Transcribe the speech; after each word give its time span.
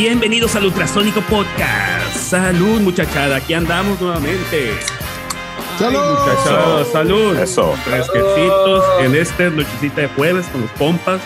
Bienvenidos 0.00 0.56
al 0.56 0.64
Ultrasónico 0.64 1.20
Podcast. 1.20 2.16
Salud, 2.16 2.80
muchachada. 2.80 3.36
Aquí 3.36 3.52
andamos 3.52 4.00
nuevamente. 4.00 4.72
¡Salud! 5.78 6.00
Ay, 6.00 6.10
muchachada, 6.14 6.84
salud. 6.86 7.36
Eso. 7.36 7.74
Fresquecitos 7.84 8.82
en 9.02 9.14
esta 9.14 9.50
nochecita 9.50 10.00
de 10.00 10.08
jueves 10.08 10.46
con 10.46 10.62
los 10.62 10.70
compas, 10.70 11.20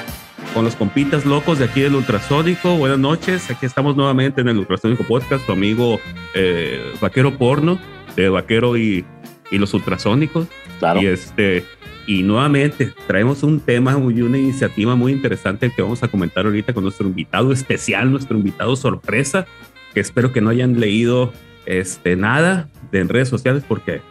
con 0.52 0.64
los 0.64 0.74
compitas 0.74 1.24
locos 1.24 1.60
de 1.60 1.66
aquí 1.66 1.82
del 1.82 1.94
Ultrasónico. 1.94 2.76
Buenas 2.76 2.98
noches. 2.98 3.48
Aquí 3.48 3.64
estamos 3.64 3.94
nuevamente 3.94 4.40
en 4.40 4.48
el 4.48 4.58
Ultrasónico 4.58 5.04
Podcast. 5.04 5.46
Tu 5.46 5.52
amigo 5.52 6.00
eh, 6.34 6.94
Vaquero 7.00 7.38
Porno, 7.38 7.78
de 8.16 8.28
Vaquero 8.28 8.76
y, 8.76 9.06
y 9.50 9.58
los 9.58 9.74
Ultrasónicos. 9.74 10.46
Claro. 10.78 11.00
Y 11.02 11.06
este 11.06 11.64
y 12.06 12.22
nuevamente 12.22 12.92
traemos 13.06 13.42
un 13.42 13.60
tema 13.60 13.92
y 13.92 14.22
una 14.22 14.38
iniciativa 14.38 14.94
muy 14.94 15.12
interesante 15.12 15.72
que 15.74 15.82
vamos 15.82 16.02
a 16.02 16.08
comentar 16.08 16.44
ahorita 16.44 16.74
con 16.74 16.82
nuestro 16.82 17.06
invitado 17.06 17.52
especial, 17.52 18.10
nuestro 18.10 18.36
invitado 18.36 18.76
sorpresa, 18.76 19.46
que 19.94 20.00
espero 20.00 20.32
que 20.32 20.40
no 20.40 20.50
hayan 20.50 20.78
leído 20.78 21.32
este, 21.66 22.16
nada 22.16 22.68
de 22.92 23.00
en 23.00 23.08
redes 23.08 23.28
sociales 23.28 23.64
porque 23.66 24.02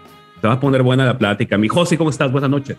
se 0.41 0.47
va 0.47 0.53
a 0.53 0.59
poner 0.59 0.81
buena 0.81 1.05
la 1.05 1.17
plática. 1.17 1.57
Mi 1.57 1.67
José, 1.67 1.97
¿cómo 1.97 2.09
estás? 2.09 2.31
Buenas 2.31 2.49
noches. 2.49 2.77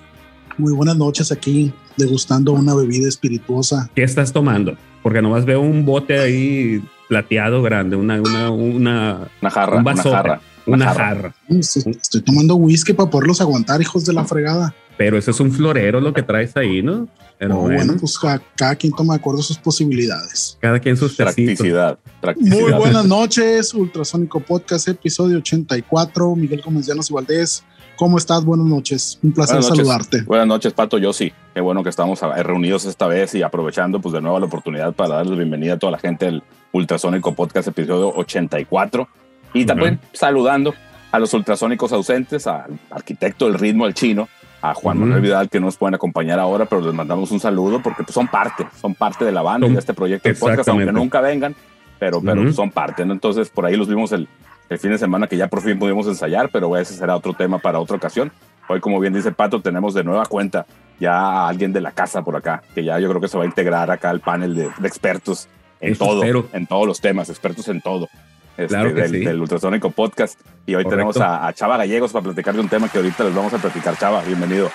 Muy 0.59 0.73
buenas 0.73 0.97
noches 0.97 1.33
aquí, 1.33 1.73
degustando 1.97 2.53
una 2.53 2.75
bebida 2.75 3.09
espirituosa. 3.09 3.91
¿Qué 3.95 4.03
estás 4.03 4.33
tomando? 4.33 4.77
Porque 5.03 5.21
nomás 5.21 5.45
veo 5.45 5.61
un 5.61 5.85
bote 5.85 6.19
ahí 6.19 6.83
plateado 7.09 7.63
grande, 7.63 7.97
una, 7.97 8.21
una, 8.21 8.51
una, 8.51 9.29
Una 9.41 9.51
jarra, 9.51 9.77
un 9.77 9.83
una 9.83 9.95
vasote, 9.95 10.15
jarra. 10.15 10.41
Una 10.67 10.77
una 10.77 10.87
jarra. 10.87 11.05
jarra. 11.05 11.35
Estoy, 11.49 11.93
estoy 12.01 12.21
tomando 12.23 12.55
whisky 12.57 12.93
para 12.93 13.11
poderlos 13.11 13.41
aguantar, 13.41 13.81
hijos 13.83 14.05
de 14.05 14.13
la 14.13 14.25
fregada. 14.25 14.75
Pero 14.97 15.19
eso 15.19 15.33
es 15.33 15.41
un 15.41 15.51
florero 15.51 16.01
lo 16.01 16.13
que 16.15 16.23
traes 16.23 16.57
ahí, 16.57 16.81
¿no? 16.81 17.09
Pero 17.39 17.57
Oh, 17.57 17.63
bueno, 17.63 17.77
bueno, 17.79 17.97
pues 17.99 18.17
ca- 18.17 18.41
cada 18.57 18.77
quien 18.77 18.93
toma 18.93 19.15
de 19.15 19.19
acuerdo 19.21 19.41
a 19.41 19.43
sus 19.43 19.59
posibilidades. 19.59 20.57
cada 20.61 20.79
quien 20.79 20.97
sus. 20.97 21.17
Practicidad. 21.17 21.99
practicidad. 22.21 22.61
Muy 22.61 22.73
buenas 22.73 23.05
noches, 23.05 23.75
Ultrasónico 23.75 24.39
Podcast, 24.41 24.87
episodio 24.89 25.39
84. 25.39 26.37
Miguel 26.37 26.63
Gómez 26.65 26.87
Llanos 26.87 27.11
y 27.11 27.13
Valdés, 27.15 27.65
¿cómo 27.97 28.19
estás? 28.19 28.45
Buenas 28.45 28.67
noches, 28.67 29.19
un 29.23 29.33
placer 29.33 29.57
Buenas 29.57 29.71
noches. 29.71 29.87
saludarte. 29.87 30.23
Buenas 30.23 30.47
noches, 30.47 30.73
Pato. 30.73 30.97
Yo 30.99 31.13
sí. 31.13 31.33
Qué 31.55 31.61
bueno 31.61 31.83
que 31.83 31.91
estamos 31.91 32.23
a- 32.23 32.41
reunidos 32.45 32.85
esta 32.85 33.09
vez 33.09 33.35
y 33.35 33.43
aprovechando 33.43 34.01
pues 34.01 34.13
de 34.13 34.21
nuevo 34.21 34.39
la 34.39 34.47
oportunidad 34.47 34.93
para 34.95 35.17
darles 35.17 35.37
bienvenida 35.37 35.75
a 35.75 35.79
toda 35.79 35.91
la 35.93 35.99
gente 35.99 36.27
del 36.27 36.43
Ultrasónico 36.73 37.35
Podcast, 37.35 37.67
episodio 37.69 38.11
84. 38.15 39.09
Y 39.55 39.65
también 39.65 39.99
saludando 40.13 40.75
a 41.11 41.19
los 41.19 41.33
ultrasónicos 41.33 41.93
ausentes, 41.93 42.47
al 42.47 42.79
arquitecto 42.91 43.47
del 43.47 43.55
ritmo, 43.59 43.87
el 43.87 43.95
chino, 43.95 44.29
a 44.61 44.75
Juan 44.75 44.97
Ujú. 44.97 45.07
Manuel 45.07 45.23
Vidal, 45.23 45.49
que 45.49 45.61
no 45.61 45.67
nos 45.67 45.77
pueden 45.77 45.95
acompañar 45.95 46.39
ahora, 46.41 46.65
pero 46.67 46.83
les 46.83 46.93
mandamos 46.93 47.31
un 47.31 47.39
saludo 47.41 47.81
porque 47.81 48.03
pues, 48.03 48.15
son 48.15 48.27
parte, 48.29 48.67
son 48.81 48.95
parte 48.95 49.25
de 49.25 49.33
la 49.33 49.43
banda 49.43 49.67
y 49.67 49.73
de 49.73 49.79
este 49.79 49.95
proyecto 49.95 50.29
de 50.29 50.35
podcast, 50.35 50.69
aunque 50.69 50.91
nunca 50.93 51.21
vengan, 51.21 51.55
pero, 51.99 52.21
pero 52.21 52.43
Ujú. 52.43 52.53
son 52.53 52.71
parte, 52.71 53.05
¿no? 53.05 53.13
Entonces, 53.13 53.49
por 53.51 53.65
ahí 53.67 53.77
los 53.77 53.89
vimos 53.89 54.11
el, 54.13 54.27
el 54.69 54.79
fin 54.79 54.91
de 54.91 54.99
semana 54.99 55.27
que 55.27 55.37
ya 55.37 55.49
por 55.49 55.61
fin 55.63 55.79
pudimos 55.79 56.07
ensayar, 56.09 56.49
pero 56.51 56.77
ese 56.77 56.95
será 56.95 57.15
otro 57.17 57.33
tema 57.35 57.59
para 57.59 57.79
otra 57.79 57.97
ocasión. 57.97 58.33
Hoy, 58.69 58.81
como 58.81 58.99
bien 58.99 59.13
dice 59.13 59.31
Pato, 59.31 59.61
tenemos 59.61 59.93
de 59.95 60.03
nueva 60.03 60.25
cuenta 60.27 60.67
ya 60.99 61.13
a 61.15 61.49
alguien 61.49 61.73
de 61.73 61.81
la 61.83 61.93
casa 61.93 62.23
por 62.23 62.35
acá, 62.35 62.63
que 62.75 62.83
ya 62.83 62.99
yo 62.99 63.09
creo 63.11 63.21
que 63.21 63.29
se 63.29 63.37
va 63.37 63.45
a 63.45 63.47
integrar 63.47 63.91
acá 63.91 64.11
al 64.11 64.21
panel 64.21 64.55
de, 64.55 64.71
de 64.79 64.89
expertos 64.89 65.49
en 65.81 65.93
Eso 65.93 66.07
todo, 66.07 66.23
espero. 66.23 66.47
en 66.55 66.67
todos 66.67 66.87
los 66.87 67.01
temas, 67.01 67.29
expertos 67.29 67.69
en 67.69 67.83
todo. 67.83 68.09
Este, 68.57 68.69
Claro 68.69 68.95
que 68.95 69.03
del, 69.03 69.11
sí. 69.11 69.25
del 69.25 69.41
Ultrasónico 69.41 69.91
Podcast. 69.91 70.39
Y 70.67 70.75
hoy 70.75 70.85
Correcto. 70.85 70.91
tenemos 70.91 71.17
a, 71.21 71.47
a 71.47 71.53
Chava 71.53 71.77
Gallegos 71.77 72.13
para 72.13 72.23
platicar 72.25 72.55
de 72.55 72.61
un 72.61 72.69
tema 72.69 72.89
que 72.89 72.99
ahorita 72.99 73.25
les 73.25 73.35
vamos 73.35 73.53
a 73.53 73.59
platicar. 73.59 73.97
Chava, 73.99 74.23
bienvenido. 74.23 74.71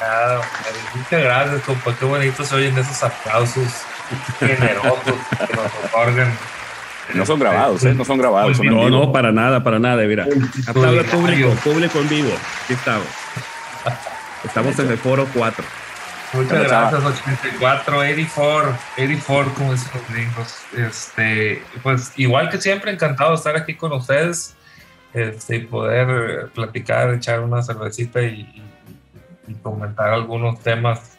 Nada, 0.00 0.40
muchas 0.94 1.22
gracias, 1.22 1.62
compa. 1.62 1.94
Qué 1.98 2.04
bonito 2.04 2.44
se 2.44 2.54
oyen 2.54 2.76
esos 2.78 3.02
aplausos 3.02 3.64
generosos 4.38 5.02
que 5.04 5.56
nos 5.56 5.84
otorgan. 5.92 6.32
No 7.14 7.24
son 7.24 7.38
grabados, 7.38 7.84
¿eh? 7.84 7.94
No 7.94 8.04
son 8.04 8.18
grabados. 8.18 8.56
Son 8.58 8.66
No, 8.66 8.90
no, 8.90 9.12
para 9.12 9.32
nada, 9.32 9.62
para 9.62 9.78
nada, 9.78 10.02
mira. 10.02 10.26
Aplauda 10.66 11.02
público, 11.04 11.50
público 11.64 11.98
en 12.00 12.08
vivo. 12.08 12.30
Aquí 12.64 12.74
estamos. 12.74 13.06
Estamos 14.44 14.78
en 14.78 14.90
el 14.90 14.98
foro 14.98 15.26
4. 15.32 15.64
Muchas 16.36 16.68
gracias, 16.68 17.04
84, 17.04 17.98
84, 17.98 18.76
84, 18.94 19.54
como 19.54 19.72
dicen 19.72 19.90
los 19.94 20.08
gringos. 20.10 20.54
Este, 20.76 21.62
pues 21.82 22.12
igual 22.16 22.48
que 22.50 22.60
siempre, 22.60 22.90
encantado 22.92 23.30
de 23.30 23.36
estar 23.36 23.56
aquí 23.56 23.74
con 23.74 23.92
ustedes 23.92 24.54
este, 25.14 25.56
y 25.56 25.60
poder 25.60 26.50
platicar, 26.54 27.12
echar 27.14 27.40
una 27.40 27.62
cervecita 27.62 28.22
y, 28.22 28.40
y- 28.40 28.62
y 29.48 29.54
comentar 29.54 30.08
algunos 30.10 30.60
temas 30.60 31.15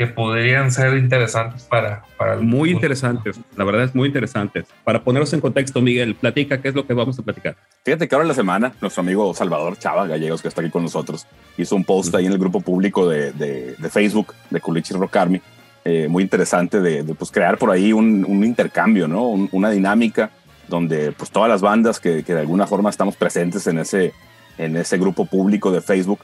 que 0.00 0.06
podrían 0.06 0.72
ser 0.72 0.96
interesantes 0.96 1.64
para, 1.64 2.02
para 2.16 2.36
Muy 2.38 2.70
interesantes, 2.70 3.38
la 3.54 3.64
verdad 3.64 3.84
es 3.84 3.94
muy 3.94 4.08
interesantes. 4.08 4.64
Para 4.82 5.04
ponerlos 5.04 5.30
en 5.34 5.42
contexto, 5.42 5.82
Miguel, 5.82 6.14
platica 6.14 6.62
qué 6.62 6.68
es 6.68 6.74
lo 6.74 6.86
que 6.86 6.94
vamos 6.94 7.18
a 7.18 7.22
platicar. 7.22 7.54
Fíjate 7.84 8.08
que 8.08 8.14
ahora 8.14 8.24
en 8.24 8.28
la 8.28 8.34
semana, 8.34 8.72
nuestro 8.80 9.02
amigo 9.02 9.34
Salvador 9.34 9.76
Chava 9.78 10.06
Gallegos, 10.06 10.40
que 10.40 10.48
está 10.48 10.62
aquí 10.62 10.70
con 10.70 10.84
nosotros, 10.84 11.26
hizo 11.58 11.76
un 11.76 11.84
post 11.84 12.14
ahí 12.14 12.24
en 12.24 12.32
el 12.32 12.38
grupo 12.38 12.62
público 12.62 13.06
de, 13.06 13.32
de- 13.32 13.74
de 13.76 13.90
Facebook 13.90 14.32
de 14.48 14.58
Culichi 14.58 14.94
Rock 14.94 15.14
Army, 15.16 15.42
eh, 15.84 16.08
muy 16.08 16.22
interesante 16.22 16.80
de, 16.80 17.02
de, 17.02 17.14
pues, 17.14 17.30
crear 17.30 17.58
por 17.58 17.70
ahí 17.70 17.92
un, 17.92 18.24
un 18.26 18.42
intercambio, 18.42 19.06
¿no? 19.06 19.24
Un- 19.28 19.50
una 19.52 19.68
dinámica 19.68 20.30
donde 20.66 21.12
pues 21.12 21.30
todas 21.30 21.50
las 21.50 21.60
bandas 21.60 22.00
que, 22.00 22.22
que 22.24 22.32
de 22.32 22.40
alguna 22.40 22.66
forma 22.66 22.88
estamos 22.88 23.16
presentes 23.16 23.66
en 23.66 23.78
ese, 23.80 24.14
en 24.56 24.78
ese 24.78 24.96
grupo 24.96 25.26
público 25.26 25.70
de 25.70 25.82
Facebook, 25.82 26.20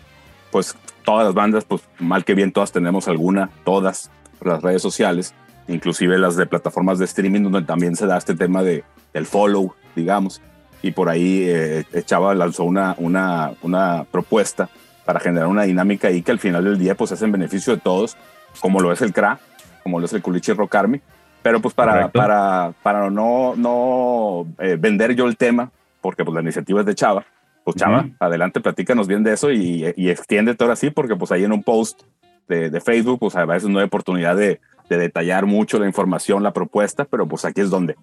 pues 0.50 0.76
todas 1.04 1.26
las 1.26 1.34
bandas, 1.34 1.64
pues 1.64 1.82
mal 1.98 2.24
que 2.24 2.34
bien 2.34 2.52
todas 2.52 2.72
tenemos 2.72 3.08
alguna, 3.08 3.50
todas 3.64 4.10
las 4.40 4.62
redes 4.62 4.82
sociales, 4.82 5.34
inclusive 5.68 6.18
las 6.18 6.36
de 6.36 6.46
plataformas 6.46 6.98
de 6.98 7.04
streaming 7.04 7.42
donde 7.42 7.62
también 7.62 7.96
se 7.96 8.06
da 8.06 8.18
este 8.18 8.34
tema 8.34 8.62
de, 8.62 8.84
del 9.12 9.26
follow, 9.26 9.74
digamos 9.94 10.40
y 10.86 10.92
por 10.92 11.08
ahí 11.08 11.44
eh, 11.48 11.84
Chava 12.04 12.34
lanzó 12.34 12.64
una, 12.64 12.94
una, 12.98 13.52
una 13.62 14.04
propuesta 14.10 14.68
para 15.04 15.20
generar 15.20 15.48
una 15.48 15.64
dinámica 15.64 16.08
ahí 16.08 16.22
que 16.22 16.32
al 16.32 16.38
final 16.38 16.64
del 16.64 16.78
día 16.78 16.94
pues 16.94 17.12
es 17.12 17.22
en 17.22 17.32
beneficio 17.32 17.74
de 17.74 17.80
todos, 17.80 18.16
como 18.60 18.80
lo 18.80 18.92
es 18.92 19.02
el 19.02 19.12
CRA, 19.12 19.38
como 19.82 19.98
lo 19.98 20.06
es 20.06 20.12
el 20.12 20.22
Culichi 20.22 20.52
Rock 20.52 20.74
Army, 20.74 21.00
pero 21.42 21.60
pues 21.60 21.74
para, 21.74 21.92
Correcto. 21.92 22.18
para, 22.18 22.72
para 22.82 23.10
no, 23.10 23.54
no 23.56 24.46
eh, 24.58 24.76
vender 24.78 25.14
yo 25.14 25.26
el 25.26 25.36
tema, 25.36 25.70
porque 26.00 26.24
pues 26.24 26.34
la 26.34 26.42
iniciativa 26.42 26.80
es 26.80 26.86
de 26.86 26.94
Chava, 26.94 27.24
pues 27.66 27.76
Chava, 27.76 28.08
adelante, 28.20 28.60
platícanos 28.60 29.08
bien 29.08 29.24
de 29.24 29.32
eso 29.32 29.50
y, 29.50 29.92
y 29.96 30.08
extiéndete 30.08 30.62
ahora 30.62 30.76
sí, 30.76 30.90
porque 30.90 31.16
pues 31.16 31.32
ahí 31.32 31.42
en 31.42 31.50
un 31.52 31.64
post 31.64 32.02
de, 32.46 32.70
de 32.70 32.80
Facebook 32.80 33.18
pues 33.18 33.34
a 33.34 33.44
veces 33.44 33.68
no 33.68 33.80
hay 33.80 33.86
oportunidad 33.86 34.36
de, 34.36 34.60
de 34.88 34.96
detallar 34.98 35.46
mucho 35.46 35.80
la 35.80 35.86
información, 35.86 36.44
la 36.44 36.52
propuesta, 36.52 37.04
pero 37.04 37.26
pues 37.26 37.44
aquí 37.44 37.60
es 37.60 37.68
donde. 37.70 37.96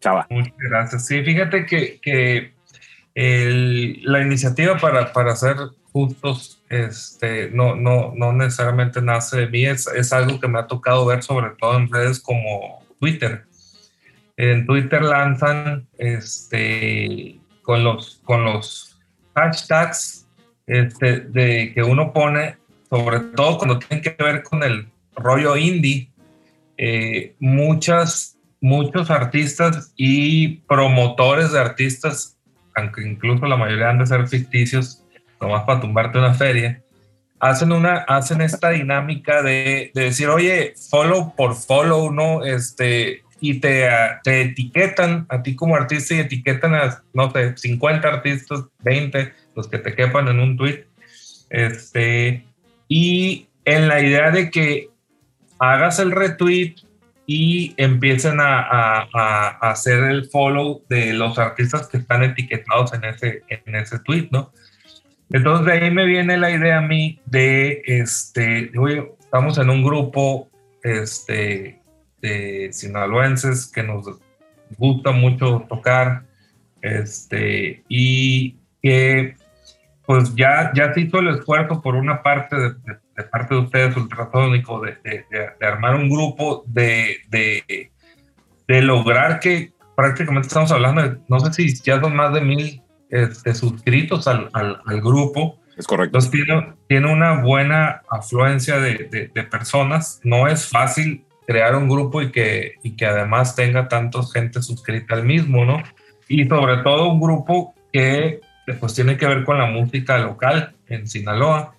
Chava. 0.00 0.26
Muchas 0.28 0.52
gracias. 0.58 1.06
Sí, 1.06 1.22
fíjate 1.22 1.64
que, 1.64 1.98
que 2.00 2.52
el- 3.14 4.02
la 4.04 4.20
iniciativa 4.20 4.76
para, 4.76 5.12
para 5.14 5.34
ser 5.34 5.56
justos 5.92 6.62
este, 6.68 7.50
no, 7.52 7.74
no, 7.74 8.12
no 8.14 8.34
necesariamente 8.34 9.00
nace 9.00 9.38
de 9.38 9.48
mí, 9.48 9.64
es, 9.64 9.86
es 9.86 10.12
algo 10.12 10.38
que 10.38 10.46
me 10.48 10.58
ha 10.58 10.66
tocado 10.66 11.06
ver 11.06 11.22
sobre 11.22 11.52
todo 11.58 11.78
en 11.78 11.90
redes 11.90 12.20
como 12.20 12.84
Twitter. 13.00 13.44
En 14.36 14.66
Twitter 14.66 15.00
lanzan 15.00 15.86
este, 15.96 17.40
con, 17.62 17.82
los, 17.82 18.20
con 18.24 18.44
los 18.44 18.95
hashtags 19.36 20.26
este, 20.66 21.20
de, 21.20 21.72
que 21.74 21.82
uno 21.82 22.12
pone, 22.12 22.56
sobre 22.90 23.20
todo 23.20 23.58
cuando 23.58 23.78
tienen 23.78 24.02
que 24.02 24.22
ver 24.22 24.42
con 24.42 24.62
el 24.62 24.88
rollo 25.14 25.56
indie, 25.56 26.10
eh, 26.78 27.34
muchas, 27.38 28.38
muchos 28.60 29.10
artistas 29.10 29.92
y 29.96 30.56
promotores 30.68 31.52
de 31.52 31.60
artistas, 31.60 32.36
aunque 32.74 33.06
incluso 33.06 33.46
la 33.46 33.56
mayoría 33.56 33.90
han 33.90 33.98
de 33.98 34.06
ser 34.06 34.26
ficticios, 34.26 35.04
nomás 35.40 35.64
para 35.64 35.80
tumbarte 35.80 36.18
una 36.18 36.34
feria, 36.34 36.82
hacen, 37.38 37.72
una, 37.72 37.98
hacen 38.08 38.40
esta 38.40 38.70
dinámica 38.70 39.42
de, 39.42 39.90
de 39.94 40.02
decir, 40.04 40.28
oye, 40.28 40.74
follow 40.90 41.34
por 41.36 41.54
follow, 41.54 42.10
¿no? 42.10 42.44
Este, 42.44 43.22
y 43.40 43.60
te, 43.60 43.88
te 44.24 44.42
etiquetan 44.42 45.26
a 45.28 45.42
ti 45.42 45.54
como 45.54 45.76
artista 45.76 46.14
y 46.14 46.20
etiquetan 46.20 46.74
a, 46.74 47.02
no 47.12 47.30
sé, 47.32 47.56
50 47.56 48.08
artistas, 48.08 48.64
20, 48.80 49.32
los 49.54 49.68
que 49.68 49.78
te 49.78 49.94
quepan 49.94 50.28
en 50.28 50.40
un 50.40 50.56
tweet. 50.56 50.84
Este, 51.50 52.44
y 52.88 53.48
en 53.64 53.88
la 53.88 54.00
idea 54.00 54.30
de 54.30 54.50
que 54.50 54.88
hagas 55.58 55.98
el 55.98 56.12
retweet 56.12 56.74
y 57.26 57.74
empiecen 57.76 58.40
a- 58.40 58.60
a- 58.60 59.08
a 59.12 59.70
hacer 59.70 60.04
el 60.04 60.26
follow 60.26 60.82
de 60.88 61.12
los 61.12 61.38
artistas 61.38 61.88
que 61.88 61.96
están 61.98 62.22
etiquetados 62.22 62.92
en 62.94 63.04
ese, 63.04 63.42
en 63.48 63.74
ese 63.74 63.98
tweet, 64.00 64.28
¿no? 64.30 64.52
Entonces 65.30 65.66
de 65.66 65.72
ahí 65.72 65.90
me 65.90 66.04
viene 66.04 66.36
la 66.36 66.50
idea 66.52 66.78
a 66.78 66.82
mí 66.82 67.20
de, 67.26 67.82
este, 67.86 68.70
oye, 68.78 69.10
estamos 69.18 69.58
en 69.58 69.70
un 69.70 69.82
grupo, 69.82 70.48
este, 70.84 71.80
de 72.20 72.68
sinaloenses 72.72 73.66
que 73.66 73.82
nos 73.82 74.06
gusta 74.78 75.12
mucho 75.12 75.64
tocar, 75.68 76.24
este, 76.82 77.84
y 77.88 78.56
que 78.82 79.34
pues 80.06 80.34
ya, 80.36 80.70
ya 80.74 80.94
se 80.94 81.00
hizo 81.00 81.18
el 81.18 81.28
esfuerzo 81.28 81.82
por 81.82 81.96
una 81.96 82.22
parte 82.22 82.54
de, 82.56 82.70
de- 82.74 82.98
de 83.16 83.24
parte 83.24 83.54
de 83.54 83.60
ustedes, 83.62 83.96
Ultrasónico, 83.96 84.80
de, 84.80 84.96
de- 85.02 85.66
armar 85.66 85.96
un 85.96 86.08
grupo, 86.08 86.62
de, 86.66 87.16
de, 87.28 87.90
de 88.68 88.82
lograr 88.82 89.40
que 89.40 89.72
prácticamente 89.96 90.46
estamos 90.48 90.70
hablando 90.70 91.02
de, 91.02 91.16
no 91.28 91.40
sé 91.40 91.52
si 91.52 91.74
ya 91.82 91.98
son 92.00 92.14
más 92.14 92.32
de 92.34 92.40
mil 92.42 92.82
este, 93.10 93.54
suscritos 93.54 94.28
al, 94.28 94.50
al, 94.52 94.80
al, 94.84 95.00
grupo. 95.00 95.58
Es 95.76 95.86
correcto. 95.86 96.18
Entonces 96.18 96.30
tiene, 96.30 96.74
tiene 96.88 97.12
una 97.12 97.40
buena 97.42 98.02
afluencia 98.10 98.78
de, 98.78 99.30
personas. 99.50 100.20
No 100.22 100.46
es 100.46 100.68
fácil 100.68 101.24
crear 101.46 101.76
un 101.76 101.88
grupo 101.88 102.22
y 102.22 102.32
que, 102.32 102.74
y 102.82 102.96
que 102.96 103.06
además 103.06 103.54
tenga 103.54 103.88
tanta 103.88 104.20
gente 104.32 104.62
suscrita 104.62 105.14
al 105.14 105.24
mismo, 105.24 105.64
¿no? 105.64 105.82
Y 106.28 106.46
sobre 106.46 106.78
todo 106.78 107.08
un 107.08 107.20
grupo 107.20 107.74
que 107.92 108.40
pues 108.80 108.94
tiene 108.94 109.16
que 109.16 109.26
ver 109.26 109.44
con 109.44 109.58
la 109.58 109.66
música 109.66 110.18
local 110.18 110.74
en 110.88 111.06
Sinaloa. 111.06 111.74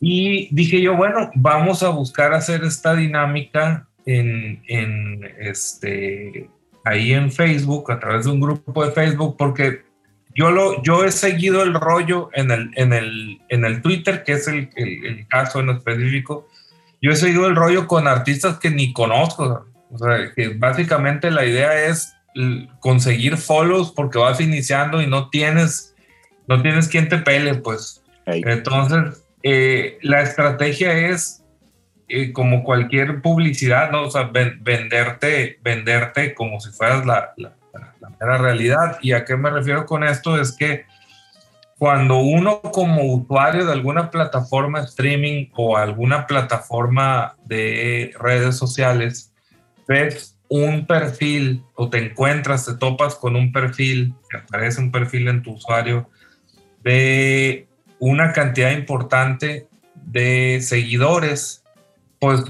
Y 0.00 0.54
dije 0.54 0.80
yo, 0.80 0.96
bueno, 0.96 1.30
vamos 1.34 1.82
a 1.82 1.88
buscar 1.88 2.32
hacer 2.34 2.62
esta 2.64 2.94
dinámica 2.94 3.88
en, 4.04 4.62
en 4.68 5.24
este, 5.40 6.48
ahí 6.84 7.12
en 7.12 7.32
Facebook, 7.32 7.90
a 7.90 7.98
través 7.98 8.26
de 8.26 8.30
un 8.30 8.40
grupo 8.40 8.84
de 8.84 8.92
Facebook, 8.92 9.36
porque 9.36 9.82
yo, 10.34 10.50
lo, 10.50 10.82
yo 10.82 11.04
he 11.04 11.10
seguido 11.10 11.62
el 11.62 11.74
rollo 11.74 12.30
en 12.34 12.50
el, 12.50 12.70
en 12.76 12.92
el, 12.92 13.40
en 13.48 13.64
el 13.64 13.82
Twitter, 13.82 14.22
que 14.22 14.32
es 14.34 14.46
el, 14.46 14.68
el, 14.76 15.06
el 15.06 15.26
caso 15.26 15.60
en 15.60 15.70
específico. 15.70 16.46
Yo 17.00 17.10
he 17.10 17.16
seguido 17.16 17.46
el 17.46 17.56
rollo 17.56 17.86
con 17.86 18.08
artistas 18.08 18.58
que 18.58 18.70
ni 18.70 18.92
conozco. 18.92 19.66
O 19.90 19.98
sea, 19.98 20.32
que 20.34 20.48
básicamente 20.48 21.30
la 21.30 21.44
idea 21.44 21.86
es 21.86 22.14
conseguir 22.80 23.36
follows 23.36 23.92
porque 23.94 24.18
vas 24.18 24.40
iniciando 24.40 25.00
y 25.00 25.06
no 25.06 25.30
tienes, 25.30 25.94
no 26.48 26.60
tienes 26.60 26.88
quien 26.88 27.08
te 27.08 27.18
pele, 27.18 27.54
pues. 27.54 28.02
Hey. 28.26 28.42
Entonces, 28.44 29.22
eh, 29.42 29.98
la 30.02 30.22
estrategia 30.22 30.92
es 31.10 31.42
eh, 32.08 32.32
como 32.32 32.62
cualquier 32.62 33.22
publicidad, 33.22 33.90
¿no? 33.90 34.02
O 34.02 34.10
sea, 34.10 34.24
ven, 34.24 34.58
venderte, 34.62 35.58
venderte 35.62 36.34
como 36.34 36.60
si 36.60 36.70
fueras 36.70 37.06
la, 37.06 37.32
la, 37.36 37.56
la, 37.72 38.12
la, 38.20 38.38
realidad. 38.38 38.98
¿Y 39.02 39.12
a 39.12 39.24
qué 39.24 39.36
me 39.36 39.50
refiero 39.50 39.86
con 39.86 40.04
esto? 40.04 40.40
Es 40.40 40.56
que 40.56 40.84
cuando 41.78 42.18
uno 42.18 42.60
como 42.62 43.02
usuario 43.14 43.66
de 43.66 43.72
alguna 43.72 44.10
plataforma 44.10 44.80
streaming 44.80 45.48
o 45.54 45.76
alguna 45.76 46.26
plataforma 46.26 47.36
de 47.44 48.14
redes 48.18 48.56
sociales 48.56 49.32
ves 49.86 50.36
un 50.48 50.86
perfil 50.86 51.62
o 51.74 51.90
te 51.90 51.98
encuentras, 51.98 52.64
te 52.64 52.74
topas 52.74 53.14
con 53.14 53.36
un 53.36 53.52
perfil, 53.52 54.14
aparece 54.32 54.80
un 54.80 54.90
perfil 54.90 55.28
en 55.28 55.42
tu 55.42 55.52
usuario 55.52 56.08
de 56.82 57.68
una 57.98 58.32
cantidad 58.32 58.70
importante 58.70 59.66
de 59.94 60.60
seguidores, 60.62 61.62
pues 62.20 62.42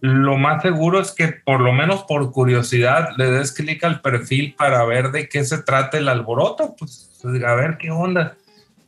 lo 0.00 0.36
más 0.36 0.62
seguro 0.62 1.00
es 1.00 1.12
que 1.12 1.28
por 1.28 1.60
lo 1.60 1.72
menos 1.72 2.04
por 2.04 2.30
curiosidad 2.32 3.10
le 3.16 3.30
des 3.30 3.52
clic 3.52 3.82
al 3.84 4.00
perfil 4.00 4.54
para 4.56 4.84
ver 4.84 5.10
de 5.10 5.28
qué 5.28 5.44
se 5.44 5.62
trata 5.62 5.98
el 5.98 6.08
alboroto, 6.08 6.76
pues 6.78 7.10
a 7.46 7.54
ver 7.54 7.78
qué 7.78 7.90
onda. 7.90 8.36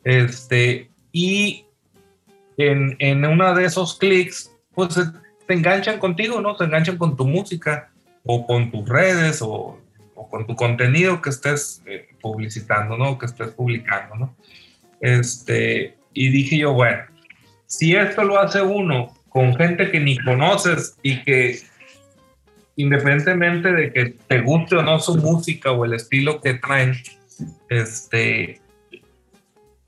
Este, 0.05 0.91
y 1.13 1.65
en, 2.57 2.97
en 2.99 3.25
uno 3.25 3.55
de 3.55 3.65
esos 3.65 3.99
clics, 3.99 4.55
pues 4.75 4.95
te 5.47 5.55
enganchan 5.55 5.99
contigo, 5.99 6.41
¿no? 6.41 6.57
Se 6.57 6.65
enganchan 6.65 6.97
con 6.97 7.17
tu 7.17 7.27
música 7.27 7.91
o 8.25 8.47
con 8.47 8.71
tus 8.71 8.89
redes 8.89 9.43
o, 9.43 9.79
o 10.15 10.29
con 10.29 10.47
tu 10.47 10.55
contenido 10.55 11.21
que 11.21 11.31
estés 11.31 11.83
eh, 11.87 12.09
publicitando, 12.21 12.97
¿no? 12.97 13.19
Que 13.19 13.27
estés 13.27 13.51
publicando, 13.51 14.17
¿no? 14.17 14.37
Este, 15.01 15.97
y 16.13 16.29
dije 16.31 16.59
yo, 16.59 16.73
bueno, 16.73 17.05
si 17.67 17.95
esto 17.95 18.25
lo 18.25 18.39
hace 18.39 18.63
uno 18.63 19.15
con 19.29 19.55
gente 19.57 19.91
que 19.91 20.01
ni 20.01 20.17
conoces 20.19 20.97
y 21.03 21.23
que 21.23 21.59
independientemente 22.77 23.73
de 23.73 23.93
que 23.93 24.15
te 24.27 24.41
guste 24.41 24.77
o 24.77 24.83
no 24.83 24.99
su 24.99 25.17
música 25.17 25.73
o 25.73 25.85
el 25.85 25.95
estilo 25.95 26.41
que 26.41 26.55
traen, 26.55 26.95
este, 27.69 28.61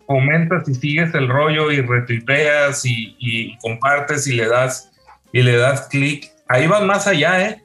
comentas 0.06 0.69
y 0.69 0.75
sigues 0.75 1.14
el 1.14 1.29
rollo 1.29 1.70
y 1.70 1.81
retuiteas 1.81 2.85
y, 2.85 3.17
y 3.19 3.58
compartes 3.58 4.26
y 4.26 4.35
le 4.35 4.47
das 4.49 4.93
y 5.32 5.43
le 5.43 5.56
das 5.56 5.88
clic, 5.88 6.32
ahí 6.49 6.67
vas 6.67 6.82
más 6.82 7.06
allá, 7.06 7.49
¿eh? 7.49 7.62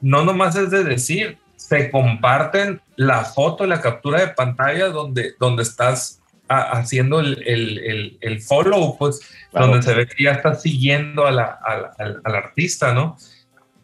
no 0.00 0.24
nomás 0.24 0.56
es 0.56 0.70
de 0.70 0.84
decir, 0.84 1.38
se 1.56 1.90
comparten 1.90 2.80
la 2.96 3.24
foto, 3.24 3.66
la 3.66 3.80
captura 3.80 4.20
de 4.20 4.28
pantalla 4.28 4.88
donde, 4.88 5.34
donde 5.38 5.62
estás 5.62 6.20
haciendo 6.48 7.20
el, 7.20 7.42
el, 7.46 8.18
el, 8.20 8.42
follow, 8.42 8.98
pues, 8.98 9.20
claro. 9.50 9.68
donde 9.68 9.82
se 9.82 9.94
ve 9.94 10.06
que 10.06 10.24
ya 10.24 10.32
estás 10.32 10.60
siguiendo 10.60 11.26
a 11.26 11.30
la, 11.30 11.58
a, 11.64 11.92
al, 11.98 12.20
al, 12.24 12.34
artista, 12.34 12.92
¿no? 12.92 13.16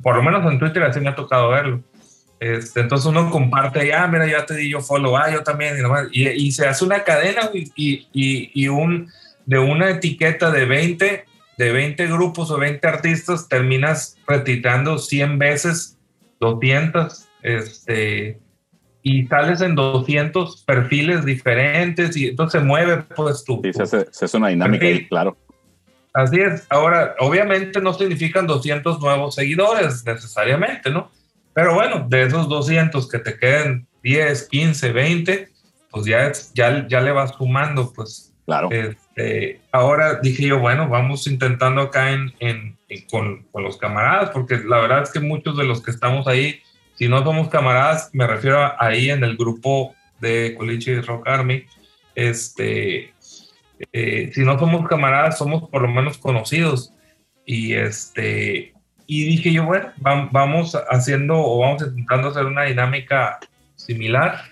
Por 0.03 0.17
lo 0.17 0.23
menos 0.23 0.45
en 0.51 0.59
Twitter 0.59 0.83
así 0.83 1.01
me 1.01 1.09
ha 1.09 1.15
tocado 1.15 1.49
verlo. 1.49 1.83
Este, 2.41 2.81
entonces 2.81 3.07
uno 3.07 3.31
comparte, 3.31 3.93
ah, 3.93 4.07
mira, 4.07 4.27
ya 4.27 4.47
te 4.47 4.55
di 4.55 4.71
yo 4.71 4.81
follow, 4.81 5.17
ah, 5.17 5.31
yo 5.31 5.43
también, 5.43 5.77
y, 5.77 5.83
nomás, 5.83 6.07
y, 6.13 6.29
y 6.29 6.53
se 6.53 6.67
hace 6.67 6.85
una 6.85 7.03
cadena 7.03 7.51
y, 7.53 8.07
y, 8.13 8.51
y, 8.55 8.69
un, 8.69 9.11
de 9.45 9.59
una 9.59 9.91
etiqueta 9.91 10.51
de 10.53 10.65
20, 10.65 11.25
de 11.57 11.73
20 11.73 12.07
grupos 12.07 12.51
o 12.53 12.59
20 12.59 12.87
artistas, 12.87 13.49
terminas 13.49 14.17
retitando 14.27 14.99
100 14.99 15.39
veces 15.39 15.99
200, 16.39 17.29
este, 17.43 18.39
y 19.03 19.27
sales 19.27 19.61
en 19.61 19.75
200 19.75 20.63
perfiles 20.65 21.25
diferentes 21.25 22.17
y 22.17 22.29
entonces 22.29 22.61
se 22.61 22.67
mueve 22.67 22.99
pues 23.17 23.43
tu... 23.43 23.61
Sí, 23.65 23.73
se 23.73 23.83
hace, 23.83 24.07
se 24.13 24.27
hace 24.27 24.37
una 24.37 24.49
dinámica 24.49 24.87
ahí, 24.87 25.09
claro. 25.09 25.37
Así 26.15 26.41
es. 26.41 26.67
Ahora, 26.71 27.15
obviamente 27.19 27.81
no 27.81 27.95
significan 27.95 28.47
200 28.47 29.01
nuevos 29.01 29.35
seguidores 29.35 30.05
necesariamente, 30.05 30.91
¿no? 30.91 31.11
Pero 31.59 31.75
bueno, 31.75 32.07
de 32.09 32.23
esos 32.23 32.49
200 32.49 33.09
que 33.11 33.19
te 33.19 33.37
queden 33.37 33.89
10, 34.05 34.49
15, 34.49 34.93
20, 34.93 35.49
pues 35.91 36.07
ya, 36.07 36.31
ya, 36.55 36.87
ya 36.87 37.01
le 37.01 37.11
vas 37.11 37.33
sumando, 37.37 37.93
pues. 37.93 38.33
Claro. 38.47 38.69
Este, 38.71 39.61
ahora 39.73 40.21
dije 40.23 40.47
yo, 40.47 40.61
bueno, 40.61 40.89
vamos 40.89 41.27
intentando 41.27 41.81
acá 41.81 42.13
en, 42.13 42.33
en, 42.39 42.79
con, 43.11 43.43
con, 43.51 43.65
los 43.65 43.77
camaradas, 43.77 44.31
porque 44.31 44.59
la 44.59 44.79
verdad 44.79 45.03
es 45.03 45.11
que 45.11 45.19
muchos 45.19 45.57
de 45.57 45.65
los 45.65 45.83
que 45.83 45.91
estamos 45.91 46.29
ahí, 46.29 46.61
si 46.95 47.09
no 47.09 47.25
somos 47.25 47.49
camaradas, 47.49 48.11
me 48.13 48.29
refiero 48.29 48.61
a 48.61 48.77
ahí 48.79 49.11
en 49.11 49.25
el 49.25 49.37
grupo 49.37 49.97
de 50.21 50.55
Coliche 50.57 51.03
Rock 51.03 51.27
Army, 51.27 51.65
este, 52.15 53.13
eh, 53.93 54.31
si 54.33 54.43
no 54.43 54.57
somos 54.61 54.87
camaradas, 54.87 55.39
somos 55.39 55.69
por 55.69 55.83
lo 55.83 55.89
menos 55.89 56.19
conocidos. 56.19 56.95
Y 57.45 57.73
este, 57.73 58.75
y 59.11 59.25
dije 59.25 59.51
yo, 59.51 59.65
bueno, 59.65 59.91
vamos 59.97 60.77
haciendo 60.91 61.35
o 61.35 61.61
vamos 61.61 61.83
intentando 61.83 62.29
hacer 62.29 62.45
una 62.45 62.65
dinámica 62.65 63.41
similar. 63.75 64.43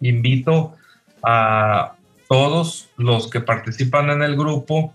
Invito 0.00 0.76
a 1.24 1.96
todos 2.28 2.88
los 2.96 3.28
que 3.28 3.40
participan 3.40 4.10
en 4.10 4.22
el 4.22 4.36
grupo 4.36 4.94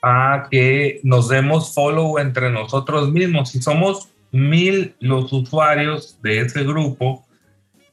a 0.00 0.48
que 0.50 1.00
nos 1.02 1.28
demos 1.28 1.74
follow 1.74 2.18
entre 2.18 2.50
nosotros 2.50 3.12
mismos. 3.12 3.50
Si 3.50 3.60
somos 3.60 4.08
mil 4.30 4.94
los 4.98 5.30
usuarios 5.30 6.18
de 6.22 6.40
ese 6.40 6.64
grupo, 6.64 7.26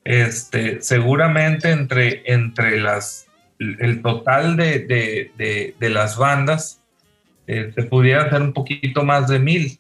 este, 0.06 0.82
seguramente 0.82 1.72
entre, 1.72 2.24
entre 2.26 2.80
las, 2.80 3.28
el 3.60 4.02
total 4.02 4.56
de, 4.56 4.80
de, 5.38 5.76
de, 5.78 5.90
las 5.90 6.18
bandas 6.18 6.80
eh, 7.48 7.74
se 7.76 7.84
pudiera 7.84 8.24
hacer 8.24 8.42
un 8.42 8.54
poquito 8.54 9.04
más 9.04 9.28
de 9.28 9.40
mil. 9.40 9.78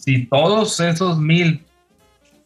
Si 0.00 0.24
todos 0.26 0.80
esos 0.80 1.18
mil 1.18 1.62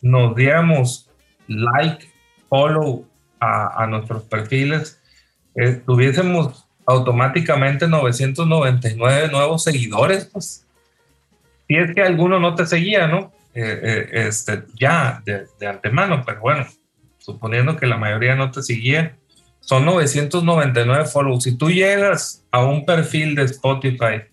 nos 0.03 0.35
diéramos 0.35 1.09
like, 1.47 2.05
follow 2.49 3.07
a, 3.39 3.85
a 3.85 3.87
nuestros 3.87 4.25
perfiles, 4.25 5.01
eh, 5.55 5.81
tuviésemos 5.87 6.67
automáticamente 6.85 7.87
999 7.87 9.29
nuevos 9.29 9.63
seguidores, 9.63 10.25
pues. 10.27 10.67
Si 11.69 11.77
es 11.77 11.95
que 11.95 12.03
alguno 12.03 12.41
no 12.41 12.57
te 12.57 12.67
seguía, 12.67 13.07
¿no? 13.07 13.33
Eh, 13.55 13.81
eh, 13.83 14.09
este, 14.27 14.65
ya 14.75 15.23
de, 15.25 15.47
de, 15.61 15.67
antemano, 15.69 16.25
pero 16.27 16.41
bueno, 16.41 16.67
suponiendo 17.19 17.77
que 17.77 17.87
la 17.87 17.97
mayoría 17.97 18.35
no 18.35 18.51
te 18.51 18.65
seguía, 18.65 19.17
son 19.61 19.85
999 19.85 21.07
follows. 21.07 21.45
Si 21.45 21.57
tú 21.57 21.71
llegas 21.71 22.45
a 22.51 22.65
un 22.65 22.85
perfil 22.85 23.37
de 23.37 23.45
Spotify 23.45 24.25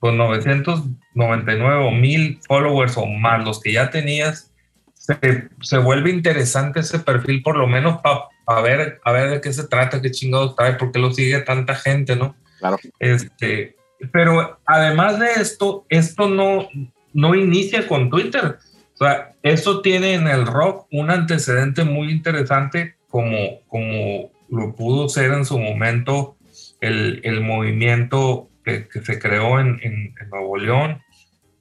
con 0.00 0.16
999 0.16 1.84
o 1.84 1.90
1000 1.92 2.40
followers 2.48 2.96
o 2.96 3.06
más 3.06 3.44
los 3.44 3.60
que 3.60 3.72
ya 3.72 3.90
tenías, 3.90 4.52
se, 4.94 5.48
se 5.60 5.78
vuelve 5.78 6.10
interesante 6.10 6.80
ese 6.80 6.98
perfil 6.98 7.42
por 7.42 7.56
lo 7.56 7.68
menos 7.68 8.00
para 8.02 8.24
a 8.50 8.60
ver, 8.62 9.00
a 9.04 9.12
ver 9.12 9.30
de 9.30 9.40
qué 9.40 9.52
se 9.52 9.68
trata, 9.68 10.02
qué 10.02 10.10
chingados 10.10 10.56
trae, 10.56 10.72
por 10.72 10.90
qué 10.90 10.98
lo 10.98 11.12
sigue 11.12 11.38
tanta 11.40 11.76
gente, 11.76 12.16
¿no? 12.16 12.34
Claro. 12.58 12.78
Este, 12.98 13.76
pero 14.12 14.58
además 14.66 15.20
de 15.20 15.34
esto, 15.34 15.86
esto 15.88 16.28
no, 16.28 16.68
no 17.12 17.34
inicia 17.36 17.86
con 17.86 18.10
Twitter. 18.10 18.58
O 18.94 18.96
sea, 18.96 19.34
esto 19.44 19.82
tiene 19.82 20.14
en 20.14 20.26
el 20.26 20.46
rock 20.46 20.88
un 20.90 21.10
antecedente 21.10 21.84
muy 21.84 22.10
interesante 22.10 22.96
como, 23.08 23.60
como 23.68 24.32
lo 24.50 24.74
pudo 24.74 25.08
ser 25.08 25.32
en 25.32 25.44
su 25.44 25.56
momento 25.56 26.36
el, 26.80 27.20
el 27.22 27.40
movimiento 27.40 28.49
que, 28.70 29.00
se 29.02 29.18
creó 29.18 29.60
en, 29.60 29.78
en, 29.82 30.14
en, 30.20 30.30
Nuevo 30.30 30.56
León, 30.56 31.02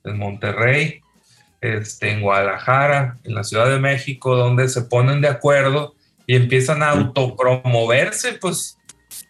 en 0.04 0.18
Monterrey, 0.18 1.02
este, 1.62 2.12
en 2.12 2.22
Guadalajara, 2.22 3.18
en 3.24 3.36
la 3.36 3.44
Ciudad 3.44 3.70
de 3.70 3.80
México, 3.80 4.36
donde 4.36 4.70
se 4.70 4.84
ponen 4.84 5.22
de 5.22 5.28
acuerdo 5.28 5.96
y 6.26 6.36
empiezan 6.36 6.84
a 6.84 6.92
autopromoverse, 6.92 8.34
pues 8.34 8.78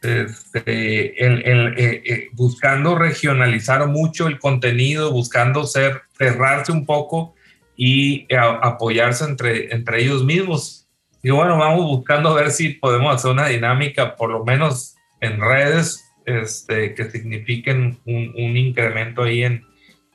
este, 0.02 1.26
eh, 1.26 2.04
eh, 2.06 2.28
buscando 2.34 2.98
regionalizar 2.98 3.88
mucho 3.88 4.28
el 4.28 4.40
contenido, 4.40 5.12
buscando 5.12 5.66
ser, 5.66 6.02
cerrarse 6.18 6.72
un 6.72 6.86
poco 6.86 7.36
y 7.76 8.28
apoyarse 8.36 9.24
entre, 9.26 9.74
entre 9.74 10.02
ellos 10.04 10.24
mismos. 10.24 10.88
Y 11.24 11.32
bueno, 11.32 11.58
vamos 11.58 11.86
buscando 11.86 12.34
ver 12.34 12.52
si 12.52 12.70
podemos 12.70 13.16
hacer 13.16 13.32
una 13.32 13.48
dinámica, 13.48 14.16
por 14.16 14.30
lo 14.30 14.44
menos 14.44 14.96
en 15.22 15.40
redes, 15.40 16.09
este, 16.30 16.94
que 16.94 17.10
signifiquen 17.10 18.00
un, 18.06 18.34
un 18.38 18.58
incremento 18.58 19.24
ahí 19.24 19.44
en, 19.44 19.66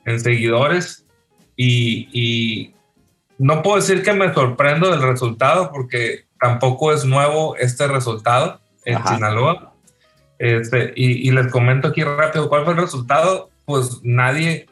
en 0.05 0.19
seguidores. 0.19 1.05
Y, 1.55 2.09
y, 2.11 2.71
no 3.37 3.61
puedo 3.61 3.75
decir 3.75 4.01
que 4.01 4.13
me 4.13 4.33
sorprendo 4.33 4.91
del 4.91 5.01
resultado, 5.01 5.69
porque 5.71 6.23
tampoco 6.39 6.93
es 6.93 7.03
nuevo 7.03 7.57
este 7.57 7.85
resultado 7.87 8.61
en 8.85 9.05
Sinaloa. 9.05 9.73
Este, 10.39 10.93
y, 10.95 11.27
y, 11.27 11.31
les 11.31 11.51
comento 11.51 11.89
aquí 11.89 12.03
rápido 12.03 12.47
cuál 12.47 12.63
fue 12.63 12.73
el 12.73 12.79
resultado. 12.79 13.49
Pues 13.65 13.99
nadie 14.03 14.67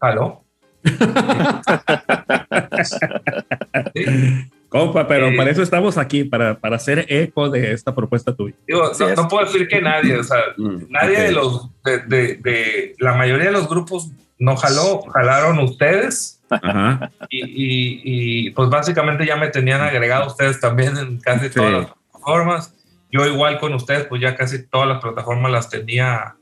jaló. 0.00 0.44
Compa, 4.68 5.08
pero 5.08 5.34
para 5.34 5.50
eso 5.50 5.62
estamos 5.62 5.96
aquí, 5.96 6.24
para, 6.24 6.58
para 6.58 6.76
hacer 6.76 7.06
eco 7.08 7.48
de 7.48 7.72
esta 7.72 7.94
propuesta 7.94 8.34
tuya. 8.34 8.54
Digo, 8.66 8.90
no, 9.16 9.28
puedo 9.28 9.46
decir 9.46 9.66
que 9.66 9.80
nadie, 9.80 10.16
o 10.16 10.22
sea, 10.22 10.38
mm, 10.58 10.90
nadie 10.90 11.20
de 11.20 11.32
los, 11.32 11.70
de, 11.84 12.36
de, 12.36 12.94
la 12.98 13.14
mayoría 13.14 13.46
de 13.46 13.52
los 13.52 13.68
grupos 13.68 14.10
no 14.38 14.56
jaló, 14.56 15.02
jalaron 15.02 15.58
ustedes. 15.60 16.42
Ajá. 16.50 17.10
Y, 17.30 17.44
y, 17.44 18.00
y, 18.04 18.50
pues 18.50 18.68
básicamente 18.68 19.24
ya 19.24 19.36
me 19.36 19.48
tenían 19.48 19.80
agregado 19.80 20.26
ustedes 20.26 20.60
también 20.60 20.96
en 20.96 21.18
casi 21.18 21.48
todas 21.48 21.72
las 21.72 21.86
plataformas. 21.86 22.74
Yo 23.10 23.26
igual 23.26 23.58
con 23.58 23.72
ustedes, 23.72 24.04
pues 24.04 24.20
ya 24.20 24.36
casi 24.36 24.66
todas 24.66 24.86
las 24.86 25.00
plataformas 25.00 25.50
las 25.50 25.70
tenía, 25.70 26.36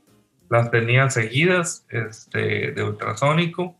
las 0.49 0.69
tenía 0.69 1.09
seguidas 1.09 1.85
este, 1.89 2.71
de 2.71 2.83
ultrasónico. 2.83 3.75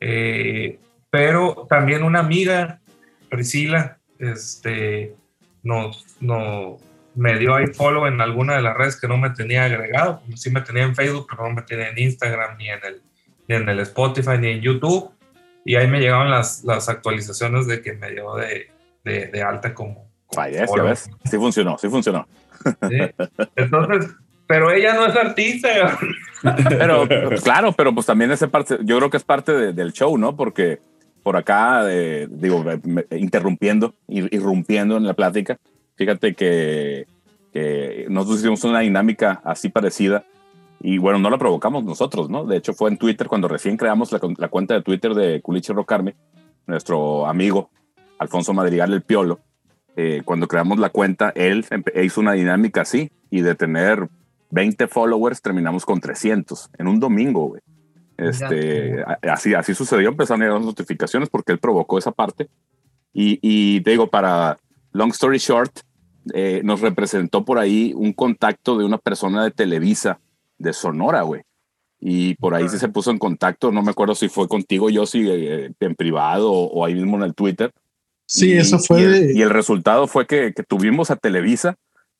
Eh, 0.00 0.78
pero 1.10 1.66
también 1.70 2.02
una 2.02 2.18
amiga, 2.18 2.80
Priscila, 3.34 3.98
este, 4.18 5.14
nos, 5.62 6.04
no, 6.20 6.78
me 7.14 7.38
dio 7.38 7.54
ahí 7.54 7.66
follow 7.66 8.06
en 8.06 8.20
alguna 8.20 8.56
de 8.56 8.62
las 8.62 8.76
redes 8.76 9.00
que 9.00 9.08
no 9.08 9.16
me 9.16 9.30
tenía 9.30 9.64
agregado. 9.64 10.22
Sí 10.36 10.50
me 10.50 10.60
tenía 10.60 10.84
en 10.84 10.94
Facebook, 10.94 11.26
pero 11.28 11.48
no 11.48 11.54
me 11.54 11.62
tenía 11.62 11.88
en 11.88 11.98
Instagram, 11.98 12.56
ni 12.58 12.68
en 12.68 12.80
el, 12.84 13.02
ni 13.48 13.56
en 13.56 13.68
el 13.68 13.80
Spotify, 13.80 14.38
ni 14.38 14.48
en 14.48 14.60
YouTube. 14.60 15.10
Y 15.64 15.76
ahí 15.76 15.86
me 15.86 16.00
llegaban 16.00 16.30
las, 16.30 16.62
las 16.64 16.88
actualizaciones 16.88 17.66
de 17.66 17.80
que 17.82 17.94
me 17.94 18.10
dio 18.10 18.34
de, 18.36 18.70
de, 19.02 19.26
de 19.28 19.42
alta 19.42 19.72
como, 19.72 20.04
Vaya, 20.36 20.66
ves, 20.82 21.10
sí 21.24 21.36
funcionó, 21.36 21.78
sí 21.78 21.88
funcionó. 21.88 22.26
Entonces, 23.56 24.14
pero 24.46 24.70
ella 24.70 24.94
no 24.94 25.06
es 25.06 25.16
artista. 25.16 25.98
pero 26.68 27.06
claro, 27.42 27.72
pero 27.72 27.94
pues 27.94 28.06
también 28.06 28.30
ese 28.30 28.48
parte, 28.48 28.78
yo 28.82 28.98
creo 28.98 29.10
que 29.10 29.16
es 29.16 29.24
parte 29.24 29.72
del 29.72 29.92
show, 29.92 30.16
¿no? 30.18 30.36
Porque 30.36 30.80
por 31.24 31.36
acá, 31.36 31.82
eh, 31.90 32.28
digo, 32.30 32.64
interrumpiendo, 33.10 33.94
irrumpiendo 34.06 34.96
en 34.96 35.06
la 35.06 35.14
plática, 35.14 35.58
fíjate 35.96 36.34
que, 36.34 37.06
que 37.52 38.06
nosotros 38.08 38.40
hicimos 38.40 38.62
una 38.62 38.80
dinámica 38.80 39.40
así 39.42 39.70
parecida 39.70 40.24
y 40.80 40.98
bueno, 40.98 41.18
no 41.18 41.30
la 41.30 41.38
provocamos 41.38 41.82
nosotros, 41.82 42.28
¿no? 42.28 42.44
De 42.44 42.58
hecho 42.58 42.74
fue 42.74 42.90
en 42.90 42.98
Twitter 42.98 43.26
cuando 43.26 43.48
recién 43.48 43.76
creamos 43.76 44.12
la, 44.12 44.48
cuenta 44.48 44.74
de 44.74 44.82
Twitter 44.82 45.14
de 45.14 45.40
Culiche 45.40 45.72
Rocarme, 45.72 46.14
nuestro 46.66 47.26
amigo 47.26 47.70
Alfonso 48.18 48.52
Madrigal 48.52 48.92
el 48.92 49.02
Piolo 49.02 49.40
eh, 49.96 50.22
cuando 50.24 50.48
creamos 50.48 50.78
la 50.78 50.90
cuenta, 50.90 51.32
él 51.34 51.64
hizo 52.02 52.20
una 52.20 52.32
dinámica 52.32 52.82
así 52.82 53.10
y 53.30 53.40
de 53.40 53.54
tener 53.54 54.08
20 54.50 54.88
followers 54.88 55.40
terminamos 55.40 55.86
con 55.86 56.00
300 56.00 56.70
en 56.78 56.86
un 56.86 57.00
domingo, 57.00 57.48
güey. 57.48 57.62
Este, 58.16 59.04
así, 59.22 59.54
así 59.54 59.74
sucedió, 59.74 60.08
empezaron 60.08 60.42
a 60.42 60.44
llegar 60.46 60.60
las 60.60 60.66
notificaciones 60.66 61.28
porque 61.28 61.52
él 61.52 61.58
provocó 61.58 61.98
esa 61.98 62.12
parte. 62.12 62.48
Y, 63.12 63.38
y 63.42 63.80
te 63.82 63.92
digo, 63.92 64.08
para 64.08 64.58
long 64.92 65.10
story 65.10 65.38
short, 65.38 65.80
eh, 66.32 66.62
nos 66.64 66.80
representó 66.80 67.44
por 67.44 67.58
ahí 67.58 67.92
un 67.94 68.12
contacto 68.12 68.78
de 68.78 68.84
una 68.84 68.98
persona 68.98 69.44
de 69.44 69.50
Televisa 69.50 70.20
de 70.58 70.72
Sonora, 70.72 71.22
güey. 71.22 71.42
Y 72.00 72.34
por 72.34 72.54
ahí 72.54 72.68
sí 72.68 72.78
se 72.78 72.88
puso 72.88 73.10
en 73.10 73.18
contacto, 73.18 73.72
no 73.72 73.82
me 73.82 73.90
acuerdo 73.90 74.14
si 74.14 74.28
fue 74.28 74.46
contigo, 74.46 74.90
yo, 74.90 75.06
si 75.06 75.28
eh, 75.28 75.72
en 75.80 75.94
privado 75.94 76.52
o, 76.52 76.66
o, 76.66 76.84
ahí 76.84 76.94
mismo 76.94 77.16
en 77.16 77.22
el 77.22 77.34
Twitter 77.34 77.72
Sí, 78.26 78.52
eso 78.52 78.78
fue. 78.78 79.00
Y 79.00 79.04
el, 79.04 79.36
y 79.36 79.42
el, 79.42 79.50
resultado 79.50 80.06
fue 80.06 80.26
que, 80.26 80.52
que 80.54 80.62
tuvimos 80.62 81.10
a 81.10 81.16
Televisa 81.16 81.76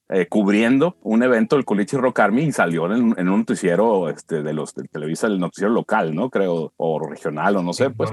eh, 0.08 0.26
cubriendo 0.28 0.96
un 1.02 1.22
evento 1.22 1.56
del 1.56 1.64
Colichi 1.64 1.96
Rock 1.96 2.20
Army 2.20 2.42
y 2.44 2.52
salió 2.52 2.86
en, 2.86 3.14
en, 3.16 3.28
un 3.28 3.40
noticiero 3.40 4.08
este, 4.08 4.42
de 4.42 4.52
los 4.52 4.74
de 4.74 4.84
Televisa, 4.84 5.26
el 5.26 5.38
noticiero 5.38 5.72
local, 5.72 6.14
¿no? 6.14 6.30
Creo, 6.30 6.72
o 6.76 7.08
regional, 7.08 7.56
o 7.56 7.62
no 7.62 7.72
sé, 7.72 7.90
pues. 7.90 8.10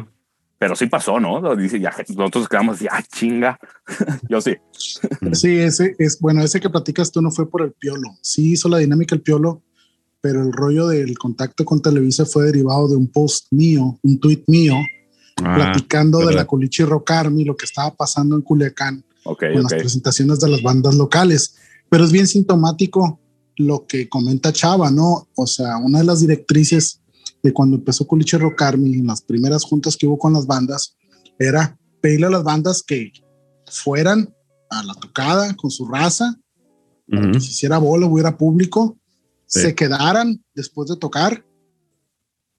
Pero 0.58 0.76
sí 0.76 0.86
pasó, 0.86 1.20
¿no? 1.20 1.56
Dice, 1.56 1.80
ya, 1.80 1.92
nosotros 2.16 2.48
quedamos 2.48 2.80
ya 2.80 2.92
ah, 2.94 3.04
chinga. 3.04 3.60
Yo 4.30 4.42
sí. 4.42 4.56
Sí, 5.34 5.58
ese 5.58 5.96
es, 5.98 6.20
bueno, 6.20 6.44
ese 6.44 6.60
que 6.60 6.70
platicas 6.70 7.12
tú 7.12 7.22
no 7.22 7.32
fue 7.32 7.50
por 7.50 7.62
el 7.64 7.72
piolo. 7.72 8.10
Sí 8.22 8.54
hizo 8.54 8.70
la 8.70 8.78
dinámica 8.78 9.16
el 9.16 9.22
piolo, 9.22 9.64
pero 10.22 10.42
el 10.42 10.54
rollo 10.54 10.88
del 10.88 11.18
contacto 11.18 11.66
con 11.66 11.82
Televisa 11.82 12.26
fue 12.26 12.46
derivado 12.46 12.88
de 12.88 12.96
un 12.96 13.08
post 13.08 13.48
mío, 13.52 13.98
un 14.04 14.20
tweet 14.20 14.44
mío, 14.48 14.76
Ah, 15.44 15.56
platicando 15.56 16.26
de 16.26 16.34
la 16.34 16.46
Culichi 16.46 16.84
Rock 16.84 17.12
Army, 17.12 17.46
lo 17.46 17.56
que 17.56 17.66
estaba 17.66 17.96
pasando 17.96 18.36
en 18.36 18.42
Culiacán 18.42 19.04
okay, 19.24 19.54
con 19.54 19.64
las 19.64 19.74
presentaciones 19.74 20.40
de 20.40 20.50
las 20.50 20.62
bandas 20.62 20.96
locales. 20.96 21.56
Pero 21.92 22.06
es 22.06 22.12
bien 22.14 22.26
sintomático 22.26 23.20
lo 23.58 23.86
que 23.86 24.08
comenta 24.08 24.54
Chava, 24.54 24.90
¿no? 24.90 25.28
O 25.36 25.46
sea, 25.46 25.76
una 25.76 26.00
de 26.00 26.06
las 26.06 26.22
directrices 26.22 27.02
de 27.44 27.52
cuando 27.52 27.76
empezó 27.76 28.08
Culichi 28.08 28.38
Rock 28.38 28.62
Army, 28.62 28.94
en 28.94 29.08
las 29.08 29.22
primeras 29.22 29.66
juntas 29.66 29.98
que 29.98 30.08
hubo 30.08 30.18
con 30.18 30.32
las 30.32 30.48
bandas, 30.48 30.96
era 31.38 31.78
pedirle 32.00 32.28
a 32.28 32.30
las 32.30 32.44
bandas 32.46 32.82
que 32.82 33.12
fueran 33.70 34.34
a 34.70 34.84
la 34.84 34.94
tocada 34.94 35.54
con 35.58 35.70
su 35.70 35.86
raza, 35.86 36.40
que 37.08 37.42
se 37.42 37.52
hiciera 37.52 37.78
bola, 37.78 38.06
hubiera 38.06 38.38
público, 38.38 38.98
se 39.46 39.76
quedaran 39.76 40.42
después 40.56 40.88
de 40.88 40.96
tocar 40.96 41.46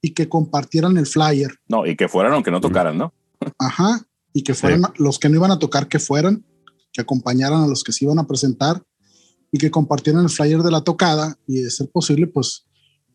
y 0.03 0.11
que 0.11 0.29
compartieran 0.29 0.99
el 0.99 1.07
flyer. 1.07 1.59
No, 1.69 1.87
y 1.87 1.97
que 1.97 2.07
fueran 2.07 2.35
aunque 2.35 2.51
no 2.51 2.61
tocaran, 2.61 2.99
¿no? 2.99 3.15
Ajá, 3.59 4.07
y 4.35 4.43
que 4.43 4.53
fueran 4.53 4.83
los 4.97 5.19
que 5.19 5.31
no 5.31 5.37
iban 5.37 5.53
a 5.53 5.59
tocar, 5.59 5.89
que 5.89 5.99
fueran, 5.99 6.45
que 6.93 7.01
acompañaran 7.01 7.62
a 7.62 7.67
los 7.67 7.83
que 7.83 7.93
se 7.93 8.05
iban 8.05 8.19
a 8.19 8.27
presentar 8.27 8.83
y 9.52 9.59
que 9.59 9.71
compartieran 9.71 10.25
el 10.25 10.30
flyer 10.30 10.62
de 10.62 10.71
la 10.71 10.82
tocada 10.82 11.38
y 11.47 11.61
de 11.61 11.71
ser 11.71 11.90
posible, 11.90 12.26
pues 12.26 12.64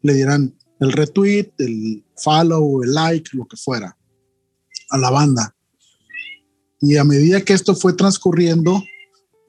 le 0.03 0.13
dieran 0.13 0.56
el 0.79 0.91
retweet, 0.91 1.51
el 1.58 2.06
follow, 2.15 2.84
el 2.84 2.94
like, 2.94 3.32
lo 3.34 3.46
que 3.48 3.58
fuera 3.58 3.98
a 4.89 4.98
la 4.98 5.10
banda. 5.10 5.56
Y 6.79 6.96
a 6.98 7.03
medida 7.03 7.41
que 7.41 7.53
esto 7.53 7.75
fue 7.75 7.94
transcurriendo, 7.94 8.82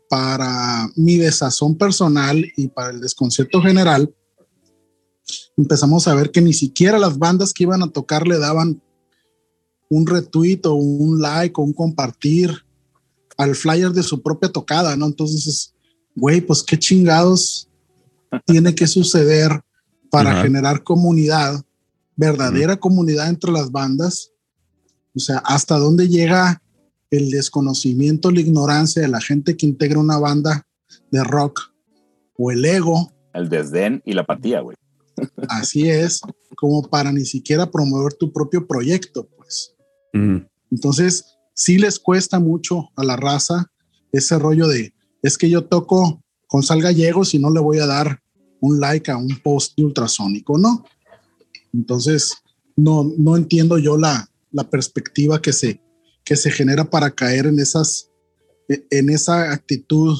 para 0.08 0.90
mi 0.96 1.16
desazón 1.16 1.76
personal 1.76 2.44
y 2.56 2.68
para 2.68 2.90
el 2.90 3.00
desconcierto 3.00 3.60
general, 3.60 4.14
empezamos 5.56 6.08
a 6.08 6.14
ver 6.14 6.30
que 6.30 6.40
ni 6.40 6.52
siquiera 6.52 6.98
las 6.98 7.18
bandas 7.18 7.52
que 7.52 7.64
iban 7.64 7.82
a 7.82 7.90
tocar 7.90 8.26
le 8.26 8.38
daban 8.38 8.82
un 9.90 10.06
retweet 10.06 10.60
o 10.64 10.74
un 10.74 11.20
like 11.20 11.54
o 11.60 11.64
un 11.64 11.72
compartir 11.72 12.64
al 13.36 13.54
flyer 13.54 13.92
de 13.92 14.02
su 14.02 14.22
propia 14.22 14.50
tocada, 14.50 14.96
¿no? 14.96 15.06
Entonces, 15.06 15.74
güey, 16.18 16.40
pues 16.40 16.62
qué 16.62 16.78
chingados 16.78 17.68
tiene 18.44 18.74
que 18.74 18.86
suceder 18.86 19.62
para 20.10 20.42
generar 20.42 20.82
comunidad, 20.82 21.62
verdadera 22.16 22.76
comunidad 22.76 23.28
entre 23.28 23.52
las 23.52 23.70
bandas. 23.70 24.32
O 25.14 25.20
sea, 25.20 25.38
hasta 25.38 25.78
dónde 25.78 26.08
llega 26.08 26.62
el 27.10 27.30
desconocimiento, 27.30 28.30
la 28.30 28.40
ignorancia 28.40 29.02
de 29.02 29.08
la 29.08 29.20
gente 29.20 29.56
que 29.56 29.66
integra 29.66 29.98
una 29.98 30.18
banda 30.18 30.66
de 31.10 31.24
rock 31.24 31.72
o 32.36 32.50
el 32.50 32.64
ego. 32.64 33.12
El 33.32 33.48
desdén 33.48 34.02
y 34.04 34.12
la 34.12 34.22
apatía, 34.22 34.60
güey. 34.60 34.76
Así 35.48 35.88
es, 35.88 36.20
como 36.56 36.82
para 36.82 37.12
ni 37.12 37.24
siquiera 37.24 37.70
promover 37.70 38.14
tu 38.14 38.32
propio 38.32 38.66
proyecto, 38.66 39.26
pues. 39.36 39.74
Entonces, 40.70 41.36
sí 41.54 41.78
les 41.78 41.98
cuesta 41.98 42.38
mucho 42.38 42.90
a 42.96 43.04
la 43.04 43.16
raza 43.16 43.70
ese 44.12 44.38
rollo 44.38 44.68
de, 44.68 44.92
es 45.22 45.38
que 45.38 45.50
yo 45.50 45.64
toco 45.64 46.22
con 46.46 46.62
Sal 46.62 46.80
Gallegos 46.80 47.34
y 47.34 47.38
no 47.38 47.50
le 47.50 47.60
voy 47.60 47.78
a 47.78 47.86
dar 47.86 48.22
un 48.60 48.80
like 48.80 49.10
a 49.10 49.16
un 49.16 49.38
post 49.42 49.78
ultrasónico, 49.78 50.58
¿no? 50.58 50.84
Entonces, 51.72 52.34
no, 52.76 53.12
no 53.16 53.36
entiendo 53.36 53.78
yo 53.78 53.96
la, 53.96 54.28
la 54.50 54.68
perspectiva 54.68 55.40
que 55.40 55.52
se, 55.52 55.80
que 56.24 56.36
se 56.36 56.50
genera 56.50 56.88
para 56.88 57.10
caer 57.10 57.46
en 57.46 57.58
esas, 57.58 58.10
en 58.68 59.10
esa 59.10 59.52
actitud 59.52 60.18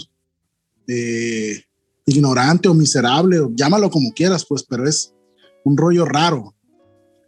de 0.86 1.64
ignorante 2.06 2.68
o 2.68 2.74
miserable, 2.74 3.40
o 3.40 3.52
llámalo 3.54 3.90
como 3.90 4.12
quieras, 4.12 4.44
pues, 4.48 4.62
pero 4.62 4.88
es 4.88 5.14
un 5.64 5.76
rollo 5.76 6.04
raro. 6.04 6.54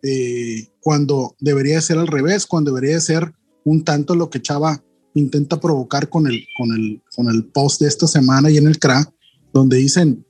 Eh, 0.02 0.68
cuando 0.80 1.36
debería 1.40 1.80
ser 1.82 1.98
al 1.98 2.06
revés, 2.06 2.46
cuando 2.46 2.72
debería 2.72 2.98
ser 3.00 3.34
un 3.64 3.84
tanto 3.84 4.14
lo 4.14 4.30
que 4.30 4.40
Chava 4.40 4.82
intenta 5.14 5.60
provocar 5.60 6.08
con 6.08 6.26
el, 6.26 6.44
con 6.56 6.72
el, 6.72 7.02
con 7.14 7.28
el 7.28 7.44
post 7.44 7.80
de 7.80 7.88
esta 7.88 8.06
semana 8.06 8.50
y 8.50 8.56
en 8.56 8.66
el 8.66 8.78
CRA, 8.78 9.12
donde 9.52 9.76
dicen, 9.76 10.24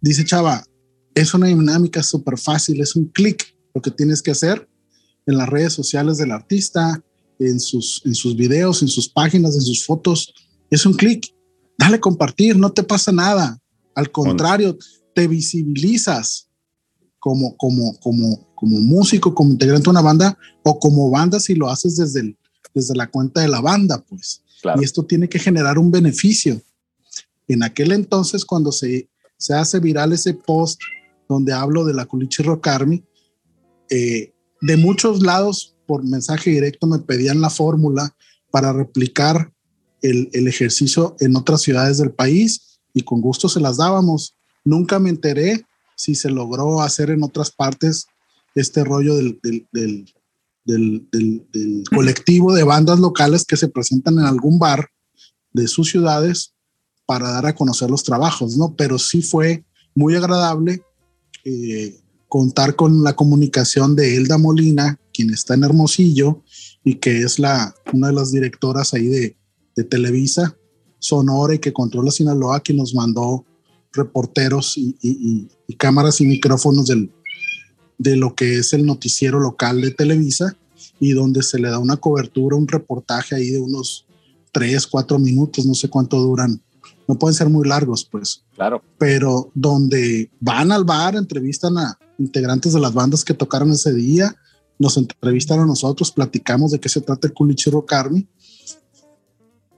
dice 0.00 0.24
Chava, 0.24 0.64
es 1.14 1.34
una 1.34 1.46
dinámica 1.46 2.02
súper 2.02 2.38
fácil, 2.38 2.80
es 2.80 2.94
un 2.94 3.06
clic 3.06 3.56
lo 3.74 3.82
que 3.82 3.90
tienes 3.90 4.22
que 4.22 4.30
hacer 4.30 4.68
en 5.26 5.36
las 5.36 5.48
redes 5.48 5.72
sociales 5.72 6.18
del 6.18 6.30
artista, 6.30 7.02
en 7.38 7.60
sus, 7.60 8.02
en 8.04 8.14
sus 8.14 8.36
videos, 8.36 8.82
en 8.82 8.88
sus 8.88 9.08
páginas, 9.08 9.54
en 9.54 9.62
sus 9.62 9.84
fotos. 9.84 10.32
Es 10.70 10.86
un 10.86 10.94
clic. 10.94 11.34
Dale 11.78 12.00
compartir, 12.00 12.56
no 12.56 12.72
te 12.72 12.82
pasa 12.82 13.12
nada. 13.12 13.60
Al 13.94 14.10
contrario, 14.10 14.78
te 15.14 15.26
visibilizas 15.26 16.48
como, 17.18 17.56
como, 17.56 17.98
como, 18.00 18.54
como 18.54 18.78
músico, 18.78 19.34
como 19.34 19.50
integrante 19.50 19.84
de 19.84 19.90
una 19.90 20.00
banda 20.00 20.38
o 20.62 20.78
como 20.78 21.10
banda 21.10 21.40
si 21.40 21.54
lo 21.54 21.68
haces 21.68 21.96
desde, 21.96 22.36
desde 22.76 22.94
la 22.94 23.06
cuenta 23.06 23.40
de 23.40 23.48
la 23.48 23.62
banda, 23.62 24.04
pues. 24.06 24.42
Y 24.78 24.84
esto 24.84 25.02
tiene 25.02 25.30
que 25.30 25.38
generar 25.38 25.78
un 25.78 25.90
beneficio. 25.90 26.60
En 27.48 27.62
aquel 27.62 27.90
entonces, 27.92 28.44
cuando 28.44 28.70
se, 28.70 29.08
se 29.38 29.54
hace 29.54 29.80
viral 29.80 30.12
ese 30.12 30.34
post 30.34 30.78
donde 31.26 31.54
hablo 31.54 31.86
de 31.86 31.94
la 31.94 32.04
Culichi 32.04 32.42
Rock 32.42 32.66
Army, 32.66 33.02
eh, 33.88 34.34
de 34.60 34.76
muchos 34.76 35.22
lados 35.22 35.74
por 35.86 36.04
mensaje 36.04 36.50
directo 36.50 36.86
me 36.86 36.98
pedían 36.98 37.40
la 37.40 37.48
fórmula 37.48 38.14
para 38.50 38.74
replicar 38.74 39.52
el, 40.02 40.28
el, 40.34 40.46
ejercicio 40.46 41.16
en 41.20 41.34
otras 41.36 41.62
ciudades 41.62 41.96
del 41.96 42.10
país 42.10 42.80
y 42.92 43.02
con 43.02 43.22
gusto 43.22 43.48
se 43.48 43.60
las 43.60 43.78
dábamos. 43.78 44.34
Nunca 44.64 44.98
me 44.98 45.08
enteré 45.08 45.64
si 45.94 46.14
se 46.14 46.28
logró 46.28 46.82
hacer 46.82 47.10
en 47.10 47.22
otras 47.22 47.50
partes 47.50 48.06
este 48.54 48.84
rollo 48.84 49.16
del, 49.16 49.40
del, 49.42 49.66
del, 49.72 50.14
del 50.66 51.08
colectivo 51.94 52.52
de 52.52 52.64
bandas 52.64 52.98
locales 52.98 53.44
que 53.44 53.56
se 53.56 53.68
presentan 53.68 54.18
en 54.18 54.26
algún 54.26 54.58
bar 54.58 54.90
de 55.52 55.68
sus 55.68 55.90
ciudades 55.90 56.52
para 57.06 57.30
dar 57.30 57.46
a 57.46 57.54
conocer 57.54 57.88
los 57.88 58.02
trabajos, 58.02 58.56
¿no? 58.56 58.74
Pero 58.76 58.98
sí 58.98 59.22
fue 59.22 59.64
muy 59.94 60.16
agradable 60.16 60.82
eh, 61.44 62.00
contar 62.28 62.74
con 62.74 63.02
la 63.04 63.14
comunicación 63.14 63.94
de 63.94 64.16
Elda 64.16 64.36
Molina, 64.36 65.00
quien 65.14 65.32
está 65.32 65.54
en 65.54 65.64
Hermosillo 65.64 66.42
y 66.84 66.96
que 66.96 67.20
es 67.20 67.38
la, 67.38 67.74
una 67.92 68.08
de 68.08 68.12
las 68.12 68.32
directoras 68.32 68.92
ahí 68.92 69.06
de, 69.06 69.36
de 69.76 69.84
Televisa, 69.84 70.56
Sonora 70.98 71.54
y 71.54 71.58
que 71.60 71.72
controla 71.72 72.10
Sinaloa, 72.10 72.62
que 72.62 72.74
nos 72.74 72.94
mandó 72.94 73.44
reporteros 73.92 74.76
y, 74.76 74.96
y, 75.00 75.48
y, 75.66 75.74
cámaras 75.76 76.20
y 76.20 76.26
micrófonos 76.26 76.86
del, 76.86 77.10
de 77.98 78.16
lo 78.16 78.34
que 78.34 78.58
es 78.58 78.72
el 78.72 78.84
noticiero 78.84 79.40
local 79.40 79.80
de 79.80 79.90
Televisa 79.90 80.56
y 81.00 81.12
donde 81.12 81.42
se 81.42 81.58
le 81.58 81.70
da 81.70 81.78
una 81.78 81.96
cobertura, 81.96 82.56
un 82.56 82.68
reportaje 82.68 83.34
ahí 83.34 83.50
de 83.50 83.60
unos 83.60 84.06
tres, 84.52 84.86
cuatro 84.86 85.18
minutos, 85.18 85.66
no 85.66 85.74
sé 85.74 85.88
cuánto 85.88 86.18
duran 86.18 86.60
no 87.08 87.18
pueden 87.18 87.34
ser 87.34 87.48
muy 87.48 87.66
largos, 87.66 88.04
pues. 88.04 88.42
Claro. 88.54 88.82
Pero 88.98 89.50
donde 89.54 90.30
van 90.40 90.72
al 90.72 90.84
bar, 90.84 91.16
entrevistan 91.16 91.78
a 91.78 91.98
integrantes 92.18 92.72
de 92.72 92.80
las 92.80 92.92
bandas 92.92 93.24
que 93.24 93.34
tocaron 93.34 93.70
ese 93.70 93.92
día, 93.92 94.34
nos 94.78 94.96
entrevistan 94.96 95.60
a 95.60 95.66
nosotros, 95.66 96.10
platicamos 96.10 96.72
de 96.72 96.80
qué 96.80 96.88
se 96.88 97.00
trata 97.00 97.28
el 97.28 97.34
Culichiro 97.34 97.84
Carmi. 97.84 98.26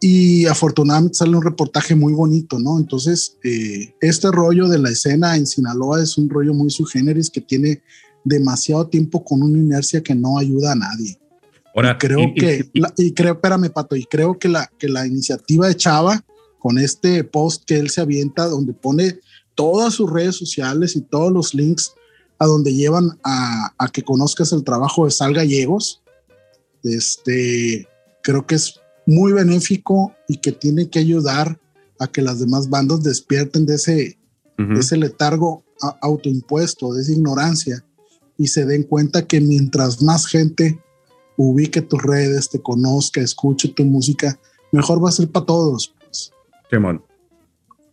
Y 0.01 0.47
afortunadamente 0.47 1.19
sale 1.19 1.37
un 1.37 1.43
reportaje 1.43 1.97
muy 1.97 2.13
bonito, 2.13 2.61
¿no? 2.61 2.79
Entonces, 2.79 3.37
eh, 3.43 3.95
este 4.01 4.31
rollo 4.31 4.69
de 4.69 4.79
la 4.79 4.91
escena 4.91 5.37
en 5.37 5.45
Sinaloa 5.45 6.01
es 6.01 6.17
un 6.17 6.31
rollo 6.31 6.55
muy 6.55 6.71
subgéneris 6.71 7.31
que 7.31 7.41
tiene 7.41 7.83
demasiado 8.25 8.87
tiempo 8.87 9.25
con 9.25 9.43
una 9.43 9.59
inercia 9.59 10.03
que 10.03 10.15
no 10.15 10.39
ayuda 10.39 10.73
a 10.73 10.77
nadie. 10.77 11.19
Ahora, 11.75 11.93
y 11.93 11.99
creo 11.99 12.35
que, 12.35 12.71
y, 12.97 13.13
creo, 13.13 13.35
espérame, 13.35 13.71
Pato, 13.71 13.95
y 13.97 14.05
creo 14.05 14.39
que 14.39 14.49
la, 14.49 14.71
que 14.79 14.89
la 14.89 15.07
iniciativa 15.07 15.69
de 15.69 15.77
Chava 15.77 16.25
con 16.59 16.79
este 16.79 17.23
post 17.25 17.65
que 17.65 17.77
él 17.79 17.89
se 17.91 18.01
avienta 18.01 18.47
donde 18.47 18.73
pone 18.73 19.21
todas 19.55 19.95
sus 19.95 20.11
redes 20.11 20.37
sociales 20.37 20.97
y 20.97 21.03
todos 21.03 21.33
los 21.33 21.55
links 21.55 21.95
a 22.39 22.47
donde 22.47 22.75
llevan 22.75 23.19
a, 23.25 23.75
a 23.79 23.89
que 23.89 24.03
conozcas 24.03 24.53
el 24.53 24.65
trabajo 24.65 25.05
de 25.05 25.11
Sal 25.11 25.35
Gallegos. 25.35 26.03
Este, 26.83 27.89
creo 28.23 28.47
que 28.47 28.57
es 28.57 28.81
muy 29.07 29.33
benéfico 29.33 30.15
y 30.29 30.39
que 30.39 30.53
tiene 30.53 30.89
que 30.89 30.99
ayudar 30.99 31.59
a 31.99 32.07
que 32.07 32.23
las 32.23 32.41
demás 32.41 32.69
bandas 32.69 33.03
despierten 33.03 33.67
de 33.67 33.75
ese, 33.75 34.19
de 34.57 34.81
ese 34.81 34.97
letargo 34.97 35.65
autoimpuesto, 36.01 36.93
de 36.93 37.03
esa 37.03 37.13
ignorancia 37.13 37.85
y 38.39 38.47
se 38.47 38.65
den 38.65 38.85
cuenta 38.85 39.27
que 39.27 39.41
mientras 39.41 40.01
más 40.03 40.27
gente 40.27 40.79
ubique 41.37 41.83
tus 41.83 42.03
redes, 42.03 42.49
te 42.49 42.63
conozca, 42.63 43.21
escuche 43.21 43.69
tu 43.69 43.85
música, 43.85 44.39
mejor 44.73 45.05
va 45.05 45.11
a 45.11 45.13
ser 45.13 45.29
para 45.29 45.45
todos. 45.45 45.95
Simón. 46.71 47.05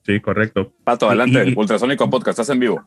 Sí, 0.05 0.21
correcto. 0.21 0.71
Pato, 0.83 1.07
adelante, 1.07 1.53
Ultrasónico 1.57 2.09
Podcast, 2.09 2.39
estás 2.39 2.53
en 2.53 2.59
vivo. 2.59 2.83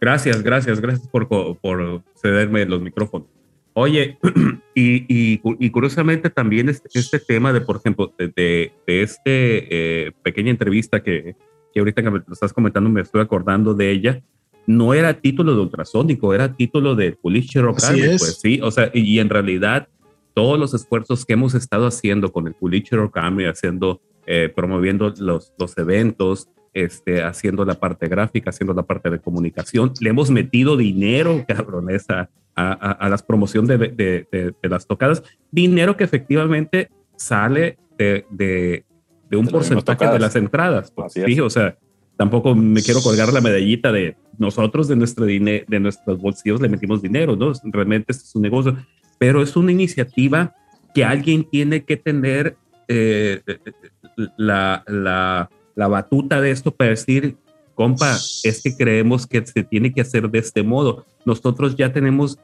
Gracias, 0.00 0.42
gracias, 0.42 0.80
gracias 0.80 1.08
por, 1.08 1.28
por 1.28 2.02
cederme 2.20 2.66
los 2.66 2.82
micrófonos. 2.82 3.28
Oye, 3.72 4.18
y, 4.74 5.04
y, 5.08 5.70
curiosamente 5.70 6.30
también 6.30 6.68
este, 6.68 6.88
este, 6.98 7.18
tema 7.20 7.52
de, 7.52 7.60
por 7.60 7.76
ejemplo, 7.76 8.12
de, 8.18 8.72
de, 8.86 9.02
este 9.02 10.06
eh, 10.06 10.12
pequeña 10.22 10.50
entrevista 10.50 11.02
que, 11.02 11.36
que 11.72 11.80
ahorita 11.80 12.02
que 12.02 12.10
me 12.10 12.18
lo 12.26 12.32
estás 12.32 12.52
comentando, 12.52 12.88
me 12.88 13.02
estoy 13.02 13.20
acordando 13.20 13.74
de 13.74 13.90
ella, 13.90 14.22
no 14.66 14.94
era 14.94 15.20
título 15.20 15.54
de 15.54 15.60
ultrasónico, 15.60 16.34
era 16.34 16.54
título 16.54 16.94
de 16.94 17.12
Pulish 17.12 17.56
Rock 17.56 17.80
pues 18.18 18.38
sí, 18.40 18.60
o 18.62 18.70
sea, 18.70 18.90
y, 18.92 19.18
en 19.18 19.28
realidad 19.28 19.88
todos 20.34 20.58
los 20.58 20.74
esfuerzos 20.74 21.24
que 21.24 21.32
hemos 21.32 21.54
estado 21.54 21.86
haciendo 21.86 22.32
con 22.32 22.46
el 22.46 22.54
Pulish 22.54 22.90
Rock 22.90 23.18
haciendo 23.48 24.00
eh, 24.26 24.52
promoviendo 24.54 25.14
los, 25.18 25.52
los 25.58 25.78
eventos, 25.78 26.48
este, 26.74 27.22
haciendo 27.22 27.64
la 27.64 27.74
parte 27.74 28.08
gráfica, 28.08 28.50
haciendo 28.50 28.74
la 28.74 28.82
parte 28.82 29.08
de 29.08 29.20
comunicación. 29.20 29.92
Le 30.00 30.10
hemos 30.10 30.30
metido 30.30 30.76
dinero, 30.76 31.44
cabrones, 31.48 32.04
a, 32.10 32.28
a, 32.54 33.08
las 33.08 33.22
promociones 33.22 33.68
de, 33.68 33.78
de, 33.88 34.26
de, 34.30 34.68
las 34.68 34.86
tocadas. 34.86 35.22
Dinero 35.50 35.96
que 35.96 36.04
efectivamente 36.04 36.90
sale 37.16 37.78
de, 37.96 38.26
de 39.30 39.36
un 39.36 39.46
porcentaje 39.46 40.06
de 40.06 40.18
las 40.18 40.36
entradas. 40.36 40.90
Pues, 40.90 41.12
sí, 41.12 41.40
o 41.40 41.50
sea, 41.50 41.76
tampoco 42.16 42.54
me 42.54 42.82
quiero 42.82 43.00
colgar 43.02 43.32
la 43.32 43.40
medallita 43.40 43.92
de 43.92 44.16
nosotros 44.38 44.88
de, 44.88 44.96
nuestro 44.96 45.26
de 45.26 45.80
nuestros 45.80 46.18
bolsillos 46.18 46.60
le 46.60 46.68
metimos 46.68 47.02
dinero, 47.02 47.36
¿no? 47.36 47.52
Realmente 47.64 48.12
este 48.12 48.24
es 48.24 48.34
un 48.34 48.42
negocio, 48.42 48.76
pero 49.18 49.42
es 49.42 49.56
una 49.56 49.72
iniciativa 49.72 50.54
que 50.94 51.04
alguien 51.04 51.44
tiene 51.44 51.84
que 51.84 51.96
tener 51.96 52.56
eh, 52.88 53.40
la, 54.36 54.82
la, 54.86 55.50
la 55.74 55.88
batuta 55.88 56.40
de 56.40 56.50
esto 56.50 56.70
para 56.70 56.90
decir, 56.90 57.36
compa, 57.74 58.16
es 58.44 58.62
que 58.62 58.76
creemos 58.76 59.26
que 59.26 59.44
se 59.44 59.62
tiene 59.62 59.92
que 59.92 60.00
hacer 60.00 60.30
de 60.30 60.38
este 60.38 60.62
modo. 60.62 61.04
Nosotros 61.24 61.76
ya 61.76 61.92
tenemos 61.92 62.38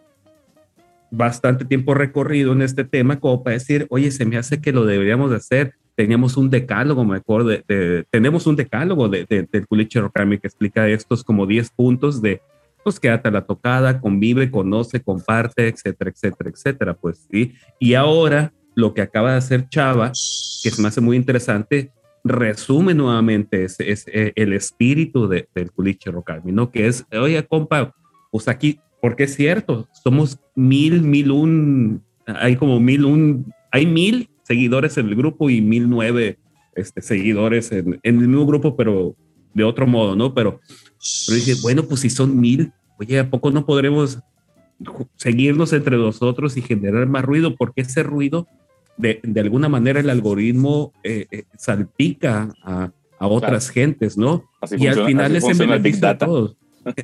bastante 1.10 1.64
tiempo 1.64 1.94
recorrido 1.94 2.52
en 2.52 2.62
este 2.62 2.84
tema 2.84 3.20
como 3.20 3.42
para 3.42 3.54
decir, 3.54 3.86
oye, 3.90 4.10
se 4.10 4.24
me 4.24 4.36
hace 4.36 4.60
que 4.60 4.72
lo 4.72 4.84
deberíamos 4.84 5.30
de 5.30 5.36
hacer. 5.36 5.74
Teníamos 5.94 6.36
un 6.36 6.48
decálogo, 6.48 7.04
me 7.04 7.16
acuerdo, 7.16 7.48
de, 7.48 8.04
tenemos 8.10 8.46
un 8.46 8.56
decálogo 8.56 9.08
de, 9.08 9.26
de, 9.28 9.46
del 9.50 9.66
Culiche 9.66 10.00
Rocami 10.00 10.38
que 10.38 10.46
explica 10.46 10.88
estos 10.88 11.22
como 11.22 11.46
10 11.46 11.70
puntos 11.70 12.22
de, 12.22 12.40
pues 12.82 12.98
quédate 12.98 13.28
a 13.28 13.32
la 13.32 13.44
tocada, 13.44 14.00
convive, 14.00 14.50
conoce, 14.50 15.02
comparte, 15.02 15.68
etcétera, 15.68 16.10
etcétera, 16.10 16.50
etcétera, 16.50 16.94
pues 16.94 17.26
sí. 17.30 17.52
Y 17.78 17.94
ahora 17.94 18.52
lo 18.74 18.94
que 18.94 19.02
acaba 19.02 19.32
de 19.32 19.38
hacer 19.38 19.68
Chava, 19.68 20.08
que 20.08 20.70
se 20.70 20.80
me 20.80 20.88
hace 20.88 21.00
muy 21.00 21.16
interesante, 21.16 21.92
resume 22.24 22.94
nuevamente 22.94 23.64
ese, 23.64 23.84
eh, 23.90 24.32
el 24.36 24.52
espíritu 24.52 25.28
de, 25.28 25.48
del 25.54 25.72
culiche 25.72 26.10
Rocalmi, 26.10 26.52
¿no? 26.52 26.70
Que 26.70 26.86
es, 26.86 27.04
oye, 27.12 27.42
compa, 27.44 27.94
pues 28.30 28.48
aquí, 28.48 28.80
porque 29.00 29.24
es 29.24 29.34
cierto, 29.34 29.88
somos 29.92 30.38
mil, 30.54 31.02
mil 31.02 31.30
un, 31.30 32.02
hay 32.26 32.56
como 32.56 32.78
mil 32.80 33.04
un, 33.04 33.52
hay 33.70 33.86
mil 33.86 34.28
seguidores 34.42 34.96
en 34.98 35.08
el 35.08 35.14
grupo 35.14 35.50
y 35.50 35.60
mil 35.60 35.88
nueve 35.88 36.38
este, 36.74 37.02
seguidores 37.02 37.72
en, 37.72 38.00
en 38.02 38.20
el 38.20 38.28
mismo 38.28 38.46
grupo, 38.46 38.76
pero 38.76 39.14
de 39.54 39.64
otro 39.64 39.86
modo, 39.86 40.16
¿no? 40.16 40.34
Pero, 40.34 40.60
pero 41.26 41.36
dije, 41.36 41.54
bueno, 41.62 41.82
pues 41.84 42.00
si 42.00 42.10
son 42.10 42.38
mil, 42.40 42.72
oye, 42.98 43.18
¿a 43.18 43.28
poco 43.28 43.50
no 43.50 43.66
podremos 43.66 44.18
seguirnos 45.16 45.72
entre 45.72 45.96
nosotros 45.96 46.56
y 46.56 46.62
generar 46.62 47.06
más 47.06 47.24
ruido? 47.24 47.54
Porque 47.56 47.82
ese 47.82 48.02
ruido 48.02 48.48
de, 48.96 49.20
de 49.22 49.40
alguna 49.40 49.68
manera 49.68 50.00
el 50.00 50.10
algoritmo 50.10 50.92
eh, 51.02 51.26
eh, 51.30 51.44
salpica 51.56 52.52
a, 52.62 52.90
a 53.18 53.26
otras 53.26 53.70
gentes, 53.70 54.16
¿no? 54.16 54.44
y 54.76 54.86
al 54.86 55.06
final 55.06 55.36
es 55.36 55.44
en 55.44 55.58
beneficio 55.58 56.08
de 56.08 56.14
todos. 56.14 56.56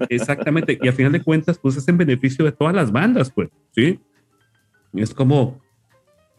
Exactamente. 0.09 0.79
y 0.81 0.89
al 0.89 0.95
final 0.95 1.13
de 1.13 1.23
cuentas, 1.23 1.59
pues 1.59 1.77
es 1.77 1.87
en 1.87 1.97
beneficio 1.97 2.45
de 2.45 2.53
todas 2.53 2.75
las 2.75 2.91
bandas, 2.91 3.31
pues, 3.31 3.49
¿sí? 3.73 4.01
Es 4.95 5.15
como, 5.15 5.61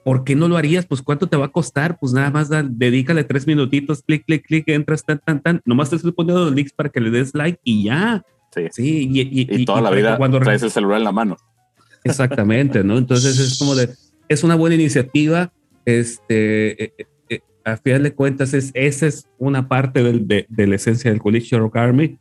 ¿por 0.03 0.23
qué 0.23 0.35
no 0.35 0.47
lo 0.47 0.57
harías? 0.57 0.85
Pues 0.85 1.01
cuánto 1.01 1.27
te 1.27 1.37
va 1.37 1.45
a 1.45 1.51
costar? 1.51 1.97
Pues 1.99 2.13
nada 2.13 2.31
más 2.31 2.49
dedícale 2.49 3.23
tres 3.23 3.47
minutitos, 3.47 4.03
clic, 4.03 4.25
clic, 4.25 4.45
clic, 4.45 4.67
entras, 4.69 5.03
tan, 5.03 5.19
tan, 5.19 5.41
tan. 5.41 5.61
Nomás 5.65 5.89
te 5.89 5.95
estoy 5.95 6.11
poniendo 6.11 6.45
los 6.45 6.53
links 6.53 6.73
para 6.73 6.89
que 6.89 6.99
le 6.99 7.09
des 7.09 7.33
like 7.33 7.59
y 7.63 7.85
ya. 7.85 8.23
Sí. 8.53 8.67
sí 8.71 9.09
y, 9.11 9.21
y, 9.21 9.61
y, 9.61 9.65
toda 9.65 9.81
la 9.81 9.91
vida 9.91 10.17
cuando 10.17 10.39
traes 10.39 10.63
el 10.63 10.71
celular 10.71 10.97
en 10.97 11.03
la 11.03 11.11
mano. 11.11 11.37
Exactamente, 12.03 12.83
¿no? 12.83 12.97
Entonces 12.97 13.37
es 13.39 13.59
como 13.59 13.75
de, 13.75 13.89
es 14.27 14.43
una 14.43 14.55
buena 14.55 14.75
iniciativa, 14.75 15.51
este, 15.85 16.83
eh, 16.83 16.93
eh, 17.29 17.39
a 17.65 17.77
final 17.77 18.03
de 18.03 18.13
cuentas 18.13 18.53
es, 18.53 18.71
esa 18.73 19.07
es 19.07 19.27
una 19.37 19.67
parte 19.67 20.03
de, 20.03 20.67
la 20.67 20.75
esencia 20.75 21.11
del 21.11 21.19
College 21.19 21.57
Rock 21.57 21.77
Army, 21.77 22.17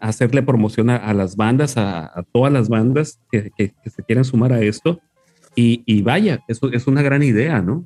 hacerle 0.00 0.42
promoción 0.42 0.90
a, 0.90 1.12
las 1.14 1.36
bandas, 1.36 1.76
a, 1.76 2.24
todas 2.32 2.52
las 2.52 2.68
bandas 2.68 3.20
que, 3.30 3.50
se 3.56 4.02
quieran 4.04 4.24
sumar 4.24 4.52
a 4.52 4.60
esto. 4.60 5.00
Y, 5.56 6.02
vaya, 6.02 6.42
eso 6.48 6.70
es 6.72 6.86
una 6.86 7.02
gran 7.02 7.22
idea, 7.22 7.60
¿no? 7.60 7.84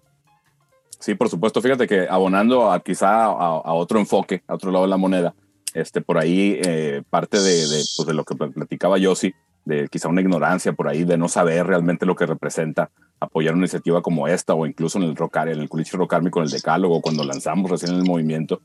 Sí, 0.98 1.14
por 1.14 1.28
supuesto. 1.28 1.60
Fíjate 1.60 1.86
que 1.86 2.08
abonando 2.08 2.70
quizá 2.84 3.24
a, 3.24 3.72
otro 3.72 3.98
enfoque, 3.98 4.42
a 4.46 4.54
otro 4.54 4.70
lado 4.70 4.84
de 4.84 4.90
la 4.90 4.96
moneda, 4.96 5.34
este, 5.74 6.00
por 6.00 6.18
ahí 6.18 6.58
eh, 6.64 7.02
parte 7.08 7.38
de, 7.38 7.84
pues, 7.96 8.06
de, 8.06 8.14
lo 8.14 8.24
que 8.24 8.34
platicaba 8.34 8.98
Yossi, 8.98 9.34
de 9.64 9.88
quizá 9.88 10.08
una 10.08 10.22
ignorancia 10.22 10.72
por 10.72 10.88
ahí, 10.88 11.04
de 11.04 11.18
no 11.18 11.28
saber 11.28 11.66
realmente 11.66 12.06
lo 12.06 12.16
que 12.16 12.26
representa 12.26 12.90
apoyar 13.20 13.54
una 13.54 13.62
iniciativa 13.62 14.00
como 14.00 14.26
esta 14.26 14.54
o 14.54 14.66
incluso 14.66 14.98
en 14.98 15.04
el 15.04 15.16
Rock 15.16 15.36
en 15.36 15.60
el 15.60 15.68
Culichi 15.68 15.96
Rock 15.96 16.14
Army 16.14 16.30
con 16.30 16.44
el 16.44 16.50
Decálogo, 16.50 17.02
cuando 17.02 17.24
lanzamos 17.24 17.70
recién 17.70 17.94
el 17.94 18.04
movimiento. 18.04 18.62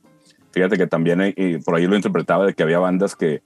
Fíjate 0.52 0.78
que 0.78 0.88
también 0.88 1.34
por 1.66 1.76
ahí 1.76 1.88
lo 1.88 1.96
interpretaba 1.96 2.46
de 2.46 2.54
que 2.54 2.63
había 2.63 2.80
bandas 2.80 3.16
que, 3.16 3.42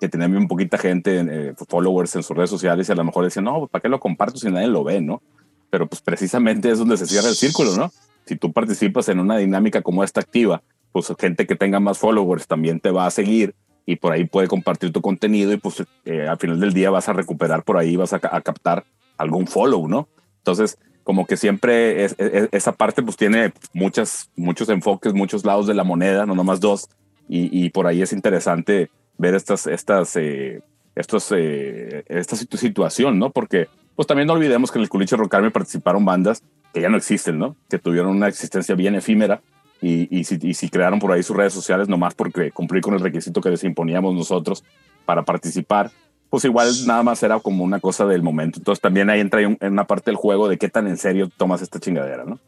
que 0.00 0.08
tenían 0.08 0.36
un 0.36 0.48
poquita 0.48 0.78
gente, 0.78 1.24
eh, 1.28 1.54
followers 1.68 2.16
en 2.16 2.22
sus 2.22 2.36
redes 2.36 2.50
sociales 2.50 2.88
y 2.88 2.92
a 2.92 2.94
lo 2.94 3.04
mejor 3.04 3.24
decían, 3.24 3.44
no, 3.44 3.66
¿para 3.66 3.82
qué 3.82 3.88
lo 3.88 4.00
comparto 4.00 4.38
si 4.38 4.50
nadie 4.50 4.68
lo 4.68 4.84
ve, 4.84 5.00
no? 5.00 5.22
Pero 5.70 5.86
pues 5.86 6.02
precisamente 6.02 6.70
es 6.70 6.78
donde 6.78 6.96
se 6.96 7.06
cierra 7.06 7.28
el 7.28 7.34
círculo, 7.34 7.76
¿no? 7.76 7.92
Si 8.26 8.36
tú 8.36 8.52
participas 8.52 9.08
en 9.08 9.20
una 9.20 9.38
dinámica 9.38 9.82
como 9.82 10.04
esta 10.04 10.20
activa, 10.20 10.62
pues 10.92 11.12
gente 11.18 11.46
que 11.46 11.56
tenga 11.56 11.80
más 11.80 11.98
followers 11.98 12.46
también 12.46 12.80
te 12.80 12.90
va 12.90 13.06
a 13.06 13.10
seguir 13.10 13.54
y 13.84 13.96
por 13.96 14.12
ahí 14.12 14.24
puede 14.24 14.48
compartir 14.48 14.92
tu 14.92 15.00
contenido 15.00 15.52
y 15.52 15.56
pues 15.56 15.84
eh, 16.04 16.26
al 16.26 16.38
final 16.38 16.60
del 16.60 16.72
día 16.72 16.90
vas 16.90 17.08
a 17.08 17.12
recuperar 17.12 17.62
por 17.62 17.78
ahí, 17.78 17.96
vas 17.96 18.12
a, 18.12 18.20
a 18.22 18.40
captar 18.40 18.84
algún 19.16 19.46
follow, 19.46 19.88
¿no? 19.88 20.08
Entonces, 20.38 20.78
como 21.06 21.24
que 21.24 21.36
siempre 21.36 22.04
es, 22.04 22.16
esa 22.18 22.72
parte 22.72 23.00
pues 23.00 23.16
tiene 23.16 23.52
muchas, 23.72 24.28
muchos 24.34 24.68
enfoques, 24.68 25.14
muchos 25.14 25.44
lados 25.44 25.68
de 25.68 25.74
la 25.74 25.84
moneda, 25.84 26.26
no 26.26 26.34
nomás 26.34 26.58
dos, 26.58 26.88
y, 27.28 27.70
por 27.70 27.86
ahí 27.86 28.02
es 28.02 28.12
interesante 28.12 28.90
ver 29.18 29.34
estas, 29.34 29.66
estas, 29.66 30.16
eh, 30.16 30.60
estos, 30.94 31.32
eh, 31.36 32.04
esta 32.08 32.36
situación, 32.36 33.18
¿no? 33.18 33.30
Porque 33.30 33.68
pues 33.94 34.06
también 34.06 34.26
no 34.26 34.34
olvidemos 34.34 34.70
que 34.70 34.78
en 34.78 34.82
el 34.82 34.88
Culiche 34.88 35.16
Rocarme 35.16 35.50
participaron 35.50 36.04
bandas 36.04 36.42
que 36.72 36.82
ya 36.82 36.88
no 36.88 36.98
existen, 36.98 37.38
¿no? 37.38 37.56
Que 37.70 37.78
tuvieron 37.78 38.10
una 38.10 38.28
existencia 38.28 38.74
bien 38.74 38.94
efímera 38.94 39.40
y, 39.80 40.08
y, 40.16 40.24
si, 40.24 40.38
y 40.42 40.54
si 40.54 40.68
crearon 40.68 40.98
por 40.98 41.12
ahí 41.12 41.22
sus 41.22 41.36
redes 41.36 41.52
sociales 41.52 41.88
nomás 41.88 42.14
porque 42.14 42.50
cumplir 42.50 42.82
con 42.82 42.94
el 42.94 43.00
requisito 43.00 43.40
que 43.40 43.50
les 43.50 43.64
imponíamos 43.64 44.14
nosotros 44.14 44.62
para 45.06 45.22
participar, 45.22 45.90
pues 46.28 46.44
igual 46.44 46.68
nada 46.86 47.02
más 47.02 47.22
era 47.22 47.40
como 47.40 47.64
una 47.64 47.80
cosa 47.80 48.04
del 48.04 48.22
momento. 48.22 48.58
Entonces 48.58 48.82
también 48.82 49.08
ahí 49.08 49.20
entra 49.20 49.40
en 49.40 49.56
una 49.60 49.86
parte 49.86 50.10
del 50.10 50.16
juego 50.16 50.48
de 50.48 50.58
qué 50.58 50.68
tan 50.68 50.86
en 50.86 50.98
serio 50.98 51.30
tomas 51.34 51.62
esta 51.62 51.80
chingadera, 51.80 52.24
¿no? 52.24 52.38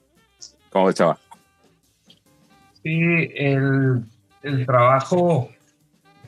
¿Cómo 0.71 0.87
ves, 0.87 0.97
chava? 0.97 1.19
Sí, 2.83 3.31
el, 3.35 4.05
el 4.43 4.67
trabajo 4.67 5.49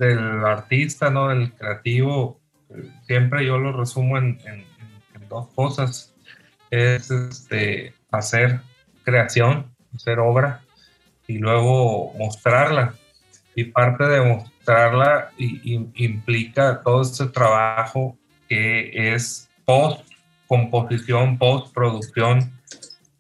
del 0.01 0.45
artista, 0.45 1.11
¿no? 1.11 1.29
Del 1.29 1.53
creativo, 1.53 2.41
siempre 3.07 3.47
yo 3.47 3.59
lo 3.59 3.73
resumo 3.73 4.19
en, 4.19 4.39
dos 5.29 5.47
cosas. 5.55 6.13
Es 6.71 7.11
este, 7.11 7.95
hacer 8.11 8.61
creación, 9.05 9.73
hacer 9.95 10.19
obra 10.19 10.63
y 11.29 11.39
luego 11.39 12.13
mostrarla. 12.15 12.95
Y 13.55 13.65
parte 13.65 14.05
de 14.05 14.21
mostrarla 14.23 15.31
implica 15.37 16.81
todo 16.83 17.03
este 17.03 17.27
trabajo 17.27 18.17
que 18.49 19.13
es 19.15 19.49
post 19.65 20.11
composición, 20.49 21.39
post 21.39 21.73
producción, 21.73 22.53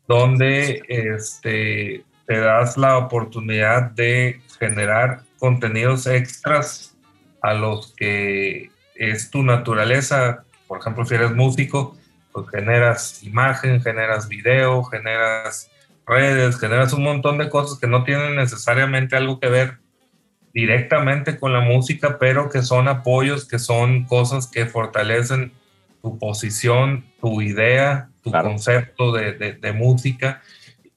donde 0.08 0.82
este, 0.88 2.04
te 2.26 2.38
das 2.40 2.76
la 2.76 2.98
oportunidad 2.98 3.92
de 3.92 4.40
generar 4.58 5.22
contenidos 5.40 6.06
extras 6.06 6.96
a 7.42 7.54
los 7.54 7.92
que 7.96 8.70
es 8.94 9.30
tu 9.30 9.42
naturaleza. 9.42 10.44
Por 10.68 10.78
ejemplo, 10.78 11.04
si 11.04 11.16
eres 11.16 11.32
músico, 11.32 11.96
pues 12.32 12.48
generas 12.50 13.22
imagen, 13.24 13.82
generas 13.82 14.28
video, 14.28 14.84
generas 14.84 15.70
redes, 16.06 16.58
generas 16.60 16.92
un 16.92 17.02
montón 17.02 17.38
de 17.38 17.48
cosas 17.48 17.78
que 17.78 17.88
no 17.88 18.04
tienen 18.04 18.36
necesariamente 18.36 19.16
algo 19.16 19.40
que 19.40 19.48
ver 19.48 19.78
directamente 20.52 21.38
con 21.38 21.52
la 21.52 21.60
música, 21.60 22.18
pero 22.18 22.50
que 22.50 22.62
son 22.62 22.88
apoyos, 22.88 23.46
que 23.46 23.58
son 23.58 24.04
cosas 24.04 24.46
que 24.46 24.66
fortalecen 24.66 25.52
tu 26.02 26.18
posición, 26.18 27.04
tu 27.20 27.40
idea, 27.42 28.08
tu 28.22 28.30
concepto 28.30 29.12
de, 29.12 29.32
de, 29.32 29.72
música 29.72 30.42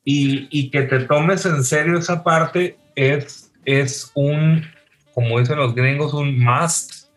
y, 0.04 0.48
y, 0.50 0.72
que 0.72 0.84
te 0.84 1.00
tomes 1.02 1.46
en 1.46 1.64
serio 1.64 1.98
esa 1.98 2.24
parte 2.24 2.78
es, 2.96 3.43
es 3.66 4.12
un, 4.14 4.66
como 5.14 5.40
dicen 5.40 5.58
los 5.58 5.76
gringos, 5.76 6.14
un 6.14 6.40
must. 6.40 7.08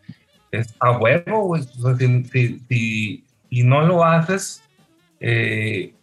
Es 0.51 0.73
a 0.79 0.91
huevo, 0.91 1.57
si, 1.57 2.23
si, 2.23 3.23
si, 3.49 3.63
no 3.63 3.81
lo 3.85 4.03
haces, 4.03 4.63
eh, 5.19 5.93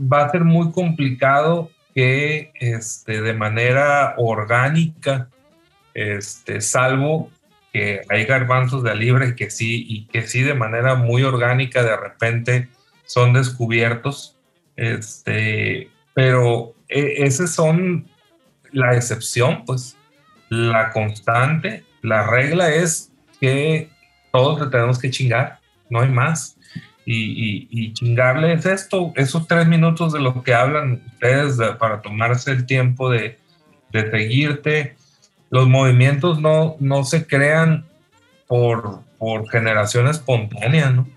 va 0.00 0.24
a 0.24 0.30
ser 0.30 0.44
muy 0.44 0.72
complicado 0.72 1.70
que 1.94 2.50
este, 2.54 3.20
de 3.20 3.34
manera 3.34 4.14
orgánica 4.16 5.28
este, 5.94 6.60
salvo 6.60 7.30
que 7.72 8.02
hay 8.08 8.24
garbanzos 8.24 8.82
de 8.82 8.94
libre 8.94 9.34
que 9.34 9.50
sí, 9.50 9.84
y 9.88 10.06
que 10.06 10.22
sí 10.22 10.42
de 10.42 10.54
manera 10.54 10.94
muy 10.94 11.22
orgánica 11.22 11.82
de 11.82 11.96
repente 11.96 12.68
son 13.04 13.32
descubiertos, 13.32 14.36
este, 14.76 15.90
pero 16.14 16.74
e, 16.88 17.24
esas 17.24 17.54
son 17.54 18.06
la 18.72 18.94
excepción, 18.94 19.64
pues 19.64 19.96
la 20.48 20.90
constante, 20.90 21.84
la 22.02 22.26
regla 22.26 22.74
es 22.74 23.12
que 23.40 23.90
todos 24.32 24.70
tenemos 24.70 24.98
que 24.98 25.10
chingar, 25.10 25.60
no 25.90 26.00
hay 26.00 26.10
más. 26.10 26.56
Y, 27.04 27.66
y, 27.70 27.94
chingarle 27.94 28.52
es 28.52 28.66
esto, 28.66 29.14
esos 29.16 29.48
tres 29.48 29.66
minutos 29.66 30.12
de 30.12 30.20
lo 30.20 30.42
que 30.42 30.52
hablan 30.52 31.02
ustedes 31.14 31.56
para 31.78 32.02
tomarse 32.02 32.50
el 32.50 32.66
tiempo 32.66 33.08
de, 33.08 33.38
de 33.90 34.10
seguirte, 34.10 34.94
los 35.48 35.68
movimientos 35.68 36.38
no, 36.40 36.76
no 36.80 37.04
se 37.04 37.26
crean 37.26 37.86
por, 38.46 39.00
por 39.18 39.48
generación 39.48 40.08
espontánea, 40.08 40.90
¿no? 40.90 41.08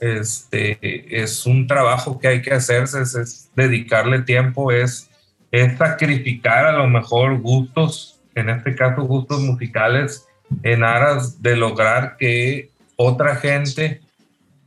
Este, 0.00 1.22
es 1.22 1.46
un 1.46 1.66
trabajo 1.66 2.18
que 2.18 2.28
hay 2.28 2.42
que 2.42 2.52
hacerse, 2.52 3.02
es, 3.02 3.50
dedicarle 3.54 4.22
tiempo, 4.22 4.72
es, 4.72 5.08
es 5.52 5.76
sacrificar 5.76 6.64
a 6.64 6.72
lo 6.72 6.88
mejor 6.88 7.40
gustos, 7.40 8.20
en 8.34 8.48
este 8.48 8.74
caso 8.74 9.02
gustos 9.02 9.40
musicales, 9.40 10.26
en 10.62 10.82
aras 10.82 11.42
de 11.42 11.56
lograr 11.56 12.16
que 12.16 12.70
otra 12.96 13.36
gente, 13.36 14.00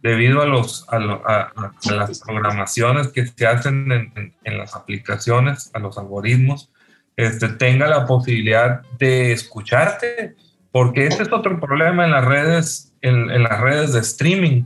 debido 0.01 0.43
a, 0.43 0.45
los, 0.45 0.85
a, 0.89 0.99
las 0.99 2.19
programaciones 2.21 3.07
que 3.07 3.25
se 3.25 3.47
hacen 3.47 3.91
en, 3.91 4.33
en, 4.43 4.57
las 4.57 4.75
aplicaciones, 4.75 5.71
a 5.73 5.79
los 5.79 5.97
algoritmos, 5.97 6.69
este, 7.17 7.49
tenga 7.49 7.87
la 7.87 8.05
posibilidad 8.05 8.81
de 8.99 9.31
escucharte, 9.31 10.35
porque 10.71 11.07
ese 11.07 11.23
es 11.23 11.31
otro 11.31 11.59
problema 11.59 12.05
en 12.05 12.11
las 12.11 12.25
redes, 12.25 12.93
en, 13.01 13.41
las 13.41 13.59
redes 13.59 13.93
de 13.93 14.01
streaming. 14.01 14.65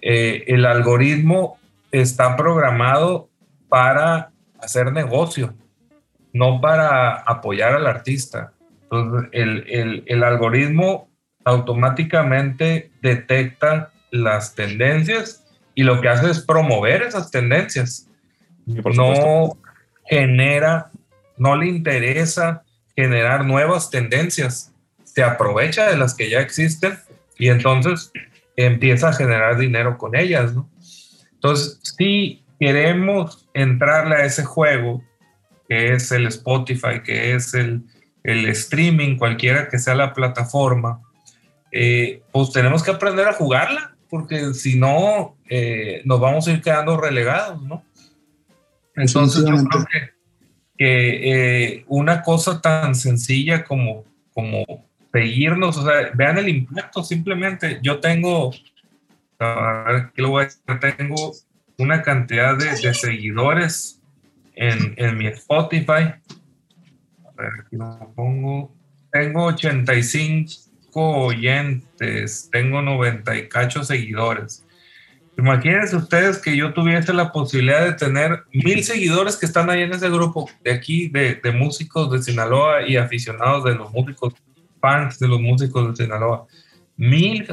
Eh, 0.00 0.44
el 0.46 0.64
algoritmo 0.64 1.58
está 1.90 2.36
programado 2.36 3.28
para 3.68 4.31
hacer 4.62 4.92
negocio, 4.92 5.54
no 6.32 6.60
para 6.60 7.16
apoyar 7.16 7.74
al 7.74 7.86
artista. 7.86 8.52
Entonces, 8.84 9.28
el, 9.32 10.04
el 10.06 10.24
algoritmo 10.24 11.10
automáticamente 11.44 12.90
detecta 13.00 13.90
las 14.10 14.54
tendencias 14.54 15.44
y 15.74 15.82
lo 15.82 16.00
que 16.00 16.08
hace 16.08 16.30
es 16.30 16.40
promover 16.40 17.02
esas 17.02 17.30
tendencias. 17.30 18.08
No 18.66 19.58
genera 20.04 20.90
no 21.36 21.56
le 21.56 21.66
interesa 21.66 22.62
generar 22.94 23.44
nuevas 23.44 23.90
tendencias, 23.90 24.72
se 25.02 25.22
aprovecha 25.22 25.90
de 25.90 25.96
las 25.96 26.14
que 26.14 26.30
ya 26.30 26.40
existen 26.40 26.98
y 27.38 27.48
entonces 27.48 28.12
empieza 28.56 29.08
a 29.08 29.12
generar 29.12 29.58
dinero 29.58 29.98
con 29.98 30.14
ellas, 30.14 30.54
¿no? 30.54 30.70
Entonces, 31.32 31.80
si 31.82 32.41
queremos 32.62 33.48
entrarle 33.54 34.14
a 34.14 34.24
ese 34.24 34.44
juego, 34.44 35.02
que 35.68 35.94
es 35.94 36.12
el 36.12 36.28
Spotify, 36.28 37.02
que 37.04 37.34
es 37.34 37.54
el, 37.54 37.84
streaming, 38.22 39.16
cualquiera 39.16 39.68
que 39.68 39.80
sea 39.80 39.96
la 39.96 40.12
plataforma, 40.12 41.00
eh, 41.72 42.22
pues 42.30 42.52
tenemos 42.52 42.84
que 42.84 42.92
aprender 42.92 43.26
a 43.26 43.32
jugarla, 43.32 43.96
porque 44.08 44.54
si 44.54 44.78
no, 44.78 45.36
eh, 45.50 46.02
nos 46.04 46.20
vamos 46.20 46.46
a 46.46 46.52
ir 46.52 46.62
quedando 46.62 46.96
relegados, 46.96 47.60
¿no? 47.62 47.82
Entonces, 48.94 49.44
yo 49.44 49.56
creo 49.56 49.84
que 49.90 50.12
que 50.78 51.72
eh, 51.72 51.84
una 51.88 52.22
cosa 52.22 52.60
tan 52.60 52.94
sencilla 52.94 53.64
como, 53.64 54.04
como 54.32 54.64
seguirnos, 55.12 55.76
o 55.78 55.84
sea, 55.84 56.10
vean 56.14 56.38
el 56.38 56.48
impacto 56.48 57.02
simplemente. 57.02 57.80
Yo 57.82 57.98
tengo 58.00 58.52
A 59.38 59.84
ver, 59.86 59.96
aquí 59.96 60.22
lo 60.22 60.30
voy 60.30 60.42
a 60.42 60.44
decir. 60.46 60.62
Tengo 60.96 61.32
una 61.78 62.02
cantidad 62.02 62.56
de, 62.56 62.76
seguidores 62.94 64.00
en, 64.54 64.94
en, 64.96 65.16
mi 65.16 65.26
Spotify. 65.28 66.14
A 67.24 67.32
ver, 67.36 67.50
aquí 67.60 67.76
lo 67.76 68.12
pongo. 68.14 68.74
Tengo 69.10 69.44
85 69.44 70.62
oyentes, 70.94 72.48
tengo 72.50 72.82
90 72.82 73.36
y 73.36 73.48
cacho 73.48 73.84
seguidores. 73.84 74.64
Imagínense 75.38 75.96
ustedes 75.96 76.38
que 76.38 76.56
yo 76.56 76.74
tuviese 76.74 77.12
la 77.14 77.32
posibilidad 77.32 77.84
de 77.84 77.94
tener 77.94 78.44
mil 78.52 78.84
seguidores 78.84 79.36
que 79.36 79.46
están 79.46 79.70
ahí 79.70 79.82
en 79.82 79.92
ese 79.92 80.10
grupo 80.10 80.48
de 80.62 80.72
aquí, 80.72 81.08
de, 81.08 81.36
de 81.36 81.52
músicos 81.52 82.10
de 82.10 82.22
Sinaloa 82.22 82.86
y 82.86 82.96
aficionados 82.96 83.64
de 83.64 83.74
los 83.74 83.90
músicos, 83.92 84.34
fans 84.80 85.18
de 85.18 85.28
los 85.28 85.40
músicos 85.40 85.88
de 85.88 86.04
Sinaloa. 86.04 86.46
Mil, 86.96 87.46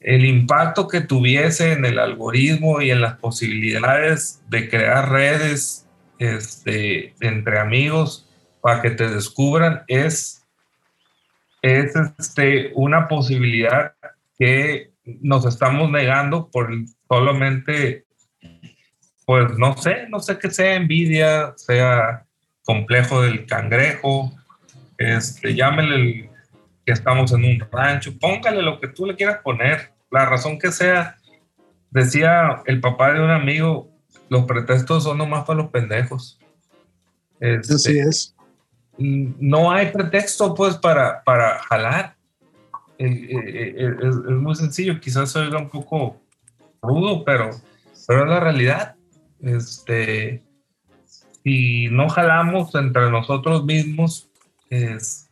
el 0.00 0.24
impacto 0.24 0.86
que 0.86 1.00
tuviese 1.00 1.72
en 1.72 1.84
el 1.84 1.98
algoritmo 1.98 2.80
y 2.80 2.90
en 2.90 3.00
las 3.00 3.18
posibilidades 3.18 4.42
de 4.48 4.68
crear 4.68 5.10
redes 5.10 5.86
este, 6.18 7.14
entre 7.20 7.58
amigos 7.58 8.28
para 8.60 8.80
que 8.80 8.90
te 8.90 9.08
descubran 9.08 9.82
es, 9.88 10.46
es 11.62 11.92
este, 12.18 12.72
una 12.74 13.08
posibilidad 13.08 13.92
que 14.38 14.92
nos 15.20 15.46
estamos 15.46 15.90
negando 15.90 16.48
por 16.50 16.70
solamente, 17.08 18.04
pues 19.24 19.58
no 19.58 19.76
sé, 19.76 20.06
no 20.10 20.20
sé 20.20 20.38
qué 20.38 20.50
sea 20.50 20.74
envidia, 20.74 21.54
sea 21.56 22.24
complejo 22.62 23.22
del 23.22 23.46
cangrejo, 23.46 24.32
este, 24.98 25.54
llámele 25.54 26.27
que 26.88 26.92
estamos 26.92 27.30
en 27.32 27.44
un 27.44 27.68
rancho, 27.70 28.18
póngale 28.18 28.62
lo 28.62 28.80
que 28.80 28.88
tú 28.88 29.04
le 29.04 29.14
quieras 29.14 29.40
poner, 29.44 29.92
la 30.10 30.24
razón 30.24 30.58
que 30.58 30.72
sea. 30.72 31.18
Decía 31.90 32.62
el 32.64 32.80
papá 32.80 33.12
de 33.12 33.20
un 33.20 33.28
amigo, 33.28 33.90
los 34.30 34.46
pretextos 34.46 35.04
son 35.04 35.18
nomás 35.18 35.44
para 35.44 35.58
los 35.58 35.70
pendejos. 35.70 36.40
Este, 37.40 37.74
Así 37.74 37.98
es. 37.98 38.34
No 38.96 39.70
hay 39.70 39.92
pretexto 39.92 40.54
pues 40.54 40.76
para, 40.78 41.22
para 41.24 41.58
jalar. 41.58 42.16
Eh, 42.96 43.06
eh, 43.06 43.74
eh, 43.76 43.96
es, 44.00 44.14
muy 44.14 44.54
sencillo, 44.54 44.98
quizás 44.98 45.30
se 45.30 45.40
oiga 45.40 45.58
un 45.58 45.68
poco 45.68 46.22
rudo, 46.80 47.22
pero, 47.22 47.50
pero 48.06 48.22
es 48.22 48.30
la 48.30 48.40
realidad. 48.40 48.96
Este, 49.42 50.42
si 51.44 51.88
no 51.88 52.08
jalamos 52.08 52.74
entre 52.74 53.10
nosotros 53.10 53.66
mismos, 53.66 54.30
es, 54.70 55.27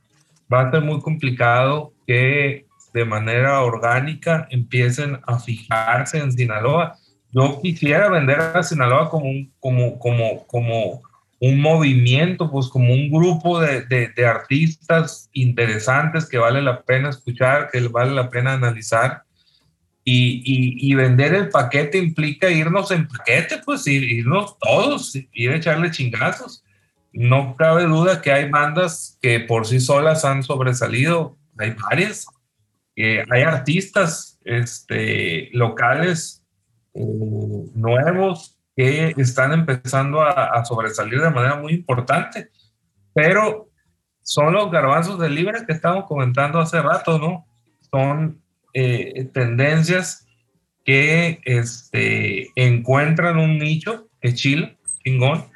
va 0.53 0.63
a 0.63 0.71
ser 0.71 0.83
muy 0.83 1.01
complicado 1.01 1.93
que 2.07 2.67
de 2.93 3.05
manera 3.05 3.61
orgánica 3.61 4.47
empiecen 4.51 5.21
a 5.27 5.39
fijarse 5.39 6.19
en 6.19 6.33
Sinaloa. 6.33 6.97
Yo 7.31 7.61
quisiera 7.61 8.09
vender 8.09 8.41
a 8.41 8.63
Sinaloa 8.63 9.11
como 9.11 9.27
un, 9.27 9.53
como, 9.61 9.99
como, 9.99 10.47
como 10.47 11.03
un 11.39 11.61
movimiento, 11.61 12.51
pues 12.51 12.69
como 12.69 12.93
un 12.95 13.11
grupo 13.11 13.61
de, 13.61 13.83
de, 13.83 14.27
artistas 14.27 15.29
interesantes 15.33 16.27
que 16.27 16.39
vale 16.39 16.63
la 16.63 16.83
pena 16.83 17.11
escuchar, 17.11 17.69
que 17.71 17.81
vale 17.89 18.13
la 18.13 18.31
pena 18.31 18.55
analizar. 18.55 19.23
Y, 20.03 20.43
y, 20.47 20.91
y, 20.91 20.95
vender 20.95 21.35
el 21.35 21.49
paquete 21.49 21.99
implica 21.99 22.49
irnos 22.49 22.93
en 22.93 23.09
paquete, 23.09 23.59
pues 23.65 23.87
irnos 23.89 24.57
todos, 24.59 25.19
ir 25.33 25.51
a 25.51 25.57
echarle 25.57 25.91
chingazos. 25.91 26.65
No 27.17 27.57
cabe 27.57 27.85
duda 27.85 28.21
que 28.21 28.31
hay 28.31 28.51
bandas 28.51 29.19
que 29.23 29.41
por 29.41 29.67
sí 29.67 29.81
solas 29.81 30.27
han 30.27 30.43
sobresalido, 30.43 31.39
hay 31.57 31.71
varias. 31.71 32.27
Eh, 32.95 33.25
hay 33.31 33.41
artistas 33.41 34.39
este, 34.45 35.49
locales 35.53 36.45
eh, 36.93 37.01
nuevos 37.75 38.59
que 38.77 39.15
están 39.17 39.55
empezando 39.55 40.21
a, 40.21 40.63
sobresalir 40.67 41.23
de 41.23 41.31
manera 41.31 41.57
muy 41.57 41.73
importante, 41.73 42.51
pero 43.15 43.71
son 44.21 44.53
los 44.53 44.71
garbanzos 44.71 45.19
de 45.19 45.31
libre 45.31 45.65
que 45.67 45.73
estamos 45.73 46.05
comentando 46.05 46.59
hace 46.59 46.83
rato, 46.83 47.19
¿no? 47.19 47.47
Son 47.91 48.43
eh, 48.75 49.27
tendencias 49.33 50.27
que 50.85 51.41
este, 51.47 52.51
encuentran 52.57 53.39
un 53.39 53.57
nicho, 53.57 54.07
que 54.21 54.35
Chile, 54.35 54.77
chingón, 55.03 55.47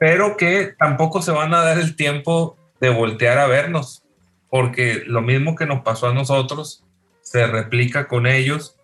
pero 0.00 0.38
que 0.38 0.72
tampoco 0.78 1.20
se 1.20 1.30
van 1.30 1.52
a 1.52 1.62
dar 1.62 1.78
el 1.78 1.94
tiempo 1.94 2.56
de 2.80 2.88
voltear 2.88 3.36
a 3.36 3.46
vernos, 3.46 4.02
porque 4.48 5.02
lo 5.06 5.20
mismo 5.20 5.54
que 5.54 5.66
nos 5.66 5.82
pasó 5.82 6.08
a 6.08 6.14
nosotros 6.14 6.82
se 7.20 7.46
replica 7.46 8.08
con 8.08 8.26
ellos 8.26 8.78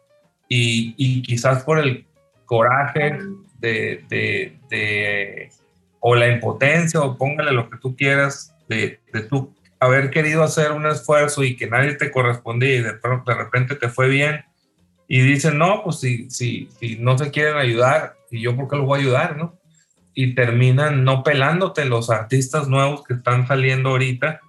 y, 0.46 0.94
y 0.98 1.22
quizás 1.22 1.64
por 1.64 1.79
el 1.79 2.05
coraje 2.44 3.18
de, 3.59 4.05
de, 4.11 5.50
o 6.00 6.14
la 6.14 6.29
impotencia, 6.29 7.00
o 7.00 7.16
póngale 7.16 7.52
lo 7.52 7.70
que 7.70 7.79
tú 7.79 7.96
quieras, 7.96 8.55
de, 8.68 9.00
de 9.11 9.22
tú 9.22 9.55
haber 9.81 10.11
querido 10.11 10.42
hacer 10.42 10.72
un 10.72 10.87
esfuerzo 10.87 11.44
y 11.44 11.57
que 11.57 11.66
nadie 11.66 11.94
te 11.94 12.11
correspondía 12.11 12.74
y 12.74 12.83
de, 12.83 12.92
de 12.92 13.35
repente 13.35 13.74
te 13.74 13.88
fue 13.88 14.09
bien 14.09 14.44
y 15.09 15.20
dicen, 15.20 15.57
no, 15.57 15.83
pues 15.83 15.98
si, 15.98 16.29
si, 16.31 16.68
si 16.79 16.98
no 16.98 17.16
se 17.16 17.31
quieren 17.31 17.57
ayudar, 17.57 18.16
y 18.31 18.42
yo 18.42 18.55
por 18.55 18.68
qué 18.68 18.76
los 18.76 18.85
voy 18.85 18.98
a 18.98 19.02
ayudar, 19.02 19.37
¿no? 19.38 19.55
Y 20.16 20.35
terminan 20.35 21.05
no 21.05 21.22
pelándote 21.22 21.85
los 21.85 22.11
artistas 22.11 22.68
nuevos 22.68 23.05
que 23.05 23.14
están 23.14 23.46
saliendo 23.46 23.90
ahorita, 23.90 24.40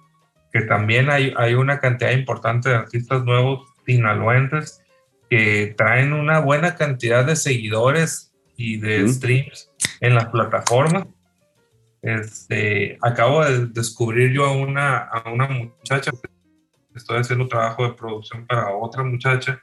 que 0.52 0.62
también 0.62 1.10
hay, 1.10 1.32
hay 1.36 1.54
una 1.54 1.78
cantidad 1.78 2.10
importante 2.10 2.70
de 2.70 2.74
artistas 2.74 3.22
nuevos 3.24 3.68
sinaloenses 3.86 4.82
que 5.30 5.74
traen 5.76 6.12
una 6.12 6.40
buena 6.40 6.74
cantidad 6.74 7.24
de 7.24 7.36
seguidores 7.36 8.32
y 8.56 8.78
de 8.78 9.06
streams 9.08 9.70
en 10.00 10.14
las 10.14 10.26
plataformas. 10.26 11.06
Este, 12.00 12.96
acabo 13.02 13.44
de 13.44 13.66
descubrir 13.66 14.32
yo 14.32 14.46
a 14.46 14.52
una, 14.52 14.98
a 14.98 15.30
una 15.30 15.48
muchacha, 15.48 16.10
estoy 16.94 17.18
haciendo 17.18 17.46
trabajo 17.46 17.84
de 17.84 17.94
producción 17.94 18.46
para 18.46 18.74
otra 18.74 19.02
muchacha 19.02 19.60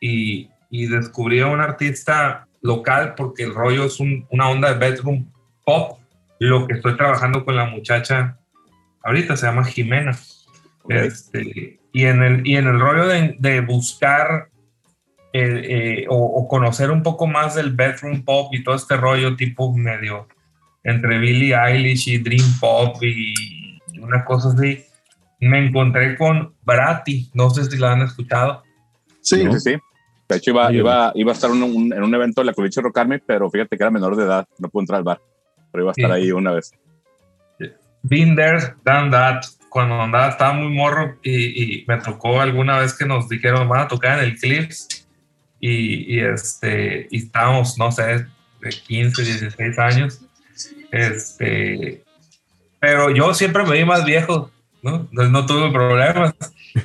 y, 0.00 0.50
y 0.70 0.86
descubrí 0.86 1.40
a 1.40 1.46
un 1.46 1.60
artista 1.60 2.45
local 2.66 3.14
porque 3.16 3.44
el 3.44 3.54
rollo 3.54 3.84
es 3.84 3.98
una 4.00 4.48
onda 4.48 4.74
de 4.74 4.78
bedroom 4.78 5.30
pop. 5.64 5.98
Lo 6.38 6.66
que 6.66 6.74
estoy 6.74 6.96
trabajando 6.96 7.44
con 7.44 7.56
la 7.56 7.66
muchacha 7.66 8.38
ahorita 9.02 9.36
se 9.36 9.46
llama 9.46 9.64
Jimena. 9.64 10.18
Este, 10.88 11.78
y, 11.92 12.04
en 12.04 12.22
el, 12.22 12.46
y 12.46 12.56
en 12.56 12.66
el 12.66 12.78
rollo 12.78 13.06
de, 13.06 13.36
de 13.38 13.60
buscar 13.60 14.48
eh, 15.38 16.06
o, 16.08 16.48
conocer 16.48 16.90
un 16.90 17.02
poco 17.02 17.26
más 17.26 17.56
del 17.56 17.72
bedroom 17.72 18.24
pop 18.24 18.54
y 18.54 18.64
todo 18.64 18.74
este 18.74 18.96
rollo 18.96 19.36
tipo 19.36 19.70
medio 19.76 20.28
entre 20.82 21.18
Billie 21.18 21.54
Eilish 21.54 22.08
y 22.08 22.18
Dream 22.18 22.58
Pop 22.58 23.02
y 23.02 23.34
una 24.00 24.24
cosa 24.24 24.50
así, 24.50 24.82
me 25.40 25.66
encontré 25.66 26.16
con 26.16 26.54
Brati, 26.62 27.30
no 27.34 27.50
sé 27.50 27.64
si 27.64 27.76
la 27.76 27.92
han 27.92 28.02
escuchado. 28.02 28.62
Sí, 29.20 29.44
sí, 29.52 29.60
sí. 29.60 29.76
De 30.28 30.36
hecho, 30.36 30.50
iba, 30.50 30.72
iba, 30.72 31.12
iba 31.14 31.32
a 31.32 31.34
estar 31.34 31.50
en 31.50 31.62
un 31.62 32.14
evento 32.14 32.40
de 32.40 32.46
la 32.46 32.52
Culiche 32.52 32.80
Rocarme, 32.80 33.20
pero 33.20 33.50
fíjate 33.50 33.76
que 33.76 33.82
era 33.82 33.90
menor 33.90 34.16
de 34.16 34.24
edad, 34.24 34.46
no 34.58 34.68
pude 34.68 34.82
entrar 34.82 34.98
al 34.98 35.04
bar, 35.04 35.20
pero 35.70 35.84
iba 35.84 35.90
a 35.90 35.94
estar 35.96 36.10
ahí 36.10 36.32
una 36.32 36.52
vez. 36.52 36.72
Been 38.02 38.36
there, 38.36 38.74
done 38.84 39.10
that. 39.10 39.42
Cuando 39.68 40.00
andaba, 40.00 40.28
estaba 40.28 40.52
muy 40.52 40.72
morro 40.74 41.18
y, 41.22 41.80
y, 41.80 41.84
me 41.86 41.98
tocó 41.98 42.40
alguna 42.40 42.78
vez 42.78 42.96
que 42.96 43.04
nos 43.04 43.28
dijeron, 43.28 43.68
van 43.68 43.82
a 43.82 43.88
tocar 43.88 44.18
en 44.18 44.24
el 44.24 44.38
Clips 44.38 45.06
y, 45.60 46.20
este, 46.20 47.08
y 47.10 47.18
estábamos, 47.18 47.76
no 47.78 47.90
sé, 47.90 48.26
de 48.60 48.70
15, 48.70 49.22
16 49.22 49.78
años. 49.78 50.20
Este, 50.92 52.04
pero 52.80 53.10
yo 53.10 53.34
siempre 53.34 53.64
me 53.64 53.76
vi 53.76 53.84
más 53.84 54.04
viejo, 54.04 54.50
¿no? 54.86 55.08
No, 55.10 55.46
tuve 55.46 55.70
problemas. 55.72 56.34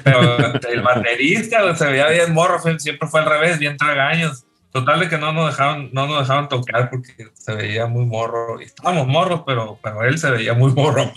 Pero 0.03 0.37
el 0.69 0.81
baterista 0.81 1.75
se 1.75 1.85
veía 1.85 2.09
bien 2.09 2.33
morro, 2.33 2.59
siempre 2.79 3.07
fue 3.07 3.21
al 3.21 3.27
revés, 3.27 3.59
bien 3.59 3.77
tragaños. 3.77 4.45
Total 4.71 5.01
de 5.01 5.09
que 5.09 5.17
no 5.17 5.33
nos 5.33 5.51
dejaban, 5.51 5.89
no 5.91 6.07
nos 6.07 6.21
dejaban 6.21 6.47
tocar 6.47 6.89
porque 6.89 7.27
se 7.33 7.53
veía 7.53 7.87
muy 7.87 8.05
morro. 8.05 8.59
estábamos 8.59 9.05
morros, 9.07 9.43
pero, 9.45 9.77
pero 9.83 10.03
él 10.05 10.17
se 10.17 10.31
veía 10.31 10.53
muy 10.53 10.71
morro 10.71 11.11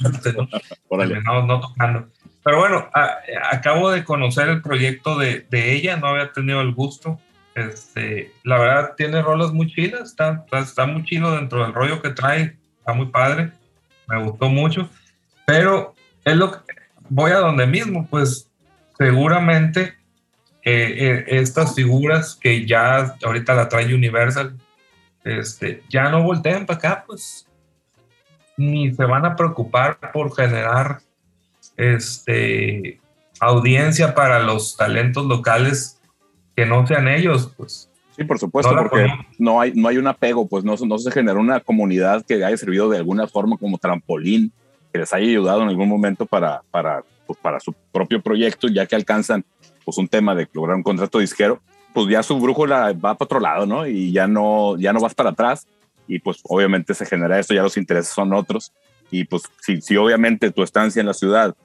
¿no? 0.90 1.42
no, 1.42 1.60
tocando. 1.60 2.08
Pero 2.42 2.58
bueno, 2.58 2.90
acabo 3.50 3.90
de 3.90 4.04
conocer 4.04 4.48
el 4.48 4.60
proyecto 4.60 5.16
de, 5.16 5.46
de, 5.50 5.72
ella, 5.72 5.96
no 5.96 6.08
había 6.08 6.32
tenido 6.32 6.60
el 6.60 6.74
gusto. 6.74 7.18
Este, 7.54 8.32
la 8.42 8.58
verdad 8.58 8.94
tiene 8.96 9.22
rolas 9.22 9.52
muy 9.52 9.72
chidas, 9.72 10.10
está, 10.10 10.44
está, 10.52 10.86
muy 10.86 11.04
chido 11.04 11.36
dentro 11.36 11.62
del 11.62 11.72
rollo 11.72 12.02
que 12.02 12.10
trae, 12.10 12.56
está 12.78 12.92
muy 12.92 13.06
padre, 13.06 13.52
me 14.08 14.20
gustó 14.24 14.48
mucho, 14.48 14.90
pero 15.46 15.94
es 16.24 16.36
lo 16.36 16.64
voy 17.08 17.32
a 17.32 17.38
donde 17.38 17.66
mismo, 17.66 18.06
pues 18.08 18.50
seguramente 18.96 19.94
eh, 20.62 21.24
estas 21.28 21.74
figuras 21.74 22.36
que 22.40 22.66
ya 22.66 23.16
ahorita 23.24 23.54
la 23.54 23.68
trae 23.68 23.94
Universal, 23.94 24.56
este, 25.24 25.82
ya 25.88 26.10
no 26.10 26.22
voltean 26.22 26.66
para 26.66 26.78
acá, 26.78 27.04
pues 27.06 27.46
ni 28.56 28.94
se 28.94 29.04
van 29.04 29.24
a 29.24 29.36
preocupar 29.36 29.98
por 30.12 30.34
generar 30.34 31.00
este, 31.76 33.00
audiencia 33.40 34.14
para 34.14 34.38
los 34.40 34.76
talentos 34.76 35.26
locales 35.26 36.00
que 36.54 36.66
no 36.66 36.86
sean 36.86 37.08
ellos, 37.08 37.52
pues. 37.56 37.90
Sí, 38.16 38.22
por 38.22 38.38
supuesto, 38.38 38.72
porque 38.76 39.08
no 39.38 39.60
hay, 39.60 39.72
no 39.74 39.88
hay 39.88 39.98
un 39.98 40.06
apego, 40.06 40.46
pues 40.46 40.62
no, 40.62 40.76
no 40.86 40.98
se 40.98 41.10
generó 41.10 41.40
una 41.40 41.58
comunidad 41.58 42.24
que 42.24 42.44
haya 42.44 42.56
servido 42.56 42.88
de 42.88 42.98
alguna 42.98 43.26
forma 43.26 43.56
como 43.56 43.76
trampolín, 43.76 44.52
que 44.94 45.00
les 45.00 45.12
haya 45.12 45.26
ayudado 45.26 45.62
en 45.62 45.68
algún 45.70 45.88
momento 45.88 46.24
para, 46.24 46.62
para, 46.70 47.02
pues, 47.26 47.36
para 47.40 47.58
su 47.58 47.72
propio 47.72 48.22
proyecto, 48.22 48.68
ya 48.68 48.86
que 48.86 48.94
alcanzan 48.94 49.44
pues 49.84 49.98
un 49.98 50.06
tema 50.06 50.36
de 50.36 50.48
lograr 50.52 50.76
un 50.76 50.84
contrato 50.84 51.18
disquero, 51.18 51.60
pues 51.92 52.06
ya 52.08 52.22
su 52.22 52.38
brújula 52.38 52.92
va 52.92 53.16
para 53.16 53.24
otro 53.24 53.40
lado, 53.40 53.66
¿no? 53.66 53.88
Y 53.88 54.12
ya 54.12 54.28
no, 54.28 54.78
ya 54.78 54.92
no 54.92 55.00
vas 55.00 55.12
para 55.12 55.30
atrás 55.30 55.66
y 56.06 56.20
pues 56.20 56.38
obviamente 56.44 56.94
se 56.94 57.06
genera 57.06 57.40
esto, 57.40 57.54
ya 57.54 57.64
los 57.64 57.76
intereses 57.76 58.14
son 58.14 58.32
otros 58.32 58.72
y 59.10 59.24
pues 59.24 59.42
si, 59.60 59.80
si 59.80 59.96
obviamente 59.96 60.52
tu 60.52 60.62
estancia 60.62 61.00
en 61.00 61.08
la 61.08 61.14
ciudad 61.14 61.56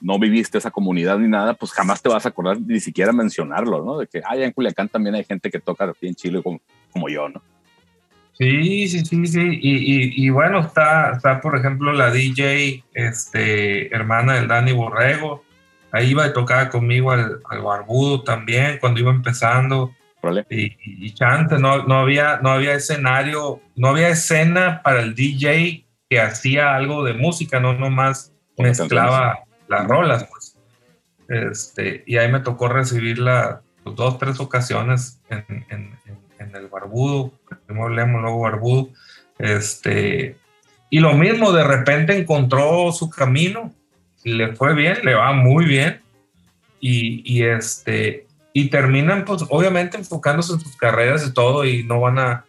no 0.00 0.18
viviste 0.18 0.56
esa 0.56 0.70
comunidad 0.70 1.18
ni 1.18 1.28
nada, 1.28 1.52
pues 1.52 1.72
jamás 1.72 2.00
te 2.00 2.08
vas 2.08 2.24
a 2.24 2.30
acordar 2.30 2.58
ni 2.58 2.80
siquiera 2.80 3.12
mencionarlo, 3.12 3.84
¿no? 3.84 3.98
De 3.98 4.06
que, 4.06 4.22
ah, 4.24 4.34
en 4.34 4.52
Culiacán 4.52 4.88
también 4.88 5.14
hay 5.14 5.24
gente 5.24 5.50
que 5.50 5.60
toca 5.60 5.84
aquí 5.84 6.06
en 6.06 6.14
Chile 6.14 6.42
como, 6.42 6.58
como 6.90 7.10
yo, 7.10 7.28
¿no? 7.28 7.42
Sí, 8.40 8.88
sí, 8.88 9.04
sí, 9.04 9.26
sí. 9.26 9.58
Y, 9.60 10.24
y, 10.24 10.30
bueno, 10.30 10.60
está, 10.60 11.12
está, 11.12 11.42
por 11.42 11.58
ejemplo, 11.58 11.92
la 11.92 12.10
DJ, 12.10 12.82
este, 12.94 13.94
hermana 13.94 14.36
del 14.36 14.48
Dani 14.48 14.72
Borrego. 14.72 15.44
Ahí 15.92 16.12
iba 16.12 16.26
y 16.26 16.32
tocaba 16.32 16.70
conmigo 16.70 17.10
al, 17.10 17.42
al 17.50 17.60
Barbudo 17.60 18.22
también 18.22 18.78
cuando 18.80 18.98
iba 19.00 19.10
empezando. 19.10 19.94
Y, 20.48 20.74
y, 20.80 21.12
chante, 21.12 21.58
no, 21.58 21.82
no, 21.82 21.96
había, 21.96 22.40
no 22.42 22.48
había 22.48 22.72
escenario, 22.72 23.60
no 23.76 23.88
había 23.88 24.08
escena 24.08 24.80
para 24.82 25.02
el 25.02 25.14
DJ 25.14 25.84
que 26.08 26.20
hacía 26.20 26.74
algo 26.74 27.04
de 27.04 27.12
música, 27.12 27.60
no 27.60 27.74
nomás 27.74 28.32
mezclaba 28.56 29.40
las 29.68 29.86
rolas, 29.86 30.24
pues. 30.24 30.56
Este, 31.28 32.04
y 32.06 32.16
ahí 32.16 32.32
me 32.32 32.40
tocó 32.40 32.68
recibirla 32.68 33.60
pues, 33.84 33.96
dos, 33.96 34.18
tres 34.18 34.40
ocasiones 34.40 35.20
en, 35.28 35.44
en, 35.68 35.98
en, 36.06 36.29
el 36.40 36.68
Barbudo, 36.68 37.32
primero 37.66 37.88
Lemo, 37.88 38.20
luego 38.20 38.40
Barbudo. 38.40 38.88
Este, 39.38 40.36
y 40.90 41.00
lo 41.00 41.14
mismo, 41.14 41.52
de 41.52 41.64
repente 41.64 42.16
encontró 42.16 42.90
su 42.92 43.08
camino, 43.10 43.72
le 44.24 44.54
fue 44.54 44.74
bien, 44.74 44.98
le 45.04 45.14
va 45.14 45.32
muy 45.32 45.64
bien. 45.64 46.00
Y, 46.80 47.22
y, 47.24 47.44
este, 47.44 48.26
y 48.52 48.70
terminan, 48.70 49.24
pues, 49.24 49.44
obviamente 49.48 49.98
enfocándose 49.98 50.54
en 50.54 50.60
sus 50.60 50.76
carreras 50.76 51.26
y 51.26 51.32
todo, 51.32 51.64
y 51.64 51.84
no 51.84 52.00
van 52.00 52.18
a, 52.18 52.44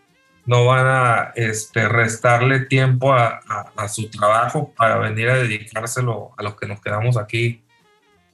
no 0.45 0.65
van 0.65 0.87
a 0.87 1.31
este, 1.35 1.87
restarle 1.87 2.61
tiempo 2.61 3.13
a, 3.13 3.41
su 3.87 4.09
trabajo 4.09 4.73
para 4.75 4.97
venir 4.97 5.29
a 5.29 5.37
dedicárselo 5.37 6.31
a 6.37 6.43
los 6.43 6.55
que 6.55 6.67
nos 6.67 6.81
quedamos 6.81 7.17
aquí 7.17 7.63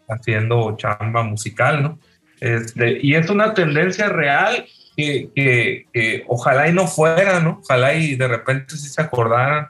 haciendo 0.07 0.75
chamba 0.77 1.23
musical, 1.23 1.83
¿no? 1.83 1.99
Este, 2.39 2.99
y 3.01 3.15
es 3.15 3.29
una 3.29 3.53
tendencia 3.53 4.09
real 4.09 4.65
que, 4.97 5.85
que, 5.93 6.23
ojalá 6.27 6.67
y 6.67 6.73
no 6.73 6.87
fuera, 6.87 7.39
¿no? 7.39 7.59
Ojalá 7.63 7.93
y 7.93 8.15
de 8.15 8.27
repente 8.27 8.75
sí 8.75 8.89
se 8.89 9.01
acordaran 9.01 9.67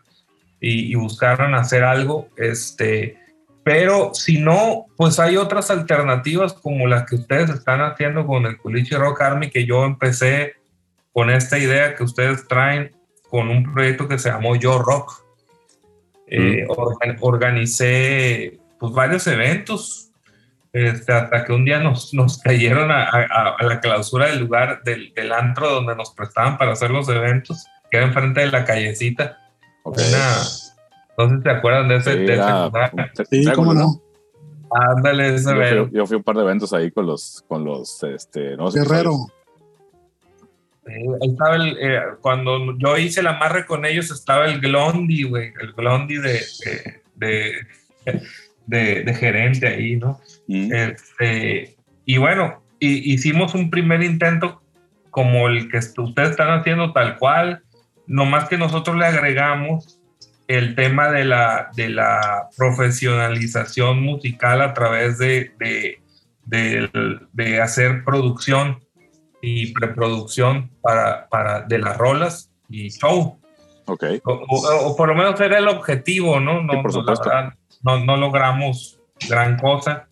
y, 0.61 0.95
buscaran 0.95 1.53
hacer 1.53 1.83
algo, 1.83 2.29
este, 2.37 3.17
pero 3.63 4.13
si 4.13 4.39
no, 4.39 4.85
pues 4.95 5.19
hay 5.19 5.35
otras 5.35 5.69
alternativas 5.69 6.53
como 6.53 6.87
las 6.87 7.05
que 7.05 7.15
ustedes 7.15 7.49
están 7.49 7.81
haciendo 7.81 8.25
con 8.25 8.45
el 8.45 8.57
Culichi 8.57 8.95
Rock 8.95 9.21
Army, 9.21 9.49
que 9.49 9.65
yo 9.65 9.83
empecé 9.83 10.53
con 11.11 11.29
esta 11.29 11.57
idea 11.57 11.93
que 11.93 12.03
ustedes 12.03 12.47
traen 12.47 12.95
con 13.29 13.49
un 13.49 13.73
proyecto 13.73 14.07
que 14.07 14.17
se 14.17 14.29
llamó 14.29 14.55
Yo 14.55 14.79
Rock. 14.79 15.25
Eh, 16.27 16.65
organicé 17.19 18.59
pues, 18.79 18.91
varios 18.93 19.27
eventos 19.27 20.06
este, 20.85 21.13
hasta 21.13 21.43
que 21.45 21.53
un 21.53 21.65
día 21.65 21.79
nos, 21.79 22.13
nos 22.13 22.37
cayeron 22.39 22.91
a, 22.91 23.03
a, 23.09 23.63
la 23.63 23.79
clausura 23.79 24.27
del 24.27 24.39
lugar 24.39 24.83
del, 24.83 25.13
del, 25.13 25.31
antro 25.31 25.69
donde 25.69 25.95
nos 25.95 26.11
prestaban 26.11 26.57
para 26.57 26.73
hacer 26.73 26.91
los 26.91 27.07
eventos, 27.09 27.65
que 27.89 27.97
era 27.97 28.07
enfrente 28.07 28.41
de 28.41 28.47
la 28.47 28.65
callecita. 28.65 29.37
Okay. 29.83 30.11
no 31.17 31.29
sé 31.29 31.35
si 31.37 31.43
te 31.43 31.49
acuerdan 31.49 31.87
de 31.87 31.95
ese, 31.97 32.13
sí, 32.13 32.19
de 32.19 32.33
ese 32.33 32.51
lugar. 32.51 32.91
Sí, 33.29 33.45
cómo 33.53 33.73
no. 33.73 34.01
Ándale, 34.69 35.35
ese 35.35 35.49
yo, 35.49 35.85
fui, 35.85 35.97
yo, 35.97 36.05
fui, 36.05 36.15
a 36.15 36.17
un 36.17 36.23
par 36.23 36.35
de 36.35 36.41
eventos 36.41 36.73
ahí 36.73 36.91
con 36.91 37.05
los, 37.05 37.43
con 37.47 37.63
los, 37.63 38.03
este, 38.03 38.57
no 38.57 38.69
sé 38.69 38.81
Guerrero. 38.81 39.27
Ahí 40.85 41.29
estaba 41.29 41.55
el, 41.55 41.77
eh, 41.79 42.01
cuando 42.21 42.77
yo 42.77 42.97
hice 42.97 43.21
la 43.21 43.31
amarre 43.31 43.65
con 43.65 43.85
ellos, 43.85 44.11
estaba 44.11 44.45
el 44.45 44.59
Glondi, 44.59 45.23
güey, 45.23 45.53
el 45.61 45.73
Glondi 45.73 46.17
de, 46.17 46.41
de, 47.15 47.53
de, 48.65 49.03
de, 49.05 49.13
gerente 49.13 49.67
ahí, 49.67 49.97
¿no? 49.97 50.19
Mm. 50.47 50.73
Este, 50.73 51.75
y 52.05 52.17
bueno, 52.17 52.63
hicimos 52.79 53.53
un 53.55 53.69
primer 53.69 54.03
intento 54.03 54.61
como 55.09 55.47
el 55.47 55.69
que 55.69 55.77
ustedes 55.77 56.31
están 56.31 56.59
haciendo 56.59 56.93
tal 56.93 57.17
cual, 57.17 57.63
nomás 58.05 58.47
que 58.47 58.57
nosotros 58.57 58.95
le 58.97 59.05
agregamos 59.05 59.99
el 60.47 60.75
tema 60.75 61.11
de 61.11 61.25
la, 61.25 61.69
de 61.75 61.89
la 61.89 62.47
profesionalización 62.55 64.01
musical 64.01 64.61
a 64.61 64.73
través 64.73 65.17
de, 65.17 65.51
de, 66.45 67.19
de 67.33 67.61
hacer 67.61 68.03
producción 68.05 68.79
y 69.41 69.73
preproducción 69.73 70.71
para, 70.81 71.27
para 71.29 71.61
de 71.61 71.79
las 71.79 71.97
rolas 71.97 72.51
y 72.69 72.89
show. 72.89 73.39
Ok. 73.85 74.03
O, 74.23 74.95
por 74.97 75.09
lo 75.09 75.15
menos 75.15 75.39
era 75.39 75.59
el 75.59 75.67
objetivo, 75.67 76.39
¿no? 76.39 76.61
No, 76.61 76.81
por 76.81 76.91
supuesto. 76.91 77.29
no, 77.83 78.03
no, 78.03 78.17
logramos 78.17 78.99
gran 79.29 79.57
cosa. 79.57 80.07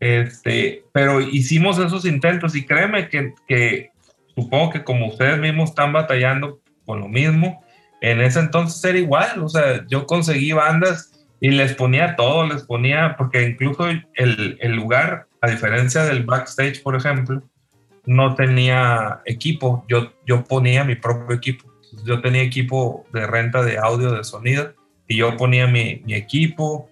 Este, 0.00 0.84
pero 0.92 1.20
hicimos 1.20 1.78
esos 1.78 2.04
intentos 2.04 2.54
y 2.54 2.66
créeme 2.66 3.08
que, 3.08 3.32
que 3.48 3.90
supongo 4.34 4.70
que 4.70 4.84
como 4.84 5.08
ustedes 5.08 5.38
mismos 5.38 5.70
están 5.70 5.92
batallando 5.92 6.60
con 6.84 7.00
lo 7.00 7.08
mismo, 7.08 7.64
en 8.00 8.20
ese 8.20 8.40
entonces 8.40 8.84
era 8.84 8.98
igual, 8.98 9.42
o 9.42 9.48
sea, 9.48 9.86
yo 9.88 10.06
conseguí 10.06 10.52
bandas 10.52 11.12
y 11.40 11.50
les 11.50 11.74
ponía 11.74 12.14
todo, 12.16 12.46
les 12.46 12.62
ponía, 12.64 13.16
porque 13.16 13.48
incluso 13.48 13.88
el, 13.88 14.58
el 14.60 14.72
lugar, 14.72 15.26
a 15.40 15.50
diferencia 15.50 16.04
del 16.04 16.24
backstage, 16.24 16.82
por 16.82 16.94
ejemplo, 16.94 17.42
no 18.06 18.34
tenía 18.34 19.20
equipo, 19.24 19.84
yo, 19.88 20.12
yo 20.26 20.44
ponía 20.44 20.84
mi 20.84 20.94
propio 20.94 21.36
equipo. 21.36 21.72
Yo 22.04 22.20
tenía 22.20 22.42
equipo 22.42 23.04
de 23.12 23.26
renta 23.26 23.62
de 23.62 23.78
audio, 23.78 24.12
de 24.12 24.24
sonido, 24.24 24.74
y 25.08 25.16
yo 25.16 25.36
ponía 25.36 25.66
mi, 25.66 26.02
mi 26.04 26.14
equipo, 26.14 26.88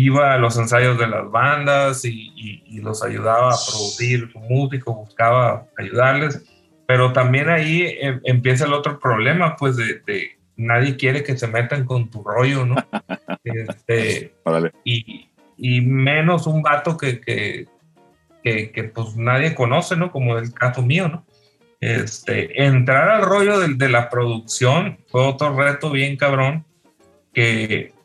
iba 0.00 0.32
a 0.32 0.38
los 0.38 0.56
ensayos 0.56 0.98
de 0.98 1.08
las 1.08 1.28
bandas 1.30 2.04
y, 2.04 2.32
y, 2.64 2.80
los 2.80 3.02
ayudaba 3.02 3.52
a 3.52 3.56
producir 3.68 4.30
su 4.32 4.38
buscaba 4.94 5.66
ayudarles, 5.76 6.44
pero 6.86 7.12
también 7.12 7.48
ahí 7.48 7.96
em, 8.00 8.20
empieza 8.24 8.64
el 8.64 8.72
otro 8.72 9.00
problema, 9.00 9.56
pues 9.56 9.76
de, 9.76 10.00
de, 10.06 10.38
nadie 10.56 10.96
quiere 10.96 11.24
que 11.24 11.36
se 11.36 11.48
metan 11.48 11.84
con 11.84 12.10
tu 12.10 12.22
rollo, 12.22 12.64
¿no? 12.64 12.76
este, 13.44 14.32
y, 14.84 15.28
y, 15.56 15.80
menos 15.80 16.46
un 16.46 16.62
vato 16.62 16.96
que, 16.96 17.20
que, 17.20 17.66
que, 18.42 18.84
pues 18.84 19.16
nadie 19.16 19.54
conoce, 19.54 19.96
¿no? 19.96 20.12
Como 20.12 20.38
el 20.38 20.54
caso 20.54 20.80
mío, 20.80 21.08
¿no? 21.08 21.26
Este, 21.80 22.64
entrar 22.64 23.08
al 23.08 23.22
rollo 23.22 23.58
de, 23.58 23.74
de 23.74 23.88
la 23.88 24.08
producción 24.08 24.98
fue 25.08 25.22
otro 25.26 25.56
reto 25.56 25.90
bien 25.90 26.16
cabrón 26.16 26.64
que, 27.32 27.97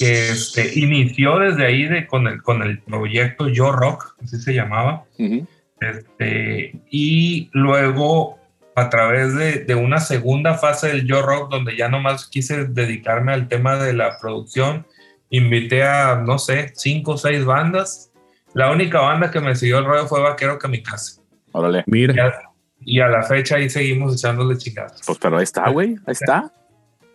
que 0.00 0.30
este, 0.30 0.78
inició 0.78 1.38
desde 1.38 1.66
ahí 1.66 1.84
de, 1.86 2.06
con, 2.06 2.26
el, 2.26 2.42
con 2.42 2.62
el 2.62 2.80
proyecto 2.80 3.48
Yo 3.48 3.70
Rock, 3.70 4.16
así 4.22 4.38
se 4.40 4.54
llamaba. 4.54 5.04
este, 5.80 6.80
y 6.90 7.50
luego 7.52 8.38
a 8.74 8.88
través 8.88 9.34
de, 9.34 9.64
de, 9.64 9.74
una 9.74 10.00
segunda 10.00 10.54
fase 10.54 10.88
del 10.88 11.06
Yo 11.06 11.22
Rock, 11.22 11.50
donde 11.50 11.76
ya 11.76 11.88
nomás 11.88 12.26
quise 12.26 12.64
dedicarme 12.66 13.32
al 13.32 13.48
tema 13.48 13.76
de 13.76 13.92
la 13.92 14.18
producción, 14.18 14.86
invité 15.28 15.84
a, 15.84 16.16
no 16.16 16.38
sé, 16.38 16.72
cinco 16.74 17.12
o 17.12 17.18
seis 17.18 17.44
bandas 17.44 18.10
la 18.52 18.70
única 18.72 19.00
banda 19.00 19.30
que 19.30 19.40
me 19.40 19.54
siguió 19.54 19.78
el 19.78 19.84
rollo 19.84 20.06
fue 20.06 20.20
Vaquero 20.20 20.58
Kamikaze. 20.58 21.20
Órale. 21.52 21.84
Mira. 21.86 22.42
Y 22.80 23.00
a, 23.00 23.08
la 23.08 23.22
fecha 23.22 23.56
ahí 23.56 23.68
seguimos 23.68 24.14
echándole 24.14 24.56
chingados. 24.56 25.00
Pues 25.06 25.18
pero 25.18 25.36
ahí 25.36 25.44
está, 25.44 25.68
güey. 25.68 25.96
Ahí 26.06 26.12
está. 26.12 26.52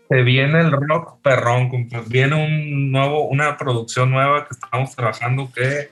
Se 0.09 0.21
viene 0.21 0.61
el 0.61 0.71
rock 0.71 1.19
perrón, 1.21 1.69
pues 1.69 2.07
viene 2.07 2.35
un 2.35 2.91
nuevo, 2.91 3.27
una 3.27 3.57
producción 3.57 4.11
nueva 4.11 4.47
que 4.47 4.53
estamos 4.53 4.95
trabajando 4.95 5.49
que 5.53 5.89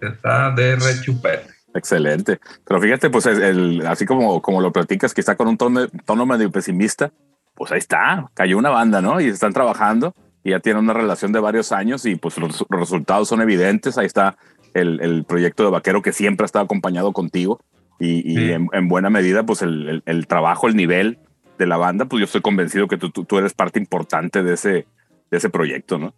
está 0.00 0.50
de 0.50 0.76
rechupete. 0.76 1.58
Excelente. 1.74 2.38
Pero 2.66 2.80
fíjate, 2.80 3.10
pues 3.10 3.26
el, 3.26 3.86
así 3.86 4.04
como, 4.04 4.42
como 4.42 4.60
lo 4.60 4.72
platicas, 4.72 5.14
que 5.14 5.20
está 5.20 5.36
con 5.36 5.48
un 5.48 5.56
tono, 5.56 5.88
tono 6.04 6.26
medio 6.26 6.50
pesimista, 6.50 7.12
pues 7.54 7.72
ahí 7.72 7.78
está, 7.78 8.30
cayó 8.34 8.58
una 8.58 8.70
banda, 8.70 9.00
¿no? 9.00 9.20
Y 9.20 9.26
están 9.26 9.52
trabajando 9.52 10.14
y 10.44 10.50
ya 10.50 10.60
tienen 10.60 10.84
una 10.84 10.92
relación 10.92 11.32
de 11.32 11.40
varios 11.40 11.72
años 11.72 12.06
y 12.06 12.16
pues 12.16 12.38
los 12.38 12.64
resultados 12.68 13.28
son 13.28 13.40
evidentes. 13.40 13.98
Ahí 13.98 14.06
está 14.06 14.36
el, 14.74 15.00
el, 15.00 15.24
proyecto 15.24 15.64
de 15.64 15.70
Vaquero 15.70 16.02
que 16.02 16.12
siempre 16.12 16.44
ha 16.44 16.46
estado 16.46 16.64
acompañado 16.64 17.12
contigo 17.12 17.60
y, 17.98 18.32
y 18.32 18.52
en, 18.52 18.68
en, 18.72 18.88
buena 18.88 19.10
medida, 19.10 19.44
pues 19.44 19.62
el, 19.62 20.02
el, 20.06 20.26
trabajo, 20.26 20.68
el 20.68 20.76
nivel 20.76 21.18
de 21.58 21.66
la 21.66 21.76
banda, 21.76 22.06
pues 22.06 22.20
yo 22.20 22.24
estoy 22.24 22.40
convencido 22.40 22.88
que 22.88 22.96
tú, 22.96 23.10
tú, 23.10 23.38
eres 23.38 23.52
parte 23.52 23.78
importante 23.78 24.42
de 24.42 24.54
ese, 24.54 24.86
de 25.30 25.36
ese 25.36 25.50
proyecto, 25.50 25.98
¿no? 25.98 26.14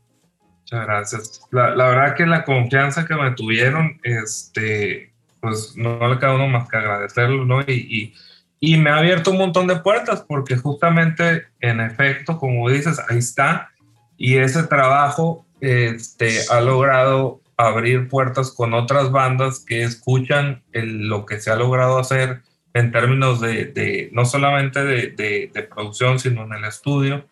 Muchas 0.60 0.86
gracias. 0.86 1.40
La, 1.50 1.74
la, 1.74 1.88
verdad 1.88 2.14
que 2.14 2.26
la 2.26 2.44
confianza 2.44 3.06
que 3.06 3.14
me 3.14 3.32
tuvieron, 3.32 3.98
este, 4.04 5.12
pues 5.40 5.74
no 5.76 6.06
le 6.06 6.18
queda 6.18 6.34
uno 6.34 6.46
más 6.46 6.68
que 6.68 6.76
agradecerlo, 6.76 7.44
¿no? 7.44 7.62
Y, 7.62 8.14
y, 8.60 8.76
me 8.76 8.90
ha 8.90 8.98
abierto 8.98 9.30
un 9.30 9.38
montón 9.38 9.66
de 9.66 9.76
puertas 9.76 10.22
porque 10.28 10.56
justamente, 10.56 11.46
en 11.60 11.80
efecto, 11.80 12.38
como 12.38 12.68
dices, 12.68 13.00
ahí 13.08 13.18
está. 13.18 13.70
Y 14.18 14.36
ese 14.36 14.64
trabajo 14.64 15.46
este, 15.60 16.40
ha 16.50 16.60
logrado 16.60 17.40
abrir 17.56 18.08
puertas 18.08 18.52
con 18.52 18.74
otras 18.74 19.10
bandas 19.10 19.60
que 19.60 19.82
escuchan 19.82 20.62
lo 20.72 21.24
que 21.24 21.40
se 21.40 21.50
ha 21.50 21.56
logrado 21.56 21.98
hacer 21.98 22.42
en 22.74 22.92
términos 22.92 23.40
de, 23.40 23.66
de 23.66 24.10
no 24.12 24.24
solamente 24.24 24.84
de, 24.84 25.08
de, 25.08 25.50
de, 25.52 25.62
producción, 25.62 26.18
sino 26.18 26.44
en 26.44 26.52
el 26.52 26.64
estudio 26.64 27.24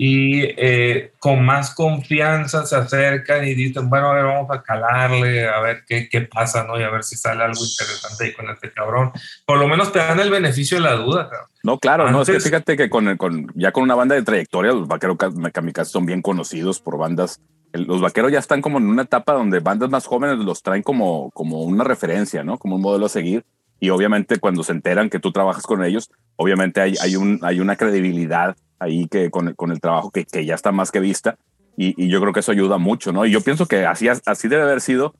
y 0.00 0.44
eh, 0.56 1.12
con 1.18 1.44
más 1.44 1.74
confianza 1.74 2.64
se 2.64 2.76
acercan 2.76 3.44
y 3.44 3.54
dicen, 3.54 3.90
bueno, 3.90 4.10
a 4.10 4.14
ver, 4.14 4.24
vamos 4.26 4.48
a 4.48 4.62
calarle, 4.62 5.48
a 5.48 5.58
ver 5.58 5.82
qué, 5.88 6.08
qué 6.08 6.20
pasa, 6.20 6.62
¿no? 6.62 6.78
Y 6.78 6.84
a 6.84 6.88
ver 6.88 7.02
si 7.02 7.16
sale 7.16 7.42
algo 7.42 7.60
interesante 7.60 8.24
ahí 8.24 8.32
con 8.32 8.48
este 8.48 8.72
cabrón. 8.72 9.10
Por 9.44 9.58
lo 9.58 9.66
menos 9.66 9.90
te 9.90 9.98
dan 9.98 10.20
el 10.20 10.30
beneficio 10.30 10.76
de 10.76 10.84
la 10.84 10.92
duda, 10.92 11.28
cabrón. 11.28 11.48
No, 11.64 11.78
claro, 11.80 12.08
no, 12.12 12.22
es 12.22 12.30
que 12.30 12.38
fíjate 12.38 12.76
que 12.76 12.88
con, 12.88 13.16
con, 13.16 13.50
ya 13.56 13.72
con 13.72 13.82
una 13.82 13.96
banda 13.96 14.14
de 14.14 14.22
trayectoria, 14.22 14.70
los 14.70 14.86
vaqueros 14.86 15.16
Kamikaze 15.52 15.90
son 15.90 16.06
bien 16.06 16.22
conocidos 16.22 16.80
por 16.80 16.96
bandas. 16.96 17.40
Los 17.72 18.00
vaqueros 18.00 18.30
ya 18.30 18.38
están 18.38 18.62
como 18.62 18.78
en 18.78 18.86
una 18.86 19.02
etapa 19.02 19.32
donde 19.32 19.58
bandas 19.58 19.90
más 19.90 20.06
jóvenes 20.06 20.38
los 20.38 20.62
traen 20.62 20.84
como, 20.84 21.32
como 21.32 21.62
una 21.64 21.82
referencia, 21.82 22.44
¿no? 22.44 22.56
Como 22.56 22.76
un 22.76 22.82
modelo 22.82 23.06
a 23.06 23.08
seguir. 23.08 23.44
Y 23.80 23.90
obviamente 23.90 24.38
cuando 24.38 24.62
se 24.62 24.72
enteran 24.72 25.10
que 25.10 25.20
tú 25.20 25.32
trabajas 25.32 25.64
con 25.64 25.84
ellos, 25.84 26.10
obviamente 26.36 26.80
hay, 26.80 26.94
hay, 27.00 27.16
un, 27.16 27.38
hay 27.42 27.60
una 27.60 27.76
credibilidad 27.76 28.56
ahí 28.78 29.06
que 29.08 29.30
con, 29.30 29.54
con 29.54 29.70
el 29.70 29.80
trabajo 29.80 30.10
que, 30.10 30.24
que, 30.24 30.44
ya 30.44 30.54
está 30.54 30.72
más 30.72 30.90
que 30.90 31.00
vista. 31.00 31.36
Y, 31.76 31.94
y, 32.02 32.08
yo 32.08 32.20
creo 32.20 32.32
que 32.32 32.40
eso 32.40 32.50
ayuda 32.50 32.78
mucho, 32.78 33.12
¿no? 33.12 33.24
Y 33.24 33.30
yo 33.30 33.40
pienso 33.40 33.66
que 33.66 33.86
así, 33.86 34.08
así 34.08 34.48
debe 34.48 34.62
haber 34.62 34.80
sido 34.80 35.14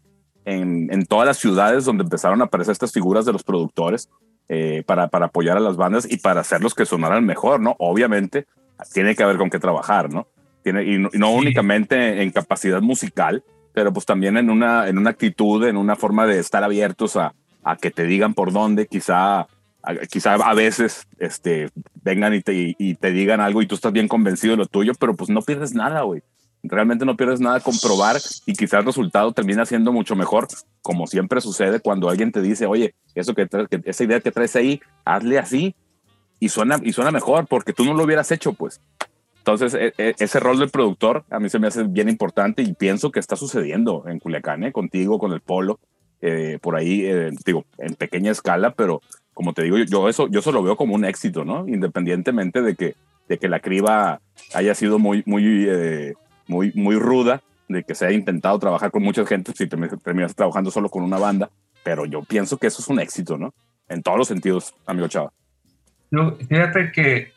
en, 0.44 0.92
en 0.92 1.06
todas 1.06 1.26
las 1.26 1.38
ciudades 1.38 1.84
donde 1.84 2.02
empezaron 2.02 2.40
a 2.40 2.46
aparecer 2.46 2.72
estas 2.72 2.92
figuras 2.92 3.24
de 3.24 3.32
los 3.32 3.44
productores 3.44 4.08
eh, 4.48 4.82
para, 4.86 5.08
para 5.08 5.26
apoyar 5.26 5.56
a 5.56 5.60
las 5.60 5.76
bandas 5.76 6.10
y 6.10 6.16
para 6.16 6.40
hacerlos 6.40 6.74
que 6.74 6.86
sonaran 6.86 7.24
mejor, 7.24 7.60
¿no? 7.60 7.76
Obviamente 7.78 8.46
tiene 8.92 9.14
que 9.14 9.22
haber 9.22 9.36
con 9.36 9.50
qué 9.50 9.60
trabajar, 9.60 10.12
¿no? 10.12 10.26
Tiene, 10.64 10.82
y 10.84 10.98
no, 10.98 11.10
y 11.12 11.18
no 11.18 11.28
sí. 11.28 11.34
únicamente 11.36 12.22
en 12.22 12.30
capacidad 12.32 12.80
musical, 12.80 13.44
pero 13.72 13.92
pues 13.92 14.06
también 14.06 14.36
en 14.36 14.50
una, 14.50 14.88
en 14.88 14.98
una 14.98 15.10
actitud, 15.10 15.64
en 15.64 15.76
una 15.76 15.94
forma 15.94 16.26
de 16.26 16.40
estar 16.40 16.64
abiertos 16.64 17.16
a, 17.16 17.34
a 17.68 17.76
que 17.76 17.90
te 17.90 18.04
digan 18.04 18.34
por 18.34 18.52
dónde, 18.52 18.86
quizá 18.86 19.46
quizá 20.10 20.34
a 20.34 20.54
veces 20.54 21.06
este, 21.18 21.70
vengan 22.02 22.34
y 22.34 22.42
te, 22.42 22.74
y 22.78 22.94
te 22.94 23.10
digan 23.12 23.40
algo 23.40 23.62
y 23.62 23.66
tú 23.66 23.74
estás 23.74 23.92
bien 23.92 24.08
convencido 24.08 24.52
de 24.52 24.58
lo 24.58 24.66
tuyo, 24.66 24.92
pero 24.98 25.14
pues 25.14 25.30
no 25.30 25.42
pierdes 25.42 25.74
nada, 25.74 26.02
güey. 26.02 26.22
Realmente 26.62 27.04
no 27.04 27.16
pierdes 27.16 27.40
nada 27.40 27.60
comprobar 27.60 28.16
y 28.44 28.52
quizás 28.54 28.80
el 28.80 28.86
resultado 28.86 29.32
termina 29.32 29.64
siendo 29.64 29.92
mucho 29.92 30.16
mejor, 30.16 30.48
como 30.82 31.06
siempre 31.06 31.40
sucede 31.40 31.80
cuando 31.80 32.08
alguien 32.08 32.32
te 32.32 32.42
dice, 32.42 32.66
oye, 32.66 32.94
eso 33.14 33.34
que, 33.34 33.48
esa 33.84 34.04
idea 34.04 34.20
que 34.20 34.32
traes 34.32 34.56
ahí, 34.56 34.80
hazle 35.04 35.38
así 35.38 35.76
y 36.40 36.48
suena, 36.48 36.78
y 36.82 36.92
suena 36.92 37.10
mejor 37.10 37.46
porque 37.46 37.72
tú 37.72 37.84
no 37.84 37.94
lo 37.94 38.04
hubieras 38.04 38.32
hecho, 38.32 38.52
pues. 38.54 38.80
Entonces, 39.38 39.72
e, 39.74 39.94
e, 39.96 40.14
ese 40.18 40.40
rol 40.40 40.58
del 40.58 40.70
productor 40.70 41.24
a 41.30 41.38
mí 41.38 41.48
se 41.48 41.58
me 41.58 41.68
hace 41.68 41.84
bien 41.84 42.08
importante 42.08 42.62
y 42.62 42.74
pienso 42.74 43.12
que 43.12 43.20
está 43.20 43.36
sucediendo 43.36 44.04
en 44.08 44.18
Culiacán, 44.18 44.64
¿eh? 44.64 44.72
contigo, 44.72 45.18
con 45.18 45.32
el 45.32 45.40
Polo, 45.40 45.78
eh, 46.20 46.58
por 46.60 46.76
ahí, 46.76 47.04
eh, 47.04 47.30
digo, 47.44 47.64
en 47.78 47.94
pequeña 47.94 48.32
escala, 48.32 48.72
pero 48.72 49.00
como 49.34 49.52
te 49.52 49.62
digo, 49.62 49.78
yo 49.78 50.08
eso, 50.08 50.28
yo 50.28 50.40
eso 50.40 50.50
lo 50.50 50.62
veo 50.62 50.76
como 50.76 50.94
un 50.94 51.04
éxito, 51.04 51.44
¿no? 51.44 51.68
Independientemente 51.68 52.60
de 52.60 52.74
que, 52.74 52.96
de 53.28 53.38
que 53.38 53.48
la 53.48 53.60
criba 53.60 54.20
haya 54.52 54.74
sido 54.74 54.98
muy, 54.98 55.22
muy, 55.26 55.66
eh, 55.68 56.14
muy, 56.48 56.72
muy 56.74 56.96
ruda, 56.96 57.42
de 57.68 57.84
que 57.84 57.94
se 57.94 58.06
haya 58.06 58.16
intentado 58.16 58.58
trabajar 58.58 58.90
con 58.90 59.02
mucha 59.02 59.24
gente, 59.26 59.52
si 59.54 59.68
terminas 59.68 60.34
trabajando 60.34 60.70
solo 60.70 60.88
con 60.88 61.04
una 61.04 61.18
banda, 61.18 61.50
pero 61.84 62.04
yo 62.04 62.22
pienso 62.22 62.56
que 62.56 62.66
eso 62.66 62.82
es 62.82 62.88
un 62.88 62.98
éxito, 62.98 63.38
¿no? 63.38 63.54
En 63.88 64.02
todos 64.02 64.18
los 64.18 64.28
sentidos, 64.28 64.74
amigo 64.86 65.06
Chava. 65.06 65.32
Fíjate 66.48 66.90
que 66.92 67.32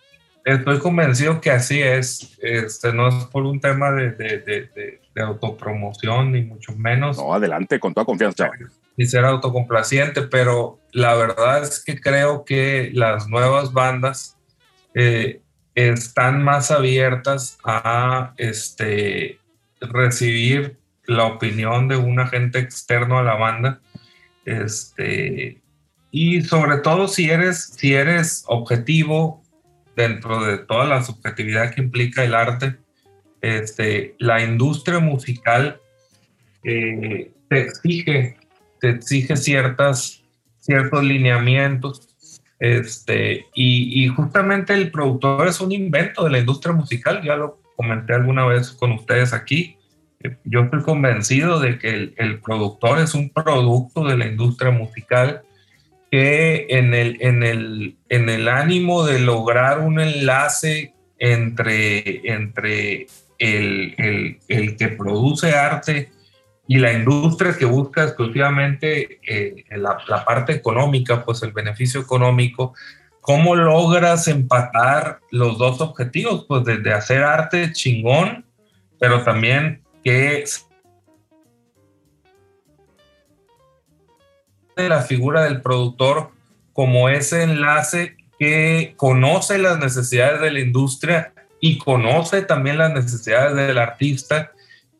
estoy 0.45 0.79
convencido 0.79 1.41
que 1.41 1.51
así 1.51 1.81
es, 1.81 2.37
este, 2.41 2.93
no 2.93 3.07
es 3.07 3.25
por 3.25 3.43
un 3.43 3.59
tema 3.59 3.91
de, 3.91 4.11
de, 4.11 4.39
de, 4.39 5.01
de 5.13 5.21
autopromoción, 5.21 6.31
ni 6.31 6.43
mucho 6.43 6.75
menos. 6.75 7.17
No, 7.17 7.33
adelante, 7.33 7.79
con 7.79 7.93
toda 7.93 8.05
confianza, 8.05 8.49
ni 8.97 9.05
ser 9.05 9.25
autocomplaciente, 9.25 10.23
pero 10.23 10.79
la 10.91 11.15
verdad 11.15 11.63
es 11.63 11.83
que 11.83 11.99
creo 11.99 12.45
que 12.45 12.91
las 12.93 13.27
nuevas 13.27 13.73
bandas 13.73 14.37
eh, 14.93 15.41
están 15.75 16.43
más 16.43 16.71
abiertas 16.71 17.57
a 17.63 18.33
este, 18.37 19.39
recibir 19.79 20.77
la 21.05 21.25
opinión 21.25 21.87
de 21.87 21.97
un 21.97 22.19
agente 22.19 22.59
externo 22.59 23.19
a 23.19 23.23
la 23.23 23.35
banda. 23.35 23.81
Este, 24.45 25.61
y 26.11 26.41
sobre 26.41 26.77
todo 26.77 27.07
si 27.07 27.29
eres, 27.29 27.73
si 27.77 27.93
eres 27.93 28.43
objetivo 28.47 29.41
dentro 29.95 30.43
de 30.43 30.57
toda 30.59 30.85
la 30.85 31.03
subjetividad 31.03 31.73
que 31.73 31.81
implica 31.81 32.23
el 32.23 32.33
arte, 32.33 32.77
este, 33.41 34.15
la 34.19 34.41
industria 34.41 34.99
musical 34.99 35.79
eh, 36.63 37.31
te 37.49 37.61
exige 37.61 38.37
te 38.81 38.89
exige 38.89 39.37
ciertas, 39.37 40.23
ciertos 40.59 41.03
lineamientos. 41.03 42.09
Este, 42.59 43.45
y, 43.55 44.03
y, 44.03 44.07
justamente 44.07 44.73
el 44.73 44.91
productor 44.91 45.47
es 45.47 45.61
un 45.61 45.71
invento 45.71 46.23
de 46.23 46.31
la 46.31 46.39
industria 46.39 46.73
musical, 46.75 47.23
ya 47.23 47.35
lo 47.35 47.59
comenté 47.75 48.13
alguna 48.13 48.45
vez 48.45 48.71
con 48.71 48.91
ustedes 48.91 49.33
aquí. 49.33 49.77
Yo 50.43 50.61
estoy 50.61 50.83
convencido 50.83 51.59
de 51.59 51.79
que 51.79 51.89
el, 51.89 52.13
el 52.17 52.39
productor 52.39 52.99
es 52.99 53.15
un 53.15 53.29
producto 53.29 54.03
de 54.05 54.17
la 54.17 54.27
industria 54.27 54.71
musical 54.71 55.41
que 56.11 56.67
en 56.69 56.93
el, 56.93 57.17
en 57.21 57.41
el, 57.41 57.95
en 58.09 58.27
el 58.27 58.49
ánimo 58.49 59.05
de 59.05 59.19
lograr 59.19 59.79
un 59.79 59.97
enlace 59.99 60.93
entre, 61.17 62.29
entre 62.29 63.07
el, 63.39 64.37
el, 64.49 64.75
que 64.75 64.89
produce 64.89 65.53
arte 65.53 66.11
y 66.67 66.79
la 66.79 66.91
industria 66.91 67.55
que 67.57 67.63
busca 67.63 68.03
exclusivamente 68.03 69.21
eh, 69.25 69.63
la, 69.71 69.99
la, 70.05 70.25
parte 70.25 70.51
económica, 70.51 71.23
pues 71.23 71.43
el 71.43 71.53
beneficio 71.53 72.01
económico, 72.01 72.73
¿cómo 73.21 73.55
logras 73.55 74.27
empatar 74.27 75.21
los 75.31 75.57
dos 75.57 75.79
objetivos? 75.79 76.45
Pues 76.45 76.65
desde 76.65 76.91
hacer 76.91 77.23
arte 77.23 77.71
chingón, 77.71 78.45
pero 78.99 79.23
también 79.23 79.81
que 80.03 80.43
la 84.75 85.01
figura 85.01 85.43
del 85.43 85.61
productor 85.61 86.31
como 86.73 87.09
ese 87.09 87.43
enlace 87.43 88.15
que 88.39 88.93
conoce 88.97 89.57
las 89.57 89.77
necesidades 89.79 90.41
de 90.41 90.51
la 90.51 90.59
industria 90.59 91.33
y 91.59 91.77
conoce 91.77 92.41
también 92.41 92.77
las 92.77 92.91
necesidades 92.93 93.55
del 93.55 93.77
artista 93.77 94.51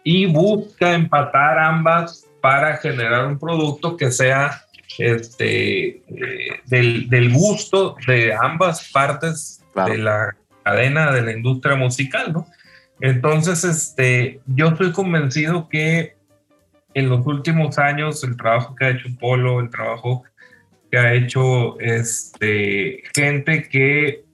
y 0.04 0.26
busca 0.28 0.94
empatar 0.94 1.60
ambas 1.60 2.28
para 2.42 2.78
generar 2.78 3.28
un 3.28 3.40
producto 3.40 3.98
que 3.98 4.12
sea 4.12 4.64
este, 4.98 5.88
eh, 5.88 6.60
del, 6.66 7.10
del, 7.10 7.32
gusto 7.32 7.96
de 8.06 8.34
ambas 8.34 8.92
partes 8.92 9.64
claro. 9.74 9.92
de 9.92 9.98
la 9.98 10.36
cadena 10.64 11.12
de 11.12 11.22
la 11.22 11.32
industria 11.32 11.76
musical, 11.76 12.34
¿no? 12.34 12.48
Entonces, 13.00 13.64
este, 13.64 14.42
yo 14.46 14.68
estoy 14.68 14.92
convencido 14.92 15.68
que 15.70 16.16
en 16.94 17.10
los 17.10 17.26
últimos 17.26 17.78
años 17.78 18.24
el 18.24 18.38
trabajo 18.38 18.76
que 18.76 18.86
ha 18.86 18.90
hecho 18.90 19.08
Polo, 19.20 19.60
el 19.60 19.70
trabajo 19.70 20.24
que 20.92 20.98
ha 20.98 21.14
hecho 21.14 21.80
este, 21.80 23.04
gente 23.16 23.68
que 23.70 24.26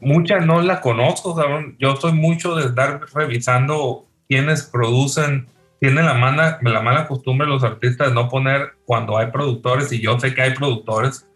mucha 0.00 0.40
no 0.40 0.60
la 0.62 0.80
conozco, 0.80 1.36
yo 1.78 1.96
soy 1.96 2.12
mucho 2.12 2.56
de 2.56 2.66
estar 2.66 3.00
revisando 3.14 4.06
quienes 4.28 4.62
producen, 4.64 5.46
tienen 5.80 6.06
la 6.06 6.14
mala, 6.14 6.58
la 6.62 6.80
mala 6.80 7.06
costumbre 7.06 7.46
los 7.46 7.62
artistas 7.62 8.08
de 8.08 8.14
no 8.14 8.28
poner 8.28 8.72
cuando 8.84 9.18
hay 9.18 9.26
productores, 9.26 9.92
y 9.92 10.00
yo 10.00 10.18
sé 10.18 10.34
que 10.34 10.42
hay 10.42 10.54
productores, 10.54 11.26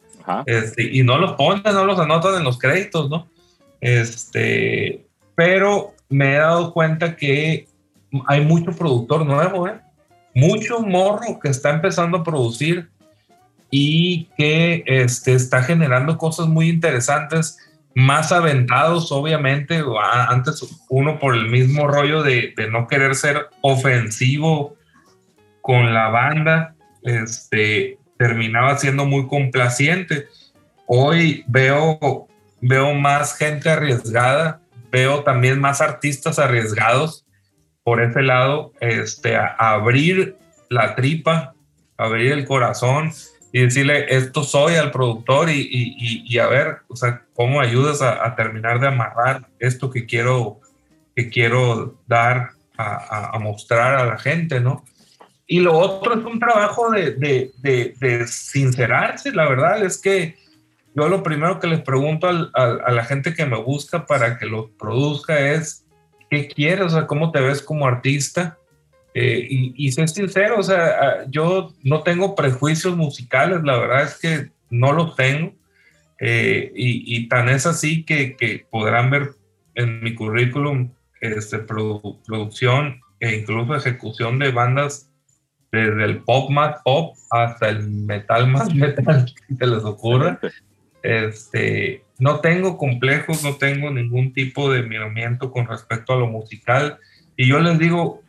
este, 0.46 0.82
y 0.82 1.02
no 1.02 1.18
los 1.18 1.34
ponen, 1.34 1.62
no 1.62 1.84
los 1.84 2.00
anotan 2.00 2.36
en 2.36 2.44
los 2.44 2.59
créditos, 2.59 3.09
¿no? 3.11 3.28
Este, 3.80 5.07
pero 5.34 5.92
me 6.09 6.34
he 6.34 6.38
dado 6.38 6.72
cuenta 6.72 7.14
que 7.14 7.68
hay 8.26 8.40
mucho 8.44 8.72
productor 8.72 9.24
nuevo, 9.26 9.68
¿eh? 9.68 9.80
Mucho 10.37 10.80
morro 10.80 11.41
que 11.43 11.49
está 11.49 11.70
empezando 11.70 12.18
a 12.18 12.22
producir 12.22 12.91
y 13.70 14.24
que 14.37 14.84
este, 14.84 15.32
está 15.32 15.62
generando 15.62 16.18
cosas 16.18 16.47
muy 16.47 16.68
interesantes 16.68 17.57
más 17.95 18.32
aventados, 18.32 19.11
obviamente, 19.12 19.82
antes 20.28 20.62
uno 20.91 21.18
por 21.18 21.34
el 21.34 21.49
mismo 21.49 21.89
rollo 21.89 22.22
de, 22.22 22.53
de, 22.55 22.70
no 22.70 22.87
querer 22.87 23.14
ser 23.14 23.49
ofensivo 23.62 24.76
con 25.62 25.95
la 25.95 26.09
banda, 26.11 26.74
este, 27.03 27.99
terminaba 28.18 28.76
siendo 28.76 29.07
muy 29.07 29.28
complaciente. 29.28 30.26
Hoy 30.84 31.45
veo, 31.47 32.28
veo 32.61 32.93
más 32.93 33.39
gente 33.39 33.70
arriesgada, 33.70 34.61
veo 34.93 35.22
también 35.22 35.59
más 35.59 35.80
artistas 35.80 36.39
arriesgados 36.39 37.25
por 37.87 38.03
ese 38.03 38.20
lado, 38.20 38.72
este, 38.80 39.37
abrir 39.37 40.37
la 40.70 40.97
tripa, 40.97 41.55
abrir 41.97 42.32
el 42.32 42.45
corazón 42.45 43.12
y 43.53 43.61
decirle, 43.61 44.07
esto 44.09 44.43
soy 44.43 44.74
al 44.74 44.91
productor 44.91 45.51
y, 45.51 45.61
y, 45.61 46.24
y 46.26 46.39
a 46.39 46.49
ver, 46.49 46.78
o 46.89 46.97
sea, 46.97 47.22
cómo 47.32 47.61
ayudas 47.61 48.03
a, 48.03 48.34
terminar 48.34 48.80
de 48.80 48.89
amarrar 48.89 49.47
esto 49.61 49.89
que 49.89 50.05
quiero, 50.05 50.59
que 51.14 51.30
quiero 51.30 51.95
dar 52.09 52.51
a, 52.76 53.39
mostrar 53.39 53.95
a 53.95 54.05
la 54.05 54.18
gente, 54.18 54.59
¿no? 54.59 54.84
Y 55.47 55.61
lo 55.61 55.78
otro 55.78 56.18
es 56.18 56.24
un 56.24 56.41
trabajo 56.41 56.91
de, 56.91 57.12
de, 57.12 57.53
de, 58.01 58.26
sincerarse, 58.26 59.30
la 59.30 59.49
verdad 59.49 59.84
es 59.84 60.03
que 60.03 60.34
yo 60.97 61.09
lo 61.09 61.22
primero 61.22 61.61
que 61.61 61.68
les 61.68 61.82
pregunto 61.82 62.26
a 62.26 62.91
la 62.91 63.05
gente 63.05 63.32
que 63.32 63.47
me 63.47 63.62
busca 63.62 64.07
para 64.07 64.39
que 64.39 64.47
lo 64.47 64.72
produzca 64.72 65.39
es, 65.39 65.86
¿qué 66.30 66.48
quieres? 66.48 66.86
O 66.86 66.90
sea, 66.90 67.06
¿cómo 67.06 67.30
te 67.30 67.40
ves 67.40 67.62
como 67.62 67.86
artista? 67.86 68.58
Eh, 69.14 69.46
y, 69.48 69.86
y 69.86 69.92
ser 69.92 70.08
sincero, 70.08 70.58
o 70.58 70.62
sea, 70.62 70.86
ah, 71.00 71.24
yo 71.28 71.72
no 71.82 72.02
tengo 72.02 72.34
prejuicios 72.34 72.96
musicales, 72.96 73.62
la 73.64 73.78
verdad 73.78 74.02
es 74.02 74.18
que 74.18 74.50
no 74.68 74.92
los 74.92 75.16
tengo. 75.16 75.54
Eh, 76.18 76.72
y, 76.74 77.16
y, 77.16 77.28
tan 77.28 77.48
es 77.48 77.66
así 77.66 78.04
que, 78.04 78.36
que, 78.36 78.66
podrán 78.70 79.10
ver 79.10 79.30
en 79.74 80.02
mi 80.02 80.14
currículum 80.14 80.90
este, 81.20 81.58
producción 81.58 83.00
e 83.20 83.36
incluso 83.36 83.74
ejecución 83.74 84.38
de 84.38 84.50
bandas 84.50 85.10
desde 85.72 86.04
el 86.04 86.22
pop 86.22 86.50
más 86.50 86.76
pop 86.84 87.16
hasta 87.30 87.68
el 87.68 87.88
metal 87.90 88.48
más 88.48 88.74
metal 88.74 89.26
que 89.48 89.54
se 89.54 89.66
les 89.66 89.84
ocurra. 89.84 90.38
Este, 91.03 92.03
no 92.18 92.40
tengo 92.40 92.78
complejos, 92.78 93.44
no 93.44 93.57
tengo 93.57 93.90
ningún 93.90 94.32
tipo 94.32 94.70
de 94.72 94.82
miramiento 94.82 95.51
con 95.51 95.66
respecto 95.66 96.12
a 96.12 96.16
lo 96.16 96.26
musical. 96.26 96.99
Y 97.36 97.49
yo 97.49 97.59
les 97.61 97.78
digo 97.78 98.22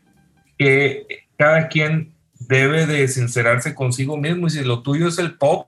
que 0.58 1.26
cada 1.38 1.68
quien 1.68 2.14
debe 2.40 2.86
de 2.86 3.08
sincerarse 3.08 3.74
consigo 3.74 4.18
mismo 4.18 4.48
y 4.48 4.52
si 4.52 4.64
lo 4.64 4.82
tuyo 4.82 5.08
es 5.08 5.18
el 5.18 5.36
pop, 5.36 5.68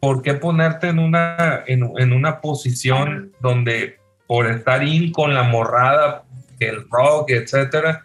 ¿por 0.00 0.22
qué 0.22 0.34
ponerte 0.34 0.88
en 0.88 0.98
una, 0.98 1.64
en, 1.66 1.90
en 1.98 2.12
una 2.12 2.40
posición 2.40 3.32
donde 3.40 3.98
por 4.26 4.46
estar 4.46 4.84
in 4.84 5.10
con 5.10 5.34
la 5.34 5.44
morrada, 5.44 6.24
el 6.60 6.88
rock, 6.90 7.30
etcétera, 7.30 8.04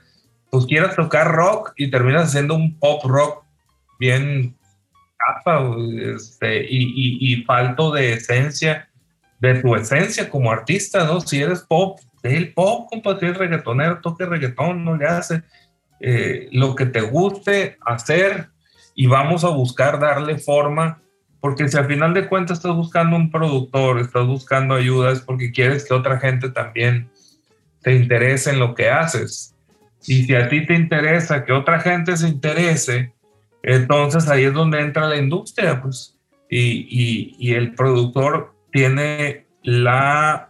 pues 0.49 0.65
quieras 0.65 0.95
tocar 0.95 1.31
rock 1.31 1.73
y 1.75 1.89
terminas 1.89 2.29
haciendo 2.29 2.55
un 2.55 2.77
pop 2.79 3.03
rock 3.05 3.43
bien 3.99 4.55
este, 6.15 6.65
y, 6.69 7.43
falto 7.43 7.91
de 7.91 8.13
esencia, 8.13 8.89
de 9.39 9.55
tu 9.61 9.75
esencia 9.75 10.29
como 10.29 10.51
artista, 10.51 11.05
¿no? 11.05 11.21
Si 11.21 11.41
eres 11.41 11.61
pop, 11.61 11.99
el 12.23 12.53
pop, 12.53 12.87
compa, 12.89 13.19
si 13.19 13.25
eres 13.25 13.37
reggaetonero, 13.37 13.99
toque 14.01 14.25
reggaetón, 14.25 14.85
no 14.85 14.95
le 14.95 15.05
hace 15.05 15.43
eh, 15.99 16.47
lo 16.51 16.75
que 16.75 16.85
te 16.85 17.01
guste 17.01 17.77
hacer 17.85 18.49
y 18.95 19.07
vamos 19.07 19.43
a 19.43 19.49
buscar 19.49 19.99
darle 19.99 20.37
forma, 20.37 21.01
porque 21.39 21.67
si 21.67 21.77
al 21.77 21.87
final 21.87 22.13
de 22.13 22.27
cuentas 22.27 22.59
estás 22.59 22.75
buscando 22.75 23.15
un 23.15 23.31
productor, 23.31 23.99
estás 23.99 24.25
buscando 24.25 24.75
ayuda, 24.75 25.11
es 25.11 25.21
porque 25.21 25.51
quieres 25.51 25.85
que 25.85 25.93
otra 25.93 26.19
gente 26.19 26.49
también 26.49 27.09
te 27.81 27.95
interese 27.95 28.51
en 28.51 28.59
lo 28.59 28.75
que 28.75 28.89
haces. 28.89 29.55
Y 30.05 30.23
si 30.23 30.35
a 30.35 30.49
ti 30.49 30.65
te 30.65 30.73
interesa 30.73 31.45
que 31.45 31.53
otra 31.53 31.79
gente 31.79 32.15
se 32.17 32.27
interese, 32.27 33.13
entonces 33.63 34.27
ahí 34.29 34.43
es 34.43 34.53
donde 34.53 34.81
entra 34.81 35.07
la 35.07 35.17
industria, 35.17 35.81
pues. 35.81 36.19
Y, 36.49 36.87
y, 36.89 37.35
y 37.39 37.53
el 37.53 37.73
productor 37.73 38.53
tiene 38.71 39.47
la 39.63 40.49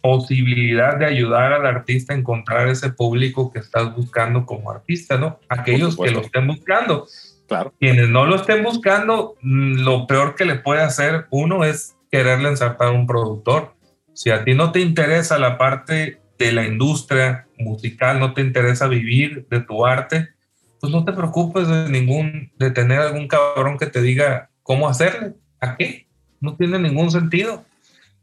posibilidad 0.00 0.96
de 0.96 1.06
ayudar 1.06 1.52
al 1.52 1.66
artista 1.66 2.14
a 2.14 2.16
encontrar 2.16 2.68
ese 2.68 2.90
público 2.90 3.52
que 3.52 3.58
estás 3.58 3.94
buscando 3.94 4.46
como 4.46 4.70
artista, 4.70 5.18
¿no? 5.18 5.38
Aquellos 5.48 5.96
que 5.96 6.10
lo 6.10 6.20
estén 6.20 6.46
buscando. 6.46 7.06
Claro. 7.46 7.74
Quienes 7.78 8.08
no 8.08 8.26
lo 8.26 8.36
estén 8.36 8.62
buscando, 8.62 9.36
mm, 9.42 9.80
lo 9.82 10.06
peor 10.06 10.36
que 10.36 10.44
le 10.44 10.56
puede 10.56 10.82
hacer 10.82 11.26
uno 11.30 11.64
es 11.64 11.96
quererle 12.10 12.48
ensartar 12.48 12.92
un 12.92 13.06
productor. 13.06 13.74
Si 14.14 14.30
a 14.30 14.44
ti 14.44 14.54
no 14.54 14.72
te 14.72 14.80
interesa 14.80 15.38
la 15.38 15.58
parte 15.58 16.20
de 16.38 16.52
la 16.52 16.64
industria 16.64 17.46
musical, 17.58 18.18
no 18.18 18.32
te 18.32 18.40
interesa 18.40 18.86
vivir 18.86 19.46
de 19.50 19.60
tu 19.60 19.84
arte, 19.84 20.30
pues 20.80 20.92
no 20.92 21.04
te 21.04 21.12
preocupes 21.12 21.68
de 21.68 21.88
ningún, 21.88 22.50
de 22.58 22.70
tener 22.70 23.00
algún 23.00 23.28
cabrón 23.28 23.78
que 23.78 23.86
te 23.86 24.00
diga 24.00 24.50
cómo 24.62 24.88
hacerle, 24.88 25.34
a 25.60 25.76
qué, 25.76 26.06
no 26.40 26.56
tiene 26.56 26.78
ningún 26.78 27.10
sentido. 27.10 27.64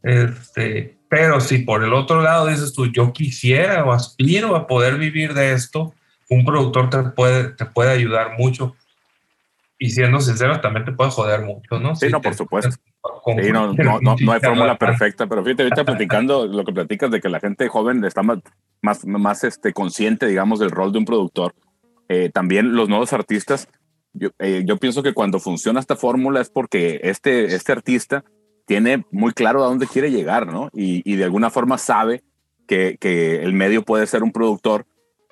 Este, 0.03 0.97
pero 1.09 1.39
si 1.39 1.59
por 1.59 1.83
el 1.83 1.93
otro 1.93 2.21
lado 2.21 2.47
dices 2.47 2.73
tú, 2.73 2.87
yo 2.87 3.13
quisiera 3.13 3.85
o 3.85 3.91
aspiro 3.91 4.55
a 4.55 4.67
poder 4.67 4.97
vivir 4.97 5.33
de 5.33 5.53
esto, 5.53 5.93
un 6.29 6.45
productor 6.45 6.89
te 6.89 7.03
puede, 7.11 7.49
te 7.49 7.65
puede 7.65 7.91
ayudar 7.91 8.37
mucho. 8.37 8.75
Y 9.79 9.91
siendo 9.91 10.19
sincero, 10.19 10.59
también 10.59 10.85
te 10.85 10.91
puede 10.91 11.11
joder 11.11 11.41
mucho, 11.43 11.79
¿no? 11.79 11.95
Sí, 11.95 12.09
no, 12.09 12.21
por 12.21 12.33
supuesto 12.33 12.75
no, 13.51 13.73
no, 13.73 14.15
no, 14.19 14.31
hay 14.31 14.39
fórmula 14.39 14.77
perfecta, 14.77 15.27
pero 15.27 15.43
fíjate, 15.43 15.63
ahorita 15.63 15.85
platicando 15.85 16.47
lo 16.47 16.63
que 16.63 16.73
platicas 16.73 17.11
de 17.11 17.19
que 17.19 17.29
la 17.29 17.39
gente 17.39 17.67
joven 17.67 18.03
está 18.05 18.23
más, 18.23 18.39
más, 18.81 19.05
más 19.05 19.43
este, 19.43 19.73
consciente, 19.73 20.27
digamos, 20.27 20.59
del 20.59 20.71
rol 20.71 20.91
de 20.91 20.99
un 20.99 21.05
productor. 21.05 21.53
Eh, 22.09 22.29
también 22.33 22.73
los 22.73 22.89
nuevos 22.89 23.13
artistas, 23.13 23.67
yo, 24.13 24.29
eh, 24.39 24.63
yo, 24.65 24.77
pienso 24.77 25.03
que 25.03 25.13
cuando 25.13 25.39
funciona 25.39 25.79
esta 25.79 25.95
fórmula 25.95 26.41
es 26.41 26.49
porque 26.49 26.99
este, 27.03 27.53
este 27.55 27.71
artista 27.71 28.23
tiene 28.65 29.05
muy 29.11 29.33
claro 29.33 29.63
a 29.63 29.67
dónde 29.67 29.87
quiere 29.87 30.11
llegar, 30.11 30.47
¿no? 30.47 30.69
Y, 30.73 31.01
y 31.09 31.15
de 31.15 31.23
alguna 31.23 31.49
forma 31.49 31.77
sabe 31.77 32.23
que, 32.67 32.97
que, 32.99 33.43
el 33.43 33.53
medio 33.53 33.83
puede 33.83 34.07
ser 34.07 34.23
un 34.23 34.31
productor 34.31 34.85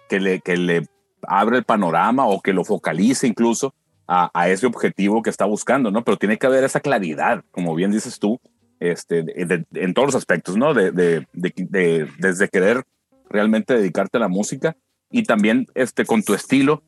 que 0.09 0.19
le, 0.19 0.41
que 0.41 0.57
le 0.57 0.87
abre 1.23 1.57
el 1.57 1.63
panorama 1.63 2.27
o 2.27 2.41
que 2.41 2.53
lo 2.53 2.63
focalice 2.63 3.27
incluso 3.27 3.73
a, 4.07 4.49
ese 4.49 4.67
objetivo 4.67 5.21
que 5.21 5.29
está 5.29 5.45
buscando, 5.45 5.89
¿no? 5.91 6.03
Pero 6.03 6.17
tiene 6.17 6.37
que 6.37 6.45
haber 6.45 6.63
esa 6.63 6.79
claridad, 6.79 7.43
como 7.51 7.73
bien 7.73 7.91
dices 7.91 8.19
tú, 8.19 8.39
este, 8.79 9.25
en 9.73 9.93
todos 9.93 10.09
los 10.09 10.15
aspectos, 10.15 10.57
¿no? 10.57 10.73
De, 10.73 10.91
de, 10.91 12.07
desde 12.19 12.49
querer 12.49 12.83
realmente 13.29 13.73
dedicarte 13.73 14.17
a 14.17 14.21
la 14.21 14.27
música 14.27 14.77
y 15.09 15.23
también 15.23 15.67
este, 15.75 16.05
con 16.05 16.23
tu 16.23 16.33
estilo, 16.33 16.83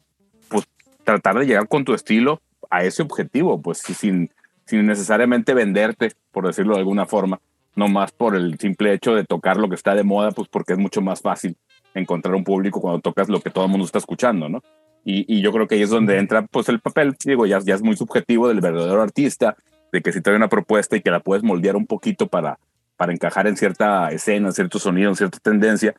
pues 0.50 0.66
tratar 1.04 1.40
de 1.40 1.46
llegar 1.46 1.68
con 1.68 1.86
tu 1.86 1.94
estilo 1.94 2.42
a 2.70 2.84
ese 2.84 3.02
objetivo, 3.02 3.62
pues 3.62 3.80
sin, 3.80 4.32
sin 4.66 4.86
necesariamente 4.86 5.54
venderte, 5.54 6.12
por 6.32 6.46
decirlo 6.46 6.74
de 6.74 6.80
alguna 6.80 7.06
forma, 7.06 7.40
no 7.76 7.88
más 7.88 8.12
por 8.12 8.36
el 8.36 8.58
simple 8.60 8.94
hecho 8.94 9.14
de 9.14 9.24
tocar 9.24 9.58
lo 9.58 9.70
que 9.70 9.76
está 9.76 9.96
de 9.96 10.04
moda, 10.04 10.32
pues 10.32 10.48
porque 10.50 10.74
es 10.74 10.80
mucho 10.80 11.02
más 11.02 11.22
fácil 11.22 11.56
encontrar 11.94 12.36
un 12.36 12.44
público 12.44 12.82
cuando 12.82 13.02
tocas 13.02 13.30
lo 13.30 13.40
que 13.40 13.50
todo 13.50 13.66
el 13.66 13.72
mundo 13.72 13.86
está 13.86 14.00
escuchando, 14.00 14.50
¿no? 14.50 14.62
Y, 15.10 15.40
yo 15.42 15.54
creo 15.54 15.68
que 15.70 15.76
ahí 15.76 15.84
es 15.84 15.90
donde 15.90 16.18
entra 16.18 16.46
pues 16.48 16.68
el 16.68 16.82
papel, 16.82 17.16
digo, 17.24 17.46
ya, 17.46 17.60
ya 17.60 17.76
es 17.76 17.82
muy 17.82 17.96
subjetivo 17.96 18.50
del 18.50 18.60
verdadero 18.60 19.02
artista, 19.02 19.56
de 19.94 20.02
que 20.02 20.12
si 20.12 20.20
trae 20.20 20.36
una 20.36 20.50
propuesta 20.50 20.98
y 20.98 21.02
que 21.02 21.12
la 21.12 21.22
puedes 21.22 21.44
moldear 21.44 21.78
un 21.78 21.88
poquito 21.88 22.28
para, 22.28 22.60
para 22.98 23.14
encajar 23.14 23.48
en 23.48 23.56
cierta 23.56 24.12
escena, 24.12 24.48
en 24.48 24.54
cierto 24.54 24.80
sonido, 24.80 25.10
en 25.10 25.16
cierta 25.16 25.40
tendencia, 25.40 25.96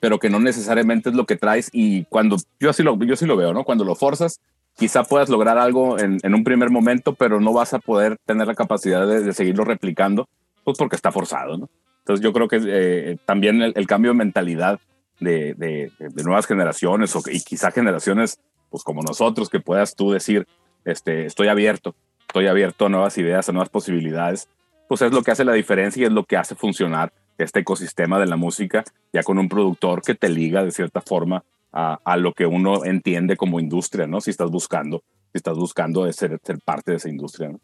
pero 0.00 0.18
que 0.18 0.30
no 0.30 0.38
necesariamente 0.38 1.10
es 1.10 1.14
lo 1.14 1.26
que 1.26 1.36
traes 1.36 1.70
y 1.72 2.04
cuando 2.04 2.36
yo 2.60 2.70
así 2.70 2.82
lo, 2.82 2.98
yo 3.04 3.16
sí 3.16 3.26
lo 3.26 3.36
veo, 3.36 3.52
¿no? 3.52 3.64
Cuando 3.64 3.84
lo 3.84 3.94
forzas, 3.94 4.40
quizá 4.76 5.04
puedas 5.04 5.28
lograr 5.28 5.58
algo 5.58 5.98
en, 5.98 6.18
en 6.22 6.34
un 6.34 6.44
primer 6.44 6.70
momento, 6.70 7.14
pero 7.14 7.40
no 7.40 7.52
vas 7.52 7.74
a 7.74 7.78
poder 7.78 8.16
tener 8.26 8.46
la 8.46 8.54
capacidad 8.54 9.06
de, 9.06 9.32
seguirlo 9.32 9.64
replicando, 9.64 10.28
pues 10.64 10.76
porque 10.78 10.96
está 10.96 11.12
forzado, 11.12 11.56
¿no? 11.56 11.68
Entonces 12.00 12.22
yo 12.22 12.32
creo 12.32 12.46
que 12.46 12.60
eh, 12.66 13.16
también 13.24 13.62
el, 13.62 13.72
el, 13.74 13.86
cambio 13.86 14.12
de 14.12 14.18
mentalidad 14.18 14.78
de, 15.18 15.54
de, 15.54 15.90
nuevas 16.22 16.46
generaciones 16.46 17.16
o, 17.16 17.22
y 17.30 17.40
quizá 17.40 17.70
generaciones 17.70 18.38
pues 18.70 18.84
como 18.84 19.02
nosotros 19.02 19.48
que 19.48 19.60
puedas 19.60 19.96
tú 19.96 20.12
decir, 20.12 20.46
este, 20.84 21.26
estoy 21.26 21.48
abierto, 21.48 21.94
estoy 22.28 22.46
abierto 22.46 22.86
a 22.86 22.88
nuevas 22.88 23.16
ideas, 23.18 23.48
a 23.48 23.52
nuevas 23.52 23.70
posibilidades, 23.70 24.48
pues 24.88 25.02
es 25.02 25.12
lo 25.12 25.22
que 25.22 25.30
hace 25.30 25.44
la 25.44 25.52
diferencia 25.52 26.02
y 26.02 26.06
es 26.06 26.12
lo 26.12 26.24
que 26.24 26.36
hace 26.36 26.54
funcionar 26.54 27.12
este 27.38 27.60
ecosistema 27.60 28.18
de 28.18 28.26
la 28.26 28.36
música 28.36 28.84
ya 29.12 29.22
con 29.22 29.38
un 29.38 29.48
productor 29.48 30.02
que 30.02 30.14
te 30.14 30.28
liga 30.28 30.64
de 30.64 30.70
cierta 30.70 31.00
forma 31.00 31.44
a, 31.72 32.00
a 32.04 32.16
lo 32.16 32.32
que 32.32 32.46
uno 32.46 32.84
entiende 32.84 33.36
como 33.36 33.60
industria, 33.60 34.06
¿no? 34.06 34.20
Si 34.20 34.30
estás 34.30 34.50
buscando, 34.50 35.02
si 35.32 35.38
estás 35.38 35.56
buscando 35.56 36.10
ser, 36.12 36.38
ser 36.42 36.58
parte 36.64 36.92
de 36.92 36.96
esa 36.98 37.08
industria, 37.08 37.50
¿no? 37.50 37.60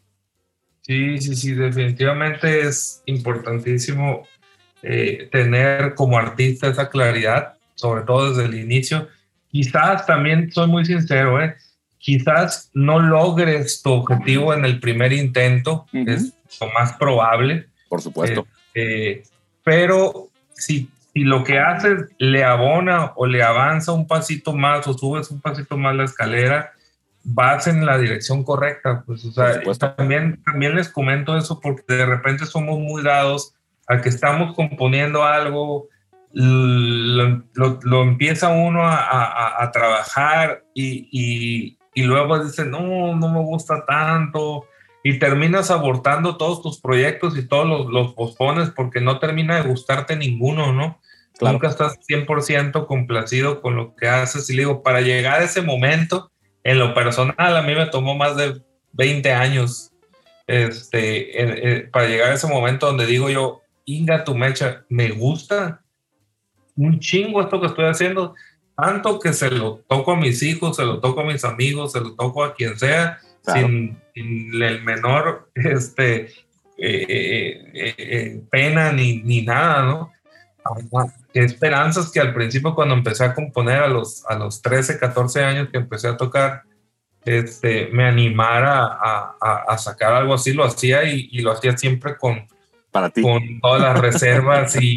Sí, 0.81 1.17
sí, 1.19 1.35
sí, 1.35 1.53
definitivamente 1.53 2.61
es 2.61 3.01
importantísimo 3.05 4.27
eh, 4.81 5.29
tener 5.31 5.95
como 5.95 6.17
artista 6.17 6.67
esa 6.67 6.89
claridad, 6.89 7.53
sobre 7.75 8.03
todo 8.03 8.29
desde 8.29 8.45
el 8.45 8.59
inicio. 8.59 9.07
Quizás 9.49 10.05
también 10.05 10.51
soy 10.51 10.67
muy 10.67 10.83
sincero, 10.83 11.41
¿eh? 11.41 11.55
quizás 12.03 12.69
no 12.73 12.99
logres 12.99 13.81
tu 13.81 13.91
objetivo 13.91 14.53
en 14.53 14.65
el 14.65 14.81
primer 14.81 15.13
intento, 15.13 15.85
es 15.93 16.33
lo 16.59 16.69
más 16.71 16.93
probable. 16.97 17.67
Por 17.87 18.01
supuesto. 18.01 18.45
Eh, 18.75 19.23
pero 19.63 20.29
si, 20.53 20.89
si 21.13 21.23
lo 21.23 21.43
que 21.43 21.59
haces 21.59 22.09
le 22.17 22.43
abona 22.43 23.13
o 23.15 23.25
le 23.25 23.43
avanza 23.43 23.91
un 23.91 24.07
pasito 24.07 24.53
más 24.53 24.87
o 24.87 24.93
subes 24.93 25.31
un 25.31 25.41
pasito 25.41 25.77
más 25.77 25.95
la 25.95 26.05
escalera, 26.05 26.71
vas 27.23 27.67
en 27.67 27.85
la 27.85 27.97
dirección 27.97 28.43
correcta. 28.43 29.03
Pues, 29.05 29.25
o 29.25 29.31
sea, 29.31 29.61
también, 29.95 30.41
también 30.43 30.75
les 30.75 30.89
comento 30.89 31.37
eso 31.37 31.59
porque 31.59 31.83
de 31.87 32.05
repente 32.05 32.45
somos 32.45 32.79
muy 32.79 33.03
dados 33.03 33.55
al 33.87 34.01
que 34.01 34.09
estamos 34.09 34.55
componiendo 34.55 35.23
algo, 35.23 35.87
lo, 36.31 38.03
empieza 38.03 38.49
uno 38.49 38.81
a, 38.85 39.69
trabajar 39.71 40.63
y, 40.73 41.77
y 41.93 42.03
luego 42.03 42.43
dices, 42.43 42.67
no, 42.67 43.15
no 43.15 43.29
me 43.29 43.39
gusta 43.39 43.85
tanto, 43.85 44.65
y 45.03 45.19
terminas 45.19 45.69
abortando 45.69 46.37
todos 46.37 46.61
tus 46.61 46.79
proyectos 46.79 47.37
y 47.37 47.47
todos 47.47 47.67
los, 47.67 47.87
los 47.87 48.13
pospones 48.13 48.69
porque 48.69 49.01
no 49.01 49.19
termina 49.19 49.57
de 49.57 49.69
gustarte 49.69 50.15
ninguno, 50.15 50.71
¿no? 50.71 50.99
Nunca 51.41 51.67
estás 51.67 51.99
100% 52.07 52.85
complacido 52.85 53.61
con 53.61 53.75
lo 53.75 53.95
que 53.95 54.07
haces. 54.07 54.49
Y 54.49 54.55
digo, 54.55 54.81
para 54.81 55.01
llegar 55.01 55.41
a 55.41 55.43
ese 55.43 55.61
momento, 55.61 56.31
en 56.63 56.79
lo 56.79 56.93
personal, 56.93 57.57
a 57.57 57.61
mí 57.61 57.75
me 57.75 57.87
tomó 57.87 58.15
más 58.15 58.37
de 58.37 58.61
20 58.93 59.33
años 59.33 59.91
este, 60.47 61.89
para 61.91 62.07
llegar 62.07 62.31
a 62.31 62.35
ese 62.35 62.47
momento 62.47 62.87
donde 62.87 63.05
digo 63.05 63.29
yo, 63.29 63.59
Inga 63.85 64.23
tu 64.23 64.33
mecha, 64.33 64.85
me 64.87 65.09
gusta 65.09 65.81
un 66.75 66.99
chingo 66.99 67.41
esto 67.41 67.59
que 67.59 67.67
estoy 67.67 67.85
haciendo, 67.85 68.33
tanto 68.77 69.19
que 69.19 69.33
se 69.33 69.51
lo 69.51 69.83
toco 69.89 70.13
a 70.13 70.15
mis 70.15 70.41
hijos, 70.41 70.77
se 70.77 70.85
lo 70.85 71.01
toco 71.01 71.19
a 71.19 71.25
mis 71.25 71.43
amigos, 71.43 71.91
se 71.91 71.99
lo 71.99 72.15
toco 72.15 72.43
a 72.45 72.55
quien 72.55 72.79
sea, 72.79 73.19
sin, 73.45 73.97
el 74.15 74.83
menor 74.83 75.51
este, 75.55 76.25
eh, 76.77 77.65
eh, 77.73 77.95
eh, 77.97 78.41
pena 78.49 78.91
ni, 78.91 79.21
ni 79.21 79.41
nada, 79.41 79.83
¿no? 79.83 80.11
qué 81.33 81.41
esperanzas 81.41 82.11
que 82.11 82.19
al 82.19 82.33
principio 82.33 82.73
cuando 82.73 82.93
empecé 82.93 83.25
a 83.25 83.33
componer 83.33 83.83
a 83.83 83.87
los, 83.87 84.25
a 84.27 84.35
los 84.35 84.61
13, 84.61 84.97
14 84.97 85.43
años 85.43 85.69
que 85.69 85.77
empecé 85.77 86.07
a 86.07 86.15
tocar, 86.15 86.63
este, 87.25 87.87
me 87.87 88.05
animara 88.05 88.85
a, 88.85 89.65
a, 89.67 89.77
sacar 89.77 90.13
algo 90.13 90.33
así, 90.33 90.53
lo 90.53 90.63
hacía 90.63 91.03
y, 91.03 91.39
lo 91.39 91.51
hacía 91.51 91.77
siempre 91.77 92.17
con, 92.17 92.47
Para 92.91 93.09
ti. 93.09 93.21
con 93.21 93.59
todas 93.61 93.81
las 93.81 93.99
reservas 94.01 94.77
y, 94.79 94.95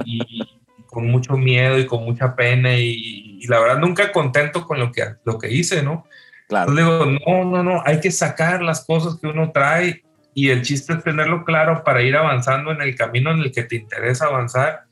con 0.86 1.09
mucho 1.09 1.36
miedo 1.36 1.78
y 1.78 1.86
con 1.86 2.05
mucha 2.05 2.34
pena 2.34 2.76
y, 2.76 3.44
la 3.49 3.61
verdad 3.61 3.78
nunca 3.78 4.11
contento 4.12 4.66
con 4.66 4.80
lo 4.80 4.90
que, 4.90 5.05
lo 5.24 5.38
que 5.38 5.53
hice, 5.53 5.82
¿no? 5.82 6.07
Claro. 6.49 6.72
Digo, 6.72 7.07
no, 7.26 7.44
no, 7.44 7.62
no, 7.62 7.82
hay 7.84 8.01
que 8.01 8.11
sacar 8.11 8.62
las 8.62 8.84
cosas 8.84 9.18
que 9.20 9.26
uno 9.26 9.51
trae 9.53 10.05
y 10.34 10.51
el 10.51 10.62
chiste 10.62 10.92
es 10.92 11.03
tenerlo 11.03 11.44
claro 11.44 11.82
para 11.82 12.03
ir 12.03 12.16
avanzando 12.16 12.70
en 12.70 12.80
el 12.82 12.94
camino 12.94 13.32
en 13.32 13.40
el 13.40 13.53
que 13.53 13.64
te 13.64 13.76
interesa 13.76 14.26
avanzar 14.26 14.84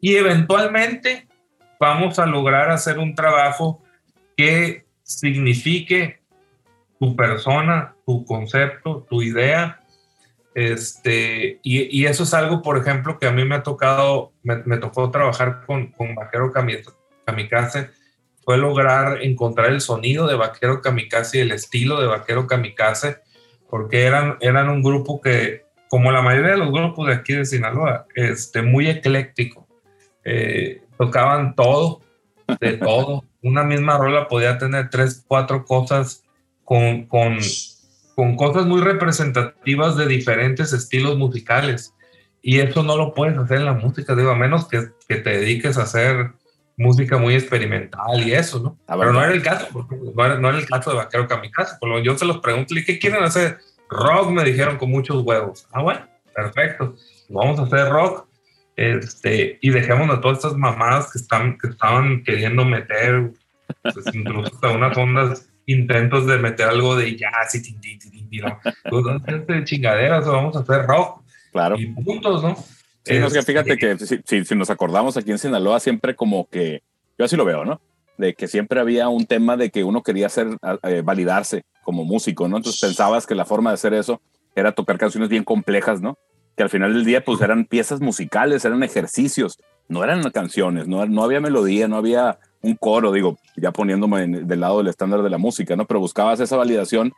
y 0.00 0.16
eventualmente 0.16 1.28
vamos 1.78 2.18
a 2.18 2.26
lograr 2.26 2.70
hacer 2.70 2.98
un 2.98 3.14
trabajo 3.14 3.82
que 4.36 4.84
signifique 5.02 6.20
tu 6.98 7.14
persona, 7.14 7.94
tu 8.06 8.24
concepto, 8.24 9.06
tu 9.08 9.22
idea. 9.22 9.80
Este, 10.54 11.60
y, 11.62 12.00
y 12.00 12.06
eso 12.06 12.22
es 12.22 12.32
algo, 12.34 12.62
por 12.62 12.78
ejemplo, 12.78 13.18
que 13.18 13.26
a 13.26 13.32
mí 13.32 13.44
me 13.44 13.56
ha 13.56 13.62
tocado, 13.62 14.32
me, 14.42 14.56
me 14.64 14.78
tocó 14.78 15.10
trabajar 15.10 15.64
con, 15.66 15.88
con 15.92 16.14
Vaquero 16.14 16.50
Kamikaze, 16.52 17.90
fue 18.46 18.58
lograr 18.58 19.24
encontrar 19.24 19.70
el 19.70 19.80
sonido 19.80 20.28
de 20.28 20.36
Vaquero 20.36 20.80
Kamikaze 20.80 21.38
y 21.38 21.40
el 21.40 21.50
estilo 21.50 22.00
de 22.00 22.06
Vaquero 22.06 22.46
Kamikaze, 22.46 23.16
porque 23.68 24.04
eran, 24.04 24.36
eran 24.40 24.68
un 24.68 24.84
grupo 24.84 25.20
que, 25.20 25.64
como 25.88 26.12
la 26.12 26.22
mayoría 26.22 26.52
de 26.52 26.58
los 26.58 26.70
grupos 26.70 27.08
de 27.08 27.14
aquí 27.14 27.32
de 27.32 27.44
Sinaloa, 27.44 28.06
este, 28.14 28.62
muy 28.62 28.88
ecléctico. 28.88 29.66
Eh, 30.24 30.80
tocaban 30.96 31.56
todo, 31.56 32.02
de 32.60 32.74
todo. 32.78 33.24
Una 33.42 33.64
misma 33.64 33.98
rola 33.98 34.28
podía 34.28 34.58
tener 34.58 34.90
tres, 34.90 35.24
cuatro 35.26 35.64
cosas 35.64 36.22
con, 36.62 37.06
con, 37.06 37.38
con 38.14 38.36
cosas 38.36 38.64
muy 38.66 38.80
representativas 38.80 39.96
de 39.96 40.06
diferentes 40.06 40.72
estilos 40.72 41.18
musicales. 41.18 41.94
Y 42.42 42.60
eso 42.60 42.84
no 42.84 42.96
lo 42.96 43.12
puedes 43.12 43.36
hacer 43.36 43.56
en 43.56 43.64
la 43.64 43.72
música, 43.72 44.14
digo, 44.14 44.30
a 44.30 44.36
menos 44.36 44.68
que, 44.68 44.90
que 45.08 45.16
te 45.16 45.30
dediques 45.30 45.78
a 45.78 45.82
hacer 45.82 46.30
música 46.76 47.16
muy 47.16 47.34
experimental 47.34 48.26
y 48.26 48.32
eso, 48.32 48.60
¿no? 48.60 48.78
Pero 48.86 49.12
no 49.12 49.22
era 49.22 49.32
el 49.32 49.42
caso, 49.42 49.88
no 50.14 50.24
era, 50.24 50.38
no 50.38 50.48
era 50.48 50.58
el 50.58 50.66
caso 50.66 50.90
de 50.90 50.96
Vaquero 50.96 51.26
Kamikaze. 51.26 51.76
Por 51.80 51.88
lo 51.88 51.98
yo 52.00 52.16
se 52.18 52.26
los 52.26 52.38
pregunto, 52.38 52.74
¿qué 52.86 52.98
quieren 52.98 53.22
hacer? 53.22 53.58
Rock, 53.88 54.30
me 54.30 54.44
dijeron, 54.44 54.76
con 54.76 54.90
muchos 54.90 55.22
huevos. 55.22 55.66
Ah, 55.72 55.82
bueno, 55.82 56.06
perfecto. 56.34 56.94
Vamos 57.28 57.58
a 57.58 57.62
hacer 57.62 57.88
rock 57.88 58.26
este, 58.76 59.58
y 59.62 59.70
dejemos 59.70 60.10
a 60.10 60.20
todas 60.20 60.38
estas 60.38 60.54
mamadas 60.54 61.10
que, 61.10 61.18
están, 61.18 61.56
que 61.56 61.68
estaban 61.68 62.22
queriendo 62.22 62.64
meter, 62.64 63.32
pues, 63.82 63.96
incluso 64.12 64.54
hasta 64.54 64.70
unas 64.70 64.96
ondas, 64.96 65.48
intentos 65.64 66.26
de 66.26 66.38
meter 66.38 66.68
algo 66.68 66.94
de 66.94 67.16
jazz 67.16 67.54
y 67.54 67.62
tin, 67.62 67.80
tin, 67.80 67.98
tin, 67.98 68.28
¿no? 68.42 68.60
Pues, 68.90 69.46
de 69.46 69.64
chingaderas, 69.64 70.26
vamos 70.26 70.56
a 70.56 70.60
hacer 70.60 70.86
rock. 70.86 71.22
Claro. 71.52 71.76
Y 71.78 71.86
puntos, 71.86 72.42
¿no? 72.42 72.54
Sí, 73.06 73.18
no, 73.18 73.28
es 73.28 73.32
que 73.32 73.42
fíjate 73.42 73.76
que 73.76 73.96
si, 73.98 74.44
si, 74.44 74.54
nos 74.54 74.68
acordamos 74.68 75.16
aquí 75.16 75.30
en 75.30 75.38
Sinaloa, 75.38 75.80
siempre 75.80 76.16
como 76.16 76.48
que, 76.48 76.82
yo 77.18 77.24
así 77.24 77.36
lo 77.36 77.44
veo, 77.44 77.64
¿no? 77.64 77.80
De 78.18 78.34
que 78.34 78.48
siempre 78.48 78.80
había 78.80 79.08
un 79.08 79.26
tema 79.26 79.56
de 79.56 79.70
que 79.70 79.84
uno 79.84 80.02
quería 80.02 80.26
hacer, 80.26 80.48
eh, 80.82 81.02
validarse 81.04 81.64
como 81.84 82.04
músico, 82.04 82.48
¿no? 82.48 82.56
Entonces 82.56 82.80
pensabas 82.80 83.26
que 83.26 83.34
la 83.34 83.44
forma 83.44 83.70
de 83.70 83.74
hacer 83.74 83.94
eso 83.94 84.20
era 84.54 84.72
tocar 84.72 84.98
canciones 84.98 85.28
bien 85.28 85.44
complejas, 85.44 86.00
¿no? 86.00 86.18
que 86.56 86.62
al 86.62 86.70
final 86.70 86.94
del 86.94 87.04
día 87.04 87.22
pues 87.22 87.40
eran 87.40 87.66
piezas 87.66 88.00
musicales, 88.00 88.64
eran 88.64 88.82
ejercicios, 88.82 89.58
no 89.88 90.02
eran 90.02 90.22
canciones, 90.30 90.88
no, 90.88 91.04
no 91.06 91.22
había 91.22 91.40
melodía, 91.40 91.86
no 91.86 91.96
había 91.96 92.38
un 92.62 92.74
coro, 92.74 93.12
digo, 93.12 93.38
ya 93.56 93.72
poniéndome 93.72 94.26
del 94.26 94.60
lado 94.60 94.78
del 94.78 94.88
estándar 94.88 95.22
de 95.22 95.30
la 95.30 95.38
música, 95.38 95.76
¿no? 95.76 95.86
Pero 95.86 96.00
buscabas 96.00 96.40
esa 96.40 96.56
validación, 96.56 97.12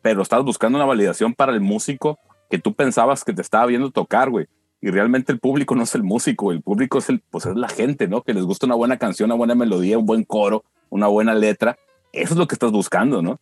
pero 0.00 0.22
estabas 0.22 0.44
buscando 0.44 0.78
una 0.78 0.86
validación 0.86 1.34
para 1.34 1.52
el 1.52 1.60
músico 1.60 2.18
que 2.48 2.58
tú 2.58 2.72
pensabas 2.72 3.24
que 3.24 3.32
te 3.32 3.42
estaba 3.42 3.66
viendo 3.66 3.90
tocar, 3.90 4.30
güey. 4.30 4.46
Y 4.82 4.90
realmente 4.90 5.32
el 5.32 5.38
público 5.38 5.74
no 5.74 5.84
es 5.84 5.94
el 5.94 6.02
músico, 6.02 6.52
el 6.52 6.60
público 6.60 6.98
es, 6.98 7.08
el, 7.08 7.20
pues 7.30 7.46
es 7.46 7.56
la 7.56 7.68
gente, 7.68 8.08
¿no? 8.08 8.22
Que 8.22 8.34
les 8.34 8.44
gusta 8.44 8.66
una 8.66 8.74
buena 8.74 8.98
canción, 8.98 9.28
una 9.28 9.36
buena 9.36 9.54
melodía, 9.54 9.96
un 9.96 10.04
buen 10.04 10.24
coro, 10.24 10.64
una 10.90 11.06
buena 11.06 11.34
letra. 11.34 11.78
Eso 12.12 12.34
es 12.34 12.38
lo 12.38 12.46
que 12.46 12.56
estás 12.56 12.72
buscando, 12.72 13.22
¿no? 13.22 13.40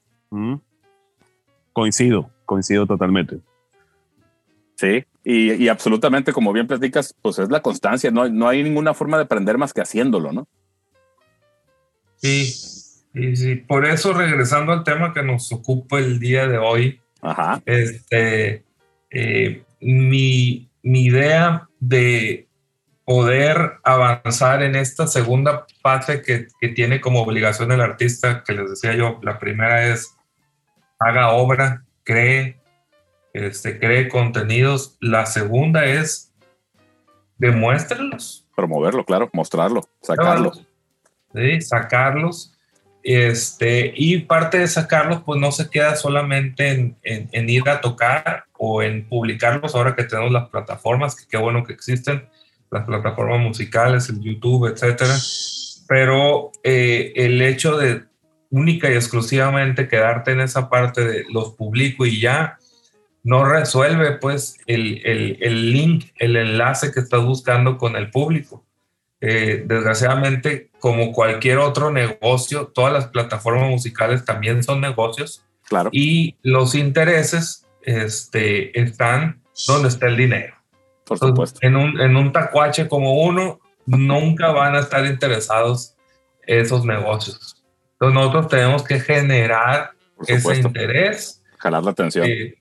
Coincido, 1.72 2.30
coincido 2.44 2.86
totalmente. 2.86 3.40
Sí, 4.76 5.04
y, 5.24 5.68
absolutamente, 5.68 6.32
como 6.32 6.52
bien 6.52 6.66
platicas, 6.66 7.14
pues 7.20 7.38
es 7.38 7.50
la 7.50 7.60
constancia, 7.60 8.10
no, 8.10 8.28
no 8.28 8.48
hay 8.48 8.62
ninguna 8.62 8.94
forma 8.94 9.16
de 9.16 9.24
aprender 9.24 9.58
más 9.58 9.72
que 9.72 9.80
haciéndolo, 9.80 10.32
¿no? 10.32 10.46
Sí, 12.16 12.44
sí, 12.44 13.36
sí. 13.36 13.56
Por 13.56 13.86
eso, 13.86 14.12
regresando 14.12 14.72
al 14.72 14.84
tema 14.84 15.12
que 15.12 15.22
nos 15.22 15.50
ocupa 15.52 15.98
el 15.98 16.18
día 16.18 16.46
de 16.46 16.58
hoy, 16.58 17.00
Ajá. 17.22 17.62
Este, 17.66 18.64
eh, 19.10 19.62
mi, 19.80 20.69
mi 20.82 21.04
idea 21.04 21.68
de 21.78 22.48
poder 23.04 23.78
avanzar 23.82 24.62
en 24.62 24.76
esta 24.76 25.06
segunda 25.06 25.66
fase 25.82 26.22
que, 26.22 26.46
que, 26.60 26.68
tiene 26.68 27.00
como 27.00 27.22
obligación 27.22 27.72
el 27.72 27.80
artista, 27.80 28.44
que 28.44 28.52
les 28.52 28.70
decía 28.70 28.94
yo, 28.94 29.18
la 29.22 29.38
primera 29.38 29.88
es 29.88 30.16
haga 31.00 31.30
obra, 31.32 31.84
cree, 32.04 32.60
este, 33.32 33.78
cree 33.78 34.08
contenidos. 34.08 34.96
La 35.00 35.26
segunda 35.26 35.84
es 35.86 36.32
demuéstrelos. 37.38 38.46
Promoverlo, 38.54 39.04
claro, 39.04 39.30
mostrarlo, 39.32 39.82
sacarlo. 40.02 40.52
Sí, 41.34 41.60
sacarlos. 41.62 42.56
Este, 43.02 43.92
y 43.96 44.18
parte 44.18 44.58
de 44.58 44.68
sacarlos, 44.68 45.22
pues 45.24 45.40
no 45.40 45.52
se 45.52 45.70
queda 45.70 45.96
solamente 45.96 46.96
en, 47.02 47.50
ir 47.50 47.68
a 47.68 47.80
tocar 47.80 48.44
o 48.58 48.82
en 48.82 49.08
publicarlos 49.08 49.74
ahora 49.74 49.96
que 49.96 50.04
tenemos 50.04 50.32
las 50.32 50.48
plataformas, 50.48 51.16
que 51.16 51.24
qué 51.28 51.38
bueno 51.38 51.64
que 51.64 51.72
existen, 51.72 52.28
las 52.70 52.84
plataformas 52.84 53.40
musicales, 53.40 54.08
el 54.10 54.20
YouTube, 54.20 54.66
etcétera. 54.66 55.14
Pero 55.88 56.52
eh, 56.62 57.12
el 57.16 57.40
hecho 57.42 57.76
de 57.78 58.04
única 58.50 58.90
y 58.90 58.94
exclusivamente 58.94 59.88
quedarte 59.88 60.32
en 60.32 60.40
esa 60.40 60.68
parte 60.68 61.04
de 61.04 61.24
los 61.30 61.54
publico 61.54 62.04
y 62.04 62.20
ya, 62.20 62.58
no 63.22 63.44
resuelve 63.44 64.12
pues 64.12 64.58
el, 64.66 65.02
el, 65.04 65.38
el, 65.40 65.72
link, 65.72 66.06
el 66.16 66.36
enlace 66.36 66.90
que 66.92 67.00
estás 67.00 67.22
buscando 67.22 67.76
con 67.76 67.96
el 67.96 68.10
público. 68.10 68.64
Eh, 69.20 69.64
desgraciadamente, 69.66 70.70
como 70.78 71.12
cualquier 71.12 71.58
otro 71.58 71.90
negocio, 71.90 72.68
todas 72.68 72.92
las 72.92 73.08
plataformas 73.08 73.68
musicales 73.68 74.24
también 74.24 74.62
son 74.62 74.80
negocios. 74.80 75.44
Claro. 75.68 75.90
Y 75.92 76.36
los 76.42 76.74
intereses 76.74 77.66
este, 77.82 78.78
están 78.80 79.40
donde 79.66 79.88
está 79.88 80.06
el 80.06 80.16
dinero. 80.16 80.54
Por 81.04 81.18
supuesto. 81.18 81.58
en, 81.62 81.76
un, 81.76 82.00
en 82.00 82.16
un 82.16 82.32
tacuache 82.32 82.88
como 82.88 83.22
uno, 83.22 83.60
nunca 83.86 84.52
van 84.52 84.76
a 84.76 84.80
estar 84.80 85.04
interesados 85.04 85.96
esos 86.46 86.84
negocios. 86.84 87.62
Entonces 87.92 88.14
nosotros 88.14 88.48
tenemos 88.48 88.82
que 88.84 89.00
generar 89.00 89.90
ese 90.26 90.56
interés. 90.56 91.42
Jalar 91.58 91.84
la 91.84 91.90
atención. 91.90 92.26
Eh, 92.26 92.59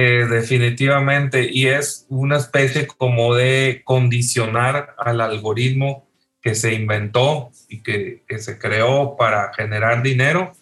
eh, 0.00 0.26
definitivamente, 0.30 1.48
y 1.50 1.66
es 1.66 2.06
una 2.08 2.36
especie 2.36 2.86
como 2.86 3.34
de 3.34 3.82
condicionar 3.84 4.94
al 4.96 5.20
algoritmo 5.20 6.08
que 6.40 6.54
se 6.54 6.72
inventó 6.72 7.50
y 7.68 7.82
que, 7.82 8.22
que 8.28 8.38
se 8.38 8.60
creó 8.60 9.16
para 9.16 9.52
generar 9.54 10.04
dinero, 10.04 10.52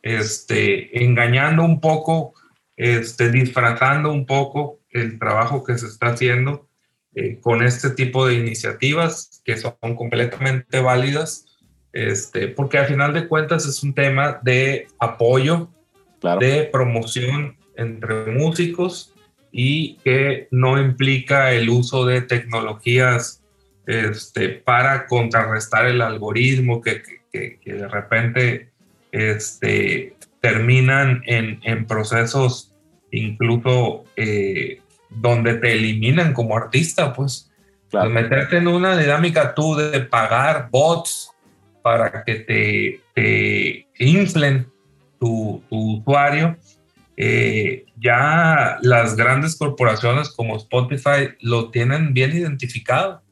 este, 0.00 1.04
engañando 1.04 1.64
un 1.64 1.82
poco, 1.82 2.32
este, 2.78 3.30
disfrazando 3.30 4.10
un 4.10 4.24
poco 4.24 4.80
el 4.88 5.18
trabajo 5.18 5.62
que 5.62 5.76
se 5.76 5.84
está 5.84 6.06
haciendo 6.06 6.66
eh, 7.14 7.40
con 7.42 7.62
este 7.62 7.90
tipo 7.90 8.26
de 8.26 8.36
iniciativas 8.36 9.42
que 9.44 9.58
son 9.58 9.74
completamente 9.96 10.80
válidas, 10.80 11.44
este, 11.92 12.48
porque 12.48 12.78
al 12.78 12.86
final 12.86 13.12
de 13.12 13.28
cuentas 13.28 13.66
es 13.66 13.82
un 13.82 13.92
tema 13.92 14.40
de 14.42 14.86
apoyo 14.98 15.68
de 16.40 16.70
promoción 16.72 17.57
entre 17.78 18.26
músicos 18.26 19.14
y 19.50 19.94
que 20.04 20.48
no 20.50 20.78
implica 20.78 21.52
el 21.52 21.70
uso 21.70 22.04
de 22.04 22.20
tecnologías 22.20 23.42
este, 23.86 24.50
para 24.50 25.06
contrarrestar 25.06 25.86
el 25.86 26.02
algoritmo 26.02 26.82
que, 26.82 27.02
que, 27.32 27.58
que 27.58 27.72
de 27.72 27.88
repente 27.88 28.70
este, 29.12 30.14
terminan 30.40 31.22
en, 31.24 31.60
en 31.62 31.86
procesos 31.86 32.74
incluso 33.10 34.04
eh, 34.16 34.80
donde 35.10 35.54
te 35.54 35.72
eliminan 35.72 36.32
como 36.32 36.56
artista, 36.56 37.12
pues. 37.12 37.46
Claro. 37.90 38.10
meterte 38.10 38.58
en 38.58 38.68
una 38.68 38.98
dinámica 38.98 39.54
tú 39.54 39.74
de 39.74 40.00
pagar 40.00 40.68
bots 40.70 41.32
para 41.82 42.22
que 42.22 42.34
te, 42.34 43.00
te 43.14 43.86
inflen 43.98 44.70
tu, 45.18 45.62
tu 45.70 45.94
usuario, 45.94 46.58
eh, 47.20 47.84
ya 47.96 48.78
las 48.80 49.16
grandes 49.16 49.56
corporaciones 49.56 50.28
como 50.28 50.56
Spotify 50.56 51.30
lo 51.40 51.70
tienen 51.70 52.14
bien 52.14 52.30
identificado 52.30 53.22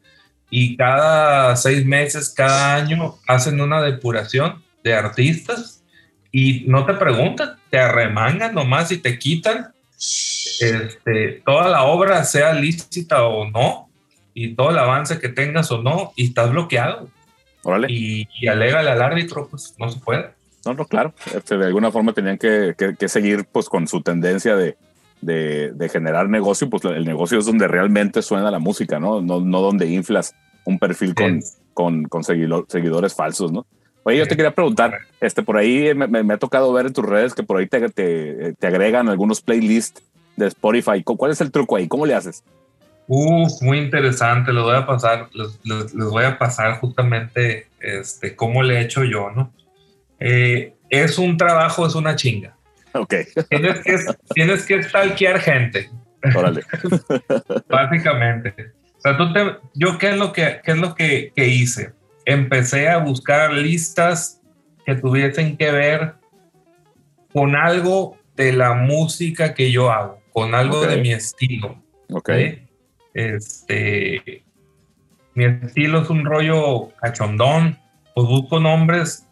y 0.50 0.76
cada 0.76 1.54
seis 1.54 1.86
meses, 1.86 2.30
cada 2.30 2.74
año 2.74 3.14
hacen 3.28 3.60
una 3.60 3.80
depuración 3.80 4.60
de 4.82 4.92
artistas 4.92 5.84
y 6.32 6.64
no 6.66 6.84
te 6.84 6.94
preguntan, 6.94 7.58
te 7.70 7.78
arremangan 7.78 8.56
nomás 8.56 8.90
y 8.90 8.98
te 8.98 9.20
quitan 9.20 9.68
este, 9.96 11.42
toda 11.46 11.68
la 11.68 11.84
obra, 11.84 12.24
sea 12.24 12.54
lícita 12.54 13.22
o 13.22 13.48
no, 13.48 13.88
y 14.34 14.54
todo 14.54 14.70
el 14.70 14.78
avance 14.78 15.20
que 15.20 15.28
tengas 15.28 15.70
o 15.70 15.80
no, 15.80 16.12
y 16.16 16.26
estás 16.26 16.50
bloqueado. 16.50 17.08
Órale. 17.62 17.86
Y, 17.88 18.28
y 18.40 18.48
alégale 18.48 18.90
al 18.90 19.00
árbitro, 19.00 19.46
pues 19.48 19.76
no 19.78 19.88
se 19.88 20.00
puede. 20.00 20.30
No, 20.66 20.74
no, 20.74 20.84
claro. 20.84 21.14
Este, 21.34 21.56
de 21.56 21.66
alguna 21.66 21.92
forma 21.92 22.12
tenían 22.12 22.38
que, 22.38 22.74
que, 22.76 22.96
que 22.96 23.08
seguir 23.08 23.46
pues 23.50 23.68
con 23.68 23.86
su 23.86 24.02
tendencia 24.02 24.56
de, 24.56 24.76
de, 25.20 25.72
de, 25.72 25.88
generar 25.88 26.28
negocio, 26.28 26.68
pues 26.68 26.84
el 26.84 27.04
negocio 27.04 27.38
es 27.38 27.46
donde 27.46 27.68
realmente 27.68 28.20
suena 28.20 28.50
la 28.50 28.58
música, 28.58 28.98
¿no? 28.98 29.22
No, 29.22 29.40
no 29.40 29.60
donde 29.60 29.86
inflas 29.86 30.34
un 30.64 30.78
perfil 30.78 31.14
con, 31.14 31.40
sí. 31.40 31.56
con, 31.72 32.04
con 32.04 32.24
seguidor, 32.24 32.66
seguidores 32.68 33.14
falsos, 33.14 33.52
¿no? 33.52 33.64
Oye, 34.02 34.18
yo 34.18 34.28
te 34.28 34.36
quería 34.36 34.54
preguntar, 34.54 34.98
este, 35.20 35.42
por 35.42 35.56
ahí 35.56 35.92
me, 35.94 36.06
me, 36.06 36.22
me, 36.22 36.34
ha 36.34 36.38
tocado 36.38 36.72
ver 36.72 36.86
en 36.86 36.92
tus 36.92 37.04
redes 37.04 37.34
que 37.34 37.42
por 37.42 37.58
ahí 37.58 37.66
te, 37.66 37.88
te, 37.88 38.54
te, 38.54 38.66
agregan 38.66 39.08
algunos 39.08 39.40
playlists 39.40 40.02
de 40.36 40.46
Spotify. 40.46 41.02
¿Cuál 41.02 41.32
es 41.32 41.40
el 41.40 41.50
truco 41.50 41.76
ahí? 41.76 41.88
¿Cómo 41.88 42.06
le 42.06 42.14
haces? 42.14 42.44
Uf, 43.08 43.60
muy 43.62 43.78
interesante. 43.78 44.52
Les 44.52 44.62
voy 44.62 44.76
a 44.76 44.86
pasar, 44.86 45.28
les, 45.32 45.58
les, 45.64 45.92
les 45.92 46.08
voy 46.08 46.24
a 46.24 46.38
pasar 46.38 46.78
justamente 46.78 47.66
este, 47.80 48.36
cómo 48.36 48.62
le 48.62 48.78
he 48.78 48.82
hecho 48.82 49.02
yo, 49.02 49.30
¿no? 49.30 49.50
Eh, 50.20 50.74
es 50.88 51.18
un 51.18 51.36
trabajo, 51.36 51.86
es 51.86 51.94
una 51.94 52.16
chinga. 52.16 52.56
Ok. 52.92 53.14
Tienes 53.50 53.80
que, 53.80 53.98
tienes 54.34 54.66
que 54.66 54.82
stalkear 54.82 55.40
gente. 55.40 55.90
Órale. 56.34 56.62
Básicamente. 57.68 58.54
O 58.96 59.00
sea, 59.00 59.16
tú 59.16 59.32
te, 59.32 59.56
yo, 59.74 59.98
¿qué 59.98 60.10
es 60.10 60.16
lo 60.16 60.32
que, 60.32 60.60
qué 60.64 60.72
es 60.72 60.78
lo 60.78 60.94
que, 60.94 61.32
que 61.34 61.46
hice? 61.48 61.92
empecé 62.26 62.88
a 62.88 62.98
buscar 62.98 63.52
listas 63.52 64.42
que 64.84 64.96
tuviesen 64.96 65.56
que 65.56 65.70
ver 65.70 66.14
con 67.32 67.56
algo 67.56 68.18
de 68.34 68.52
la 68.52 68.74
música 68.74 69.54
que 69.54 69.70
yo 69.70 69.90
hago, 69.90 70.20
con 70.32 70.54
algo 70.54 70.80
okay. 70.80 70.96
de 70.96 71.02
mi 71.02 71.12
estilo. 71.12 71.82
Ok. 72.10 72.30
¿sí? 72.36 72.58
Este, 73.14 74.44
mi 75.34 75.44
estilo 75.44 76.02
es 76.02 76.10
un 76.10 76.24
rollo 76.24 76.90
cachondón, 77.00 77.78
pues 78.14 78.26
busco 78.26 78.60
nombres 78.60 79.25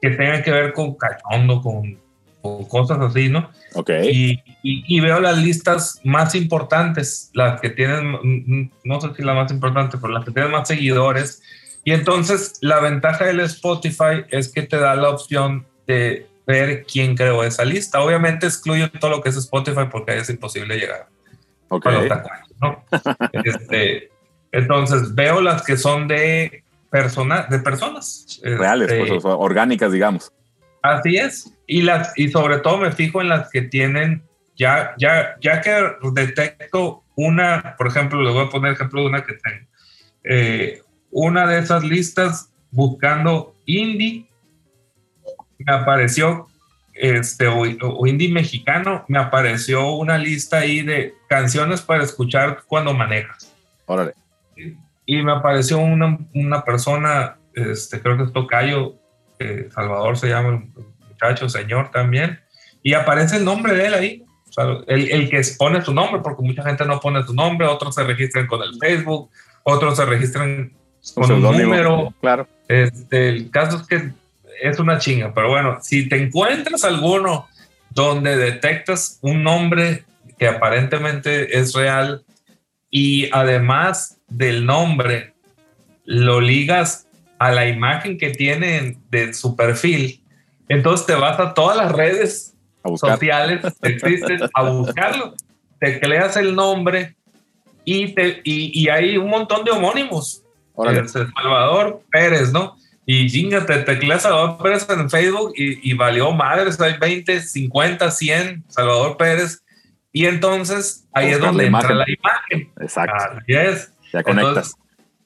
que 0.00 0.10
tengan 0.10 0.42
que 0.42 0.50
ver 0.50 0.72
con 0.72 0.94
cachondo, 0.94 1.62
con, 1.62 1.98
con 2.42 2.64
cosas 2.66 2.98
así, 3.00 3.28
¿no? 3.28 3.50
Ok. 3.74 3.90
Y, 4.04 4.32
y, 4.62 4.84
y, 4.96 5.00
veo 5.00 5.20
las 5.20 5.38
listas 5.38 6.00
más 6.04 6.34
importantes, 6.34 7.30
las 7.34 7.60
que 7.60 7.70
tienen, 7.70 8.70
no 8.84 9.00
sé 9.00 9.08
si 9.16 9.22
la 9.22 9.34
más 9.34 9.50
importante, 9.50 9.98
pero 9.98 10.12
las 10.12 10.24
que 10.24 10.30
tienen 10.32 10.52
más 10.52 10.68
seguidores 10.68 11.42
y 11.86 11.92
entonces 11.92 12.58
la 12.62 12.80
ventaja 12.80 13.26
del 13.26 13.38
Spotify 13.38 14.24
es 14.30 14.52
que 14.52 14.62
te 14.62 14.76
da 14.76 14.96
la 14.96 15.08
opción 15.08 15.64
de 15.86 16.26
ver 16.44 16.84
quién 16.84 17.16
creó 17.16 17.44
esa 17.44 17.64
lista. 17.64 18.00
Obviamente 18.00 18.44
excluyo 18.44 18.90
todo 18.90 19.12
lo 19.12 19.22
que 19.22 19.28
es 19.28 19.36
Spotify 19.36 19.86
porque 19.88 20.18
es 20.18 20.28
imposible 20.28 20.78
llegar 20.78 21.06
okay. 21.68 21.94
a 21.94 21.98
los 21.98 22.08
tacuanos, 22.08 22.48
¿no? 22.60 22.84
este, 23.44 24.10
entonces 24.50 25.14
veo 25.14 25.40
las 25.40 25.62
que 25.62 25.76
son 25.76 26.08
de, 26.08 26.64
persona, 26.96 27.46
de 27.50 27.58
personas. 27.58 28.40
Reales, 28.42 28.90
este, 28.90 29.20
pues, 29.20 29.24
orgánicas, 29.24 29.92
digamos. 29.92 30.32
Así 30.82 31.16
es. 31.16 31.52
Y, 31.66 31.82
las, 31.82 32.16
y 32.16 32.28
sobre 32.28 32.58
todo 32.58 32.78
me 32.78 32.92
fijo 32.92 33.20
en 33.20 33.28
las 33.28 33.50
que 33.50 33.62
tienen, 33.62 34.22
ya, 34.56 34.94
ya, 34.98 35.36
ya 35.40 35.60
que 35.60 35.92
detecto 36.12 37.02
una, 37.16 37.74
por 37.76 37.88
ejemplo, 37.88 38.22
les 38.22 38.32
voy 38.32 38.46
a 38.46 38.50
poner 38.50 38.72
ejemplo 38.72 39.02
de 39.02 39.08
una 39.08 39.24
que 39.24 39.34
tengo. 39.34 39.66
Eh, 40.24 40.80
una 41.10 41.46
de 41.46 41.58
esas 41.58 41.84
listas 41.84 42.50
buscando 42.70 43.54
indie, 43.66 44.26
me 45.58 45.72
apareció, 45.72 46.46
este, 46.94 47.46
o, 47.46 47.60
o, 47.60 48.06
indie 48.06 48.32
mexicano, 48.32 49.04
me 49.08 49.18
apareció 49.18 49.92
una 49.92 50.16
lista 50.16 50.58
ahí 50.58 50.80
de 50.80 51.14
canciones 51.28 51.82
para 51.82 52.04
escuchar 52.04 52.62
cuando 52.66 52.94
manejas. 52.94 53.54
Órale. 53.84 54.14
Y 55.06 55.22
me 55.22 55.32
apareció 55.32 55.78
una, 55.78 56.18
una 56.34 56.64
persona, 56.64 57.38
este, 57.54 58.00
creo 58.00 58.16
que 58.16 58.24
es 58.24 58.32
Tocayo, 58.32 58.96
eh, 59.38 59.68
Salvador 59.72 60.18
se 60.18 60.28
llama 60.28 60.48
el 60.48 60.84
muchacho, 61.08 61.48
señor 61.48 61.90
también, 61.92 62.40
y 62.82 62.94
aparece 62.94 63.36
el 63.36 63.44
nombre 63.44 63.74
de 63.74 63.86
él 63.86 63.94
ahí. 63.94 64.24
O 64.48 64.52
sea, 64.52 64.64
el, 64.86 65.10
el 65.10 65.30
que 65.30 65.40
pone 65.56 65.82
su 65.82 65.94
nombre, 65.94 66.20
porque 66.22 66.42
mucha 66.42 66.62
gente 66.62 66.84
no 66.84 66.98
pone 66.98 67.22
su 67.22 67.34
nombre, 67.34 67.66
otros 67.66 67.94
se 67.94 68.04
registran 68.04 68.46
con 68.46 68.62
el 68.62 68.76
Facebook, 68.80 69.30
otros 69.62 69.96
se 69.96 70.04
registran 70.04 70.72
con 71.14 71.30
un 71.30 71.42
número. 71.42 72.12
Claro. 72.20 72.48
Este, 72.68 73.28
el 73.28 73.50
caso 73.50 73.76
es 73.76 73.86
que 73.86 74.10
es 74.60 74.78
una 74.78 74.98
chinga, 74.98 75.32
pero 75.34 75.48
bueno, 75.48 75.78
si 75.82 76.08
te 76.08 76.20
encuentras 76.20 76.84
alguno 76.84 77.46
donde 77.90 78.36
detectas 78.36 79.18
un 79.22 79.42
nombre 79.42 80.04
que 80.38 80.48
aparentemente 80.48 81.58
es 81.58 81.74
real 81.74 82.24
y 82.90 83.30
además 83.32 84.15
del 84.28 84.66
nombre 84.66 85.34
lo 86.04 86.40
ligas 86.40 87.08
a 87.38 87.50
la 87.52 87.66
imagen 87.68 88.18
que 88.18 88.30
tiene 88.30 88.98
de 89.10 89.34
su 89.34 89.56
perfil, 89.56 90.22
entonces 90.68 91.06
te 91.06 91.14
vas 91.14 91.38
a 91.38 91.54
todas 91.54 91.76
las 91.76 91.92
redes 91.92 92.54
sociales 92.96 93.60
que 93.82 93.88
existen 93.88 94.40
a 94.54 94.62
buscarlo. 94.70 95.34
Te 95.78 96.00
creas 96.00 96.36
el 96.36 96.54
nombre 96.54 97.16
y, 97.84 98.14
te, 98.14 98.40
y, 98.44 98.80
y 98.80 98.88
hay 98.88 99.16
un 99.16 99.28
montón 99.28 99.64
de 99.64 99.70
homónimos 99.70 100.42
Órale. 100.76 101.08
Salvador 101.08 102.02
Pérez, 102.12 102.52
¿no? 102.52 102.76
Y 103.06 103.28
chinga, 103.30 103.64
te 103.64 103.78
tecleas 103.78 104.22
Salvador 104.22 104.58
Pérez 104.62 104.86
en 104.90 105.08
Facebook 105.08 105.52
y, 105.56 105.90
y, 105.90 105.94
valió 105.94 106.32
madres, 106.32 106.80
hay 106.80 106.98
20, 106.98 107.40
50, 107.40 108.10
100, 108.10 108.64
Salvador 108.68 109.16
Pérez. 109.16 109.62
Y 110.12 110.26
entonces 110.26 111.06
ahí 111.12 111.28
Buscan 111.28 111.40
es 111.40 111.46
donde 111.46 111.66
entra 111.66 111.94
la 111.94 112.04
imagen. 112.08 112.72
Exacto. 112.80 113.38
Así 113.38 113.52
es. 113.52 113.92
Ya 114.16 114.22
conectas. 114.22 114.48
Entonces, 114.48 114.76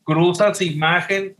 cruzas 0.04 0.60
imagen 0.60 1.36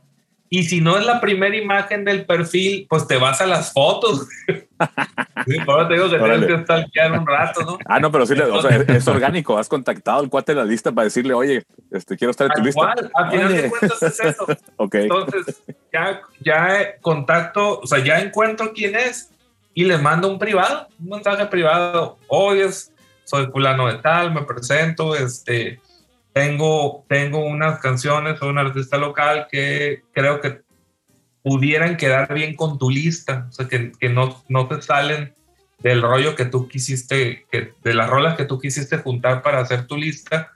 y 0.52 0.64
si 0.64 0.80
no 0.80 0.98
es 0.98 1.06
la 1.06 1.20
primera 1.20 1.56
imagen 1.56 2.04
del 2.04 2.26
perfil, 2.26 2.84
pues 2.90 3.06
te 3.06 3.16
vas 3.16 3.40
a 3.40 3.46
las 3.46 3.72
fotos. 3.72 4.26
sí, 4.48 5.56
eso 5.56 5.86
te 5.86 5.94
digo 5.94 6.10
que 6.10 6.16
Órale. 6.16 6.46
tienes 6.46 6.46
que 6.46 6.64
stalkear 6.64 7.12
un 7.12 7.24
rato, 7.24 7.60
¿no? 7.62 7.78
Ah, 7.86 8.00
no, 8.00 8.10
pero 8.10 8.26
sí, 8.26 8.34
o 8.34 8.60
sea, 8.60 8.76
es 8.76 9.06
orgánico. 9.06 9.56
Has 9.56 9.68
contactado 9.68 10.18
al 10.18 10.28
cuate 10.28 10.52
de 10.52 10.58
la 10.58 10.64
lista 10.64 10.90
para 10.90 11.04
decirle, 11.04 11.34
oye, 11.34 11.62
este, 11.92 12.16
quiero 12.16 12.32
estar 12.32 12.48
en 12.48 12.52
tu 12.54 12.62
lista. 12.62 12.80
Igual, 12.80 13.10
al 13.14 13.30
final 13.30 13.52
de 13.52 13.70
cuentas 13.70 14.02
es 14.02 14.20
eso. 14.20 14.46
okay. 14.76 15.02
Entonces, 15.02 15.62
ya, 15.92 16.20
ya 16.40 16.96
contacto, 17.00 17.78
o 17.78 17.86
sea, 17.86 18.02
ya 18.02 18.18
encuentro 18.18 18.72
quién 18.72 18.96
es 18.96 19.30
y 19.72 19.84
le 19.84 19.98
mando 19.98 20.28
un 20.28 20.40
privado, 20.40 20.88
un 20.98 21.10
mensaje 21.10 21.46
privado. 21.46 22.18
Oye, 22.26 22.68
soy 23.22 23.46
fulano 23.52 23.86
de 23.86 23.98
tal, 23.98 24.34
me 24.34 24.42
presento, 24.42 25.14
este 25.14 25.80
tengo, 26.32 27.04
tengo 27.08 27.44
unas 27.44 27.80
canciones, 27.80 28.38
soy 28.38 28.50
un 28.50 28.58
artista 28.58 28.96
local 28.96 29.48
que 29.50 30.02
creo 30.12 30.40
que 30.40 30.62
pudieran 31.42 31.96
quedar 31.96 32.32
bien 32.34 32.54
con 32.54 32.78
tu 32.78 32.90
lista, 32.90 33.46
o 33.48 33.52
sea, 33.52 33.68
que, 33.68 33.92
que 33.98 34.08
no, 34.08 34.42
no 34.48 34.68
te 34.68 34.80
salen 34.82 35.34
del 35.78 36.02
rollo 36.02 36.36
que 36.36 36.44
tú 36.44 36.68
quisiste, 36.68 37.46
que, 37.50 37.72
de 37.82 37.94
las 37.94 38.08
rolas 38.08 38.36
que 38.36 38.44
tú 38.44 38.60
quisiste 38.60 38.98
juntar 38.98 39.42
para 39.42 39.60
hacer 39.60 39.86
tu 39.86 39.96
lista, 39.96 40.52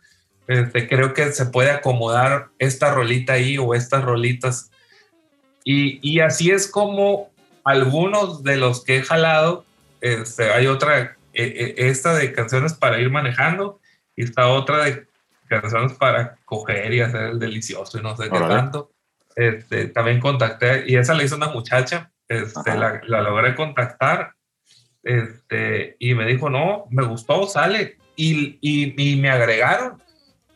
este, 0.47 0.87
creo 0.87 1.14
que 1.14 1.33
se 1.33 1.47
puede 1.47 1.70
acomodar 1.70 2.49
esta 2.59 2.93
rolita 2.93 3.35
ahí 3.35 3.57
o 3.57 3.75
estas 3.75 4.05
rolitas. 4.05 4.70
Y, 5.64 5.99
y 6.03 6.20
así 6.20 6.51
es 6.51 6.68
como 6.68 7.31
algunos 7.64 8.43
de 8.43 8.57
los 8.57 8.85
que 8.85 8.99
he 8.99 9.03
jalado, 9.03 9.64
este, 10.03 10.51
hay 10.51 10.66
otra, 10.66 11.16
eh, 11.33 11.75
esta 11.79 12.14
de 12.14 12.33
canciones 12.33 12.75
para 12.75 13.01
ir 13.01 13.11
manejando, 13.11 13.81
y 14.14 14.25
esta 14.25 14.49
otra 14.49 14.85
de 14.85 15.07
canciones 15.49 15.95
para 15.95 16.36
coger 16.45 16.92
y 16.92 17.01
hacer 17.01 17.22
el 17.22 17.38
delicioso 17.38 17.99
y 17.99 18.03
no 18.03 18.16
sé 18.16 18.24
qué 18.30 18.38
tanto. 18.38 18.90
Este, 19.36 19.88
también 19.88 20.20
contacté, 20.20 20.84
y 20.86 20.97
esa 20.97 21.14
la 21.14 21.24
hizo 21.24 21.36
una 21.36 21.49
muchacha, 21.49 22.12
este, 22.28 22.76
la, 22.76 23.01
la, 23.07 23.20
logré 23.20 23.55
contactar 23.55 24.34
este, 25.05 25.97
y 25.99 26.14
me 26.14 26.26
dijo, 26.26 26.49
no, 26.49 26.86
me 26.90 27.05
gustó, 27.05 27.47
sale. 27.47 27.99
Y, 28.16 28.59
y, 28.61 29.16
me 29.16 29.30
agregaron. 29.30 30.03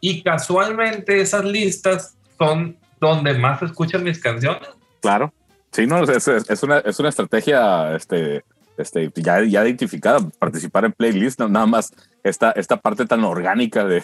Y 0.01 0.23
casualmente 0.23 1.21
esas 1.21 1.45
listas 1.45 2.17
son 2.39 2.79
donde 3.01 3.35
más 3.35 3.63
escuchan 3.63 4.05
mis 4.05 4.21
canciones. 4.21 4.69
Claro. 5.01 5.33
Sí, 5.73 5.87
no, 5.87 6.03
es, 6.03 6.27
es, 6.29 6.63
una, 6.63 6.79
es 6.79 6.99
una 6.99 7.11
estrategia 7.11 7.95
este, 7.95 8.43
este, 8.79 9.13
ya, 9.17 9.43
ya 9.45 9.65
identificada, 9.65 10.21
participar 10.39 10.87
en 10.87 10.93
playlist, 10.93 11.39
no, 11.41 11.49
nada 11.49 11.67
más 11.67 11.93
esta, 12.23 12.51
esta 12.53 12.79
parte 12.79 13.07
tan 13.07 13.25
orgánica 13.25 13.85
de, 13.85 14.03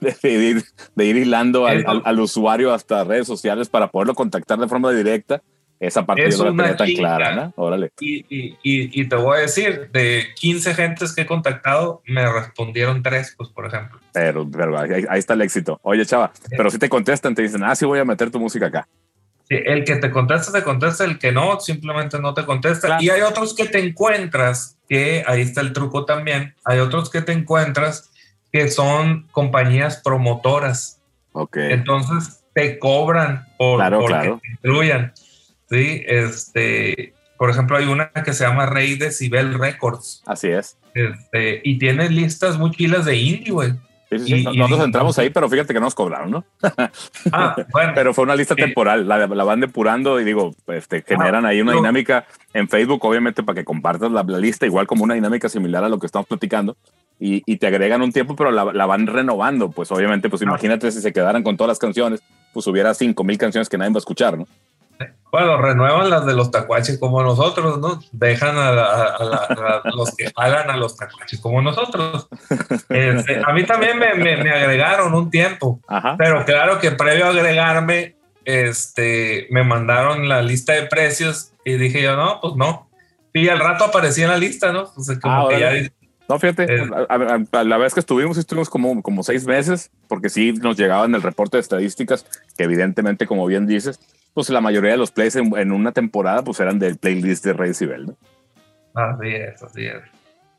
de, 0.22 0.32
ir, 0.32 0.64
de 0.94 1.04
ir 1.04 1.16
hilando 1.16 1.66
al, 1.66 1.84
al, 2.04 2.20
usuario 2.20 2.72
hasta 2.72 3.04
redes 3.04 3.26
sociales 3.26 3.68
para 3.68 3.88
poderlo 3.88 4.14
contactar 4.14 4.58
de 4.58 4.68
forma 4.68 4.92
directa. 4.92 5.42
Esa 5.78 6.04
parte 6.04 6.26
es 6.26 6.38
no 6.38 6.50
la 6.50 6.76
tan 6.76 6.92
clara, 6.92 7.34
¿no? 7.34 7.54
Órale. 7.56 7.90
Y, 8.00 8.18
y, 8.28 8.56
y, 8.62 9.08
te 9.08 9.16
voy 9.16 9.38
a 9.38 9.40
decir, 9.40 9.88
de 9.90 10.26
15 10.34 10.74
gentes 10.74 11.14
que 11.14 11.22
he 11.22 11.26
contactado, 11.26 12.02
me 12.04 12.30
respondieron 12.30 13.02
tres, 13.02 13.34
pues, 13.34 13.48
por 13.48 13.64
ejemplo. 13.64 13.98
Pero, 14.12 14.46
pero 14.50 14.78
ahí, 14.78 15.06
está 15.18 15.32
el 15.32 15.40
éxito. 15.40 15.80
Oye, 15.82 16.04
chava, 16.04 16.32
pero 16.50 16.68
si 16.68 16.78
te 16.78 16.90
contestan, 16.90 17.34
te 17.34 17.40
dicen, 17.40 17.64
ah, 17.64 17.74
sí 17.74 17.86
voy 17.86 17.98
a 17.98 18.04
meter 18.04 18.30
tu 18.30 18.38
música 18.38 18.66
acá. 18.66 18.86
El 19.50 19.84
que 19.84 19.96
te 19.96 20.12
contesta, 20.12 20.52
te 20.52 20.62
contesta, 20.62 21.04
el 21.04 21.18
que 21.18 21.32
no, 21.32 21.58
simplemente 21.58 22.20
no 22.20 22.34
te 22.34 22.44
contesta. 22.46 22.98
Y 23.00 23.10
hay 23.10 23.22
otros 23.22 23.52
que 23.52 23.66
te 23.66 23.80
encuentras, 23.80 24.78
que 24.88 25.24
ahí 25.26 25.40
está 25.40 25.60
el 25.60 25.72
truco 25.72 26.04
también, 26.04 26.54
hay 26.64 26.78
otros 26.78 27.10
que 27.10 27.20
te 27.20 27.32
encuentras 27.32 28.12
que 28.52 28.68
son 28.68 29.26
compañías 29.32 30.00
promotoras. 30.04 31.00
Ok. 31.32 31.56
Entonces 31.56 32.44
te 32.54 32.78
cobran 32.78 33.46
por, 33.58 33.78
claro, 33.78 34.06
que 34.06 34.14
te 34.14 34.52
incluyan. 34.52 35.12
Sí, 35.68 36.04
este, 36.06 37.14
por 37.36 37.50
ejemplo, 37.50 37.76
hay 37.76 37.86
una 37.86 38.10
que 38.12 38.32
se 38.32 38.44
llama 38.44 38.66
Rey 38.66 38.96
de 38.96 39.10
Cibel 39.10 39.58
Records. 39.58 40.22
Así 40.26 40.48
es. 40.48 40.76
Este, 40.94 41.60
y 41.64 41.78
tiene 41.78 42.08
listas 42.08 42.56
muy 42.56 42.70
chilas 42.70 43.04
de 43.04 43.16
indie, 43.16 43.52
güey. 43.52 43.72
Sí, 44.18 44.44
Nosotros 44.44 44.84
entramos 44.84 45.16
ahí, 45.20 45.30
pero 45.30 45.48
fíjate 45.48 45.72
que 45.72 45.78
no 45.78 45.86
nos 45.86 45.94
cobraron, 45.94 46.32
¿no? 46.32 46.44
Ah, 47.30 47.54
bueno. 47.70 47.92
pero 47.94 48.12
fue 48.12 48.24
una 48.24 48.34
lista 48.34 48.56
temporal, 48.56 49.06
la, 49.06 49.28
la, 49.28 49.44
van 49.44 49.60
depurando 49.60 50.20
y 50.20 50.24
digo, 50.24 50.52
este, 50.66 51.02
generan 51.02 51.46
ahí 51.46 51.60
una 51.60 51.74
dinámica 51.74 52.26
en 52.52 52.68
Facebook, 52.68 53.04
obviamente, 53.04 53.44
para 53.44 53.54
que 53.54 53.64
compartas 53.64 54.10
la, 54.10 54.24
lista, 54.24 54.66
igual 54.66 54.88
como 54.88 55.04
una 55.04 55.14
dinámica 55.14 55.48
similar 55.48 55.84
a 55.84 55.88
lo 55.88 56.00
que 56.00 56.06
estamos 56.06 56.26
platicando, 56.26 56.76
y, 57.20 57.42
y 57.46 57.58
te 57.58 57.68
agregan 57.68 58.02
un 58.02 58.10
tiempo, 58.10 58.34
pero 58.34 58.50
la, 58.50 58.64
van 58.86 59.06
renovando. 59.06 59.70
Pues 59.70 59.92
obviamente, 59.92 60.28
pues 60.28 60.42
imagínate 60.42 60.90
si 60.90 61.00
se 61.00 61.12
quedaran 61.12 61.44
con 61.44 61.56
todas 61.56 61.68
las 61.68 61.78
canciones, 61.78 62.20
pues 62.52 62.66
hubiera 62.66 62.94
cinco 62.94 63.22
mil 63.22 63.38
canciones 63.38 63.68
que 63.68 63.78
nadie 63.78 63.92
va 63.92 63.98
a 63.98 64.00
escuchar, 64.00 64.38
¿no? 64.38 64.48
Bueno, 65.30 65.56
renuevan 65.58 66.10
las 66.10 66.26
de 66.26 66.34
los 66.34 66.50
tacuaches 66.50 66.98
como 66.98 67.22
nosotros, 67.22 67.78
¿no? 67.78 68.00
Dejan 68.10 68.56
a, 68.56 69.84
los 69.94 70.14
que 70.16 70.30
pagan 70.30 70.70
a 70.70 70.76
los 70.76 70.96
tacuaches 70.96 71.38
como 71.40 71.62
nosotros. 71.62 72.28
Este, 72.88 73.40
a 73.44 73.52
mí 73.52 73.64
también 73.64 73.98
me, 73.98 74.14
me, 74.14 74.50
agregaron 74.50 75.14
un 75.14 75.30
tiempo, 75.30 75.80
pero 76.18 76.44
claro 76.44 76.80
que 76.80 76.90
previo 76.90 77.26
a 77.26 77.28
agregarme, 77.28 78.16
este, 78.44 79.46
me 79.50 79.62
mandaron 79.62 80.28
la 80.28 80.42
lista 80.42 80.72
de 80.72 80.82
precios 80.86 81.52
y 81.64 81.74
dije 81.74 82.02
yo, 82.02 82.16
no, 82.16 82.40
pues 82.40 82.56
no. 82.56 82.88
Y 83.32 83.48
al 83.48 83.60
rato 83.60 83.84
aparecía 83.84 84.24
en 84.24 84.30
la 84.30 84.38
lista, 84.38 84.72
¿no? 84.72 84.86
como 85.22 85.46
ah, 85.46 85.48
que 85.48 85.60
ya, 85.60 85.72
no, 86.30 86.38
fíjate, 86.38 86.64
eh, 86.72 86.88
la 87.64 87.76
vez 87.76 87.92
que 87.92 87.98
estuvimos, 87.98 88.38
estuvimos 88.38 88.70
como, 88.70 89.02
como 89.02 89.24
seis 89.24 89.46
meses, 89.46 89.90
porque 90.06 90.28
sí 90.28 90.52
nos 90.52 90.76
llegaban 90.76 91.12
el 91.16 91.22
reporte 91.22 91.56
de 91.56 91.60
estadísticas, 91.60 92.24
que 92.56 92.62
evidentemente, 92.62 93.26
como 93.26 93.46
bien 93.46 93.66
dices, 93.66 93.98
pues 94.34 94.50
la 94.50 94.60
mayoría 94.60 94.92
de 94.92 94.96
los 94.96 95.10
plays 95.10 95.36
en, 95.36 95.72
una 95.72 95.92
temporada 95.92 96.42
pues 96.42 96.60
eran 96.60 96.78
del 96.78 96.98
playlist 96.98 97.44
de 97.44 97.52
Rey 97.52 97.74
Cibel, 97.74 98.06
¿no? 98.06 98.16
Así 98.94 99.28
es, 99.28 99.62
así 99.62 99.86
es. 99.86 100.02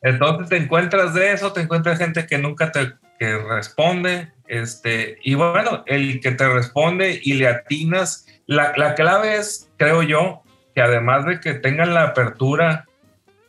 Entonces 0.02 0.50
te 0.50 0.58
encuentras 0.58 1.14
de 1.14 1.32
eso, 1.32 1.54
te 1.54 1.62
encuentras 1.62 2.00
gente 2.00 2.26
que 2.26 2.38
nunca 2.38 2.72
te 2.72 2.94
que 3.20 3.38
responde, 3.38 4.32
este, 4.48 5.20
y 5.22 5.36
bueno, 5.36 5.84
el 5.86 6.20
que 6.22 6.32
te 6.32 6.50
responde 6.50 7.20
y 7.22 7.34
le 7.36 7.48
atinas, 7.48 8.26
la, 8.48 8.74
la 8.76 8.96
clave 8.96 9.36
es, 9.36 9.70
creo 9.78 10.02
yo, 10.02 10.42
que 10.74 10.82
además 10.82 11.28
de 11.28 11.40
que 11.40 11.54
tengan 11.54 11.94
la 11.94 12.02
apertura 12.06 12.88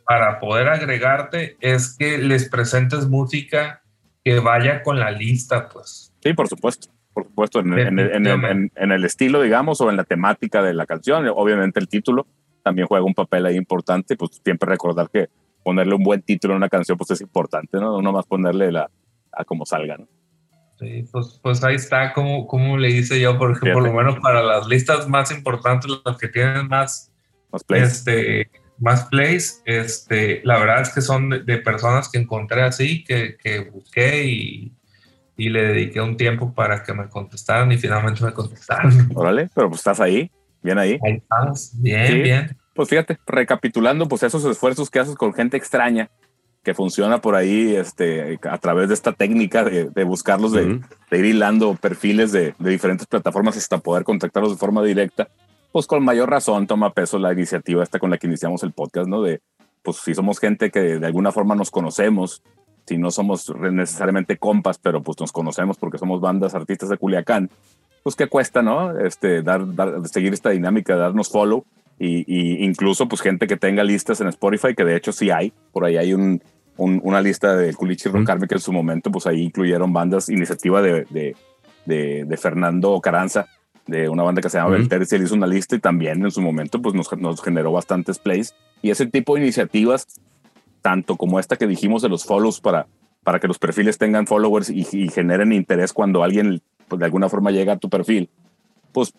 para 0.05 0.39
poder 0.39 0.69
agregarte, 0.69 1.57
es 1.59 1.97
que 1.97 2.19
les 2.19 2.49
presentes 2.49 3.07
música 3.07 3.81
que 4.23 4.39
vaya 4.39 4.83
con 4.83 4.99
la 4.99 5.09
lista, 5.09 5.69
pues. 5.69 6.13
Sí, 6.21 6.33
por 6.33 6.47
supuesto 6.47 6.93
por 7.13 7.25
supuesto, 7.25 7.59
en, 7.59 7.71
el 8.75 9.05
estilo, 9.05 9.41
digamos, 9.41 9.79
o 9.81 9.89
en 9.89 9.97
la 9.97 10.03
temática 10.03 10.61
de 10.61 10.73
la 10.73 10.85
canción. 10.85 11.27
Obviamente 11.35 11.79
el 11.79 11.87
título 11.87 12.27
también 12.63 12.87
juega 12.87 13.05
un 13.05 13.13
papel 13.13 13.45
ahí 13.45 13.55
importante, 13.55 14.15
pues 14.15 14.41
siempre 14.43 14.69
recordar 14.69 15.09
que 15.09 15.29
ponerle 15.63 15.95
un 15.95 16.03
buen 16.03 16.21
título 16.21 16.53
a 16.53 16.57
una 16.57 16.69
canción 16.69 16.97
pues 16.97 17.11
es 17.11 17.21
importante, 17.21 17.77
¿no? 17.79 18.01
No 18.01 18.11
más 18.11 18.25
ponerle 18.25 18.71
la, 18.71 18.89
a 19.31 19.45
como 19.45 19.65
salga, 19.65 19.97
¿no? 19.97 20.07
Sí, 20.79 21.05
pues, 21.11 21.39
pues 21.41 21.63
ahí 21.63 21.75
está, 21.75 22.13
como, 22.13 22.47
como 22.47 22.77
le 22.77 22.89
hice 22.89 23.19
yo, 23.19 23.37
por 23.37 23.51
ejemplo, 23.51 23.73
por 23.73 23.83
lo 23.83 23.93
menos 23.93 24.19
para 24.19 24.41
las 24.41 24.67
listas 24.67 25.07
más 25.07 25.31
importantes, 25.31 25.91
las 26.03 26.17
que 26.17 26.27
tienen 26.27 26.67
más, 26.67 27.11
más 27.51 27.63
plays. 27.63 27.83
Este, 27.83 28.49
más 28.79 29.05
plays, 29.05 29.61
este, 29.65 30.41
la 30.43 30.59
verdad 30.59 30.81
es 30.81 30.93
que 30.93 31.01
son 31.01 31.29
de, 31.29 31.57
personas 31.59 32.09
que 32.09 32.17
encontré 32.17 32.63
así, 32.63 33.03
que, 33.03 33.37
que 33.37 33.69
busqué 33.69 34.25
y, 34.25 34.73
y 35.35 35.49
le 35.49 35.63
dediqué 35.63 36.01
un 36.01 36.17
tiempo 36.17 36.53
para 36.53 36.83
que 36.83 36.93
me 36.93 37.09
contestaran 37.09 37.71
y 37.71 37.77
finalmente 37.77 38.23
me 38.23 38.33
contestaron. 38.33 39.09
Órale, 39.15 39.49
pero 39.53 39.69
pues 39.69 39.79
estás 39.79 39.99
ahí, 39.99 40.31
bien 40.61 40.77
ahí. 40.77 40.99
Ahí 41.03 41.13
estamos, 41.13 41.71
bien, 41.81 42.23
bien. 42.23 42.57
Pues 42.73 42.89
fíjate, 42.89 43.19
recapitulando, 43.25 44.07
pues 44.07 44.23
esos 44.23 44.43
esfuerzos 44.45 44.89
que 44.89 44.99
haces 44.99 45.15
con 45.15 45.33
gente 45.33 45.57
extraña, 45.57 46.09
que 46.63 46.73
funciona 46.73 47.19
por 47.19 47.35
ahí 47.35 47.75
este, 47.75 48.39
a 48.43 48.57
través 48.57 48.87
de 48.87 48.93
esta 48.93 49.11
técnica 49.11 49.63
de, 49.63 50.03
buscarlos, 50.03 50.53
de, 50.53 50.79
ir 51.11 51.25
hilando 51.25 51.75
perfiles 51.75 52.31
de, 52.31 52.55
de, 52.57 52.69
diferentes 52.69 53.05
plataformas 53.05 53.57
hasta 53.57 53.77
poder 53.79 54.03
contactarlos 54.03 54.53
de 54.53 54.57
forma 54.57 54.81
directa, 54.81 55.27
pues 55.71 55.87
con 55.87 56.03
mayor 56.03 56.29
razón 56.29 56.65
toma 56.65 56.93
peso 56.93 57.19
la 57.19 57.33
iniciativa 57.33 57.83
esta 57.83 57.99
con 57.99 58.09
la 58.09 58.17
que 58.17 58.27
iniciamos 58.27 58.63
el 58.63 58.71
podcast, 58.71 59.07
¿no? 59.07 59.21
De, 59.21 59.41
pues 59.83 59.97
si 59.97 60.15
somos 60.15 60.39
gente 60.39 60.71
que 60.71 60.79
de 60.79 61.05
alguna 61.05 61.31
forma 61.31 61.55
nos 61.55 61.69
conocemos, 61.69 62.41
si 62.85 62.97
no 62.97 63.11
somos 63.11 63.53
necesariamente 63.55 64.37
compas, 64.37 64.77
pero 64.77 65.01
pues 65.01 65.19
nos 65.19 65.31
conocemos 65.31 65.77
porque 65.77 65.97
somos 65.97 66.19
bandas 66.21 66.53
artistas 66.53 66.89
de 66.89 66.97
Culiacán, 66.97 67.49
pues 68.03 68.15
qué 68.15 68.27
cuesta, 68.27 68.61
¿no? 68.61 68.99
Este, 68.99 69.41
dar, 69.41 69.65
seguir 70.05 70.33
esta 70.33 70.49
dinámica, 70.49 70.95
darnos 70.95 71.29
follow 71.29 71.65
y, 71.97 72.65
incluso 72.65 73.07
pues 73.07 73.21
gente 73.21 73.47
que 73.47 73.55
tenga 73.55 73.83
listas 73.83 74.19
en 74.19 74.27
Spotify, 74.27 74.75
que 74.75 74.83
de 74.83 74.97
hecho 74.97 75.13
sí 75.13 75.31
hay, 75.31 75.53
por 75.71 75.85
ahí 75.85 75.95
hay 75.95 76.13
un, 76.13 76.41
una 76.77 77.21
lista 77.21 77.55
de 77.55 77.73
Culichi 77.73 78.09
Rock 78.09 78.47
que 78.47 78.55
en 78.55 78.61
su 78.61 78.73
momento 78.73 79.11
pues 79.11 79.25
ahí 79.25 79.43
incluyeron 79.43 79.93
bandas, 79.93 80.27
iniciativa 80.27 80.81
de, 80.81 81.05
de, 81.09 82.25
de, 82.25 82.37
Fernando 82.37 82.99
Caranza, 82.99 83.47
de 83.87 84.09
una 84.09 84.23
banda 84.23 84.41
que 84.41 84.49
se 84.49 84.57
llama 84.57 84.71
uh 84.71 84.73
Belter, 84.73 85.05
él 85.09 85.23
hizo 85.23 85.35
una 85.35 85.47
lista 85.47 85.75
y 85.75 85.79
también 85.79 86.23
en 86.23 86.31
su 86.31 86.41
momento 86.41 86.81
pues 86.81 86.95
nos, 86.95 87.11
nos 87.17 87.41
generó 87.41 87.71
bastantes 87.71 88.19
plays. 88.19 88.53
Y 88.81 88.89
ese 88.89 89.05
tipo 89.05 89.35
de 89.35 89.41
iniciativas 89.41 90.07
tanto 90.83 91.15
como 91.15 91.39
esta 91.39 91.55
que 91.55 91.65
dijimos 91.65 92.03
de 92.03 92.09
los 92.09 92.25
follows 92.25 92.59
para, 92.61 92.85
para 93.23 93.39
que 93.39 93.47
los 93.47 93.57
perfiles 93.57 93.97
tengan 93.97 94.27
followers 94.27 94.69
y, 94.69 94.83
generen 95.09 95.53
interés 95.53 95.93
cuando 95.93 96.23
alguien 96.23 96.61
pues, 96.87 96.99
de 96.99 97.05
alguna 97.05 97.29
forma 97.29 97.49
llega 97.49 97.73
a 97.73 97.77
tu 97.77 97.89
perfil, 97.89 98.29
pues 98.91 99.13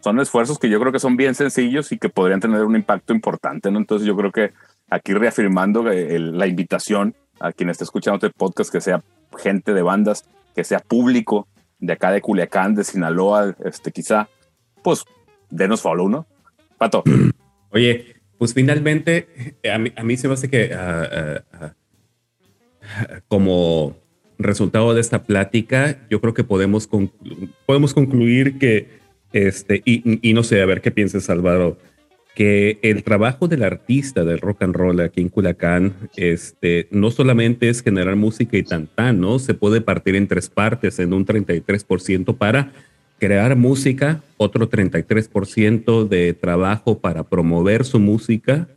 son 0.00 0.18
esfuerzos 0.18 0.58
que 0.58 0.70
yo 0.70 0.80
creo 0.80 0.92
que 0.92 0.98
son 0.98 1.16
bien 1.16 1.34
sencillos 1.34 1.92
y 1.92 1.98
que 1.98 2.08
podrían 2.08 2.40
tener 2.40 2.64
un 2.64 2.74
impacto 2.74 3.12
importante, 3.12 3.70
¿no? 3.70 3.78
Entonces 3.78 4.08
yo 4.08 4.16
creo 4.16 4.32
que 4.32 4.52
aquí 4.88 5.12
reafirmando 5.12 5.82
la 5.84 6.46
invitación 6.46 7.14
a 7.38 7.52
quien 7.52 7.68
esté 7.68 7.84
escuchando 7.84 8.16
este 8.16 8.30
podcast, 8.30 8.72
que 8.72 8.80
sea 8.80 9.02
gente 9.38 9.74
de 9.74 9.82
bandas, 9.82 10.24
que 10.54 10.64
sea 10.64 10.78
público 10.80 11.46
de 11.78 11.92
acá 11.92 12.10
de 12.12 12.22
Culiacán, 12.22 12.74
de 12.74 12.84
Sinaloa, 12.84 13.54
este, 13.62 13.92
quizá, 13.92 14.28
pues 14.82 15.04
denos 15.50 15.82
follow, 15.82 16.08
¿no? 16.08 16.26
Pato. 16.78 17.04
Oye, 17.70 18.19
pues 18.40 18.54
finalmente, 18.54 19.28
a 19.70 20.02
mí, 20.02 20.16
se 20.16 20.26
me 20.26 20.32
hace 20.32 20.48
que 20.48 20.72
ah, 20.72 21.42
ah, 21.52 21.74
ah, 22.82 23.20
como 23.28 23.98
resultado 24.38 24.94
de 24.94 25.02
esta 25.02 25.24
plática, 25.24 25.98
yo 26.08 26.22
creo 26.22 26.32
que 26.32 26.42
podemos, 26.42 26.88
podemos 27.66 27.92
concluir 27.92 28.58
que, 28.58 28.88
este, 29.34 29.82
y, 29.84 30.32
no 30.32 30.42
sé, 30.42 30.62
a 30.62 30.64
ver 30.64 30.80
qué 30.80 30.90
piensas, 30.90 31.28
Álvaro, 31.28 31.76
que 32.34 32.78
el 32.80 33.04
trabajo 33.04 33.46
del 33.46 33.62
artista 33.62 34.24
del 34.24 34.40
rock 34.40 34.62
and 34.62 34.74
roll 34.74 35.00
aquí 35.00 35.20
en 35.20 35.28
Culacán, 35.28 36.08
este, 36.16 36.88
no 36.90 37.10
solamente 37.10 37.68
es 37.68 37.82
generar 37.82 38.16
música 38.16 38.56
y 38.56 38.62
tan, 38.62 38.88
¿no? 39.20 39.38
Se 39.38 39.52
puede 39.52 39.82
partir 39.82 40.16
en 40.16 40.28
tres 40.28 40.48
partes, 40.48 40.98
en 40.98 41.12
un 41.12 41.26
33% 41.26 42.38
para 42.38 42.72
crear 43.20 43.54
música, 43.54 44.24
otro 44.38 44.68
33% 44.68 46.08
de 46.08 46.34
trabajo 46.34 46.98
para 46.98 47.28
promover 47.28 47.84
su 47.84 48.00
música, 48.00 48.68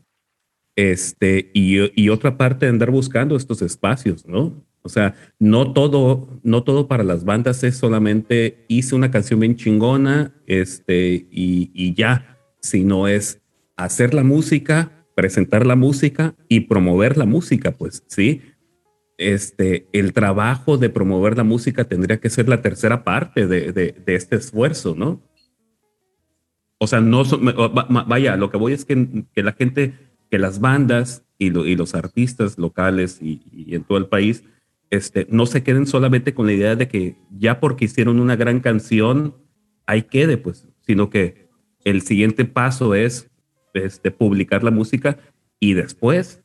este, 0.75 1.49
y, 1.53 2.09
otra 2.09 2.37
parte 2.37 2.67
andar 2.67 2.91
buscando 2.91 3.35
estos 3.35 3.61
espacios, 3.61 4.27
¿no? 4.27 4.53
O 4.81 4.89
sea, 4.89 5.15
no 5.39 5.71
todo, 5.71 6.27
no 6.43 6.63
todo 6.63 6.87
para 6.87 7.03
las 7.03 7.23
bandas 7.23 7.63
es 7.63 7.77
solamente 7.77 8.65
hice 8.67 8.95
una 8.95 9.09
canción 9.09 9.39
bien 9.39 9.55
chingona, 9.55 10.33
este, 10.45 11.27
y, 11.31 11.71
y 11.73 11.93
ya, 11.93 12.37
sino 12.59 13.07
es 13.07 13.39
hacer 13.77 14.13
la 14.13 14.23
música, 14.23 14.91
presentar 15.15 15.65
la 15.65 15.75
música 15.75 16.35
y 16.49 16.61
promover 16.61 17.17
la 17.17 17.25
música, 17.25 17.71
pues 17.71 18.03
sí. 18.07 18.41
Este, 19.18 19.88
el 19.93 20.14
trabajo 20.14 20.78
de 20.78 20.89
promover 20.89 21.38
la 21.38 21.43
música 21.43 21.84
tendría 21.84 22.20
que 22.20 22.30
ser 22.30 22.49
la 22.49 22.61
tercera 22.61 23.03
parte 23.03 23.47
de, 23.47 23.72
de, 23.72 24.01
este 24.07 24.38
esfuerzo, 24.38 24.95
¿no? 24.95 25.22
O 26.80 26.88
sea, 26.88 26.99
no, 26.99 27.24
vaya, 28.07 28.36
lo 28.36 28.49
que 28.49 28.57
voy 28.57 28.74
es 28.74 28.86
que, 28.86 29.26
que 29.34 29.43
la 29.43 29.53
gente, 29.53 29.93
que 30.30 30.39
las 30.39 30.59
bandas 30.59 31.24
y, 31.38 31.57
y 31.57 31.76
los 31.76 31.95
artistas 31.95 32.57
locales 32.57 33.20
y, 33.22 33.41
y, 33.51 33.76
en 33.76 33.84
todo 33.84 33.97
el 33.97 34.07
país, 34.07 34.43
este, 34.89 35.28
no 35.30 35.45
se 35.45 35.64
queden 35.64 35.88
solamente 35.88 36.34
con 36.34 36.47
la 36.47 36.53
idea 36.53 36.76
de 36.76 36.88
que 36.88 37.18
ya 37.32 37.59
porque 37.59 37.86
hicieron 37.86 38.20
una 38.20 38.36
gran 38.36 38.59
canción, 38.59 39.36
ahí 39.86 40.03
quede, 40.03 40.38
pues, 40.38 40.68
sino 40.82 41.09
que 41.09 41.49
el 41.84 42.01
siguiente 42.01 42.45
paso 42.45 42.95
es 42.95 43.30
este, 43.74 44.11
publicar 44.11 44.64
la 44.64 44.72
música 44.72 45.18
y 45.59 45.74
después 45.74 46.42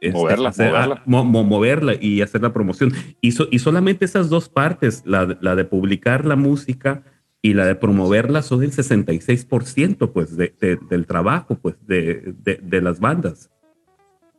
este, 0.00 0.18
moverla, 0.18 1.02
moverla. 1.06 1.94
y 2.00 2.22
hacer 2.22 2.42
la 2.42 2.52
promoción. 2.52 2.92
Y, 3.20 3.28
y 3.28 3.58
solamente 3.58 4.04
esas 4.04 4.28
dos 4.28 4.48
partes, 4.48 5.02
la, 5.04 5.38
la, 5.40 5.54
de 5.54 5.64
publicar 5.64 6.24
la 6.24 6.36
música 6.36 7.02
y 7.42 7.54
la 7.54 7.66
de 7.66 7.74
promoverla, 7.74 8.42
son 8.42 8.62
el 8.62 8.72
66% 8.72 10.12
pues, 10.12 10.36
de, 10.36 10.54
del 10.88 11.06
trabajo 11.06 11.56
pues, 11.56 11.76
de, 11.86 12.34
de, 12.42 12.80
las 12.80 13.00
bandas. 13.00 13.50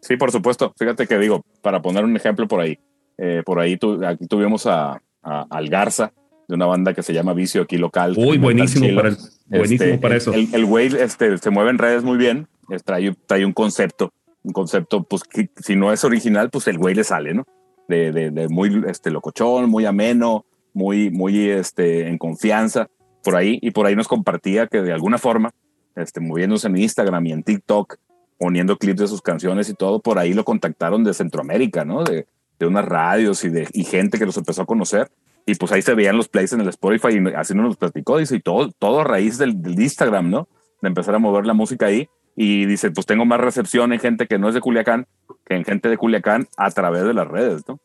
Sí, 0.02 0.18
por 0.18 0.32
supuesto. 0.32 0.74
Fíjate 0.78 1.08
que 1.08 1.18
digo, 1.18 1.44
para 1.62 1.82
poner 1.82 2.04
un 2.04 2.16
ejemplo 2.16 2.48
por 2.48 2.60
ahí, 2.62 2.80
eh, 3.18 3.44
por 3.46 3.60
ahí 3.60 3.78
tu, 3.78 4.04
aquí 4.06 4.28
tuvimos 4.28 4.66
a, 4.66 5.02
a, 5.22 5.46
al 5.50 5.70
Garza, 5.70 6.12
de 6.48 6.56
una 6.56 6.66
banda 6.66 6.94
que 6.94 7.02
se 7.02 7.14
llama 7.14 7.34
Vicio 7.34 7.62
aquí 7.62 7.78
local. 7.78 8.14
Uy, 8.18 8.38
buenísimo, 8.38 8.88
para, 8.96 9.16
buenísimo 9.48 9.92
este, 9.92 9.98
para 10.00 10.16
eso. 10.18 10.34
El, 10.34 10.66
güey 10.66 10.88
este, 10.88 11.38
se 11.38 11.50
mueve 11.50 11.70
en 11.70 11.78
redes 11.78 12.04
muy 12.04 12.18
bien, 12.18 12.48
trae, 12.84 13.16
trae 13.26 13.46
un 13.46 13.54
concepto, 13.54 14.12
un 14.44 14.54
concepto, 14.54 15.04
pues 15.04 15.24
que, 15.24 15.50
si 15.58 15.76
no 15.76 15.92
es 15.92 16.04
original, 16.04 16.50
pues 16.50 16.68
el 16.68 16.78
güey 16.78 16.96
le 16.96 17.04
sale, 17.04 17.34
¿no? 17.34 17.46
De, 17.88 18.12
de, 18.12 18.48
muy 18.48 18.84
este, 18.88 19.12
locochón, 19.12 19.70
muy 19.70 19.86
ameno, 19.86 20.46
muy, 20.74 21.12
muy 21.12 21.50
este, 21.50 22.08
en 22.08 22.18
confianza, 22.18 22.88
por 23.24 23.36
ahí, 23.36 23.60
y 23.62 23.72
por 23.72 23.86
ahí 23.86 23.96
nos 23.96 24.08
compartía 24.08 24.68
que 24.68 24.82
de 24.82 24.94
alguna 24.94 25.18
forma, 25.18 25.52
este, 25.96 26.22
moviéndose 26.22 26.68
en 26.68 26.78
Instagram 26.78 27.26
y 27.28 27.32
en 27.34 27.44
TikTok, 27.44 27.98
poniendo 28.38 28.78
clips 28.78 29.02
de 29.02 29.08
sus 29.08 29.22
canciones 29.22 29.70
y 29.70 29.74
todo, 29.74 30.00
por 30.00 30.20
ahí 30.20 30.34
lo 30.34 30.46
contactaron 30.46 31.04
de 31.04 31.14
Centroamérica, 31.14 31.84
¿no? 31.84 32.04
De, 32.04 32.28
de 32.60 32.66
unas 32.66 32.86
radios 32.86 33.44
y 33.44 33.50
de 33.50 33.68
y 33.74 33.84
gente 33.84 34.18
que 34.18 34.26
los 34.26 34.38
empezó 34.38 34.62
a 34.62 34.66
conocer 34.66 35.12
y 35.46 35.56
pues 35.56 35.72
ahí 35.72 35.82
se 35.82 35.96
veían 35.96 36.18
los 36.18 36.28
plays 36.28 36.54
en 36.54 36.62
el 36.62 36.70
Spotify 36.70 37.10
y 37.18 37.34
así 37.36 37.54
nos 37.54 37.78
platicó, 37.78 38.18
dice, 38.18 38.36
y 38.36 38.40
todo, 38.40 38.72
todo 38.78 39.02
a 39.02 39.04
raíz 39.04 39.38
del, 39.38 39.58
Instagram, 39.66 40.30
¿no? 40.30 40.48
De 40.82 40.88
empezar 40.88 41.16
a 41.16 41.20
mover 41.20 41.46
la 41.46 41.54
música 41.54 41.88
ahí. 41.88 42.08
Y 42.36 42.66
dice, 42.66 42.92
pues 42.92 43.06
tengo 43.06 43.26
más 43.26 43.40
recepción 43.40 43.94
en 43.94 44.00
gente 44.00 44.28
que 44.28 44.40
no 44.40 44.48
es 44.48 44.56
de 44.56 44.62
Culiacán 44.62 45.08
que 45.46 45.56
en 45.56 45.66
gente 45.66 45.90
de 45.90 45.98
Culiacán 45.98 46.48
a 46.58 46.72
través 46.72 47.04
de 47.04 47.14
las 47.14 47.28
redes, 47.28 47.68
¿no? 47.68 47.80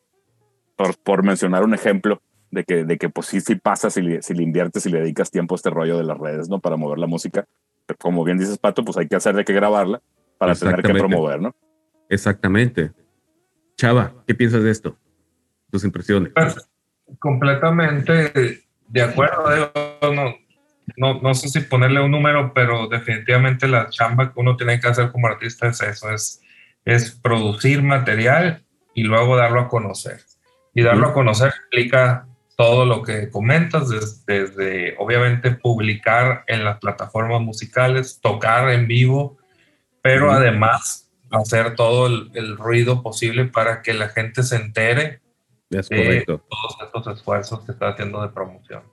Por, 0.75 0.97
por 0.97 1.23
mencionar 1.23 1.63
un 1.63 1.73
ejemplo 1.73 2.21
de 2.51 2.63
que, 2.63 2.85
de 2.85 2.97
que 2.97 3.09
pues 3.09 3.27
sí, 3.27 3.41
sí 3.41 3.55
pasa 3.55 3.89
si 3.89 4.01
le, 4.01 4.21
si 4.21 4.33
le 4.33 4.43
inviertes 4.43 4.85
y 4.85 4.89
le 4.89 4.99
dedicas 4.99 5.31
tiempo 5.31 5.55
a 5.55 5.57
este 5.57 5.69
rollo 5.69 5.97
de 5.97 6.03
las 6.03 6.17
redes, 6.17 6.49
¿no? 6.49 6.59
Para 6.59 6.77
mover 6.77 6.99
la 6.99 7.07
música. 7.07 7.45
Pero 7.85 7.97
como 7.97 8.23
bien 8.23 8.37
dices, 8.37 8.57
Pato, 8.57 8.85
pues 8.85 8.97
hay 8.97 9.07
que 9.07 9.15
hacer 9.15 9.35
de 9.35 9.43
que 9.43 9.53
grabarla 9.53 10.01
para 10.37 10.55
tener 10.55 10.81
que 10.81 10.93
promover, 10.93 11.41
¿no? 11.41 11.55
Exactamente. 12.09 12.91
Chava, 13.75 14.13
¿qué 14.25 14.35
piensas 14.35 14.63
de 14.63 14.71
esto? 14.71 14.97
Tus 15.71 15.83
impresiones. 15.83 16.33
Pues, 16.33 16.69
completamente 17.19 18.63
de 18.87 19.01
acuerdo. 19.01 19.43
No, 20.13 20.35
no, 20.95 21.19
no, 21.21 21.33
sé 21.33 21.49
si 21.49 21.59
ponerle 21.61 22.01
un 22.01 22.11
número, 22.11 22.53
pero 22.53 22.87
definitivamente 22.87 23.67
la 23.67 23.89
chamba 23.89 24.31
que 24.31 24.39
uno 24.39 24.55
tiene 24.55 24.79
que 24.79 24.87
hacer 24.87 25.11
como 25.11 25.27
artista 25.27 25.67
es 25.67 25.81
eso, 25.81 26.11
es, 26.11 26.41
es 26.85 27.11
producir 27.11 27.83
material 27.83 28.63
y 28.93 29.03
luego 29.03 29.35
darlo 29.35 29.61
a 29.61 29.67
conocer. 29.67 30.21
Y 30.73 30.83
darlo 30.83 31.07
a 31.07 31.13
conocer 31.13 31.51
implica 31.65 32.27
todo 32.55 32.85
lo 32.85 33.03
que 33.03 33.29
comentas, 33.29 33.89
desde, 34.25 34.95
obviamente 34.97 35.51
publicar 35.51 36.43
en 36.47 36.63
las 36.63 36.79
plataformas 36.79 37.41
musicales, 37.41 38.19
tocar 38.21 38.69
en 38.69 38.87
vivo, 38.87 39.37
pero 40.01 40.31
además 40.31 41.11
hacer 41.29 41.75
todo 41.75 42.07
el, 42.07 42.31
el, 42.33 42.57
ruido 42.57 43.03
posible 43.03 43.45
para 43.45 43.81
que 43.81 43.93
la 43.93 44.09
gente 44.09 44.43
se 44.43 44.55
entere 44.55 45.19
es 45.69 45.89
correcto. 45.89 46.41
todos 46.49 46.77
estos 46.81 47.17
esfuerzos 47.17 47.65
que 47.65 47.73
está 47.73 47.89
haciendo 47.89 48.21
de 48.21 48.29
promoción. 48.29 48.83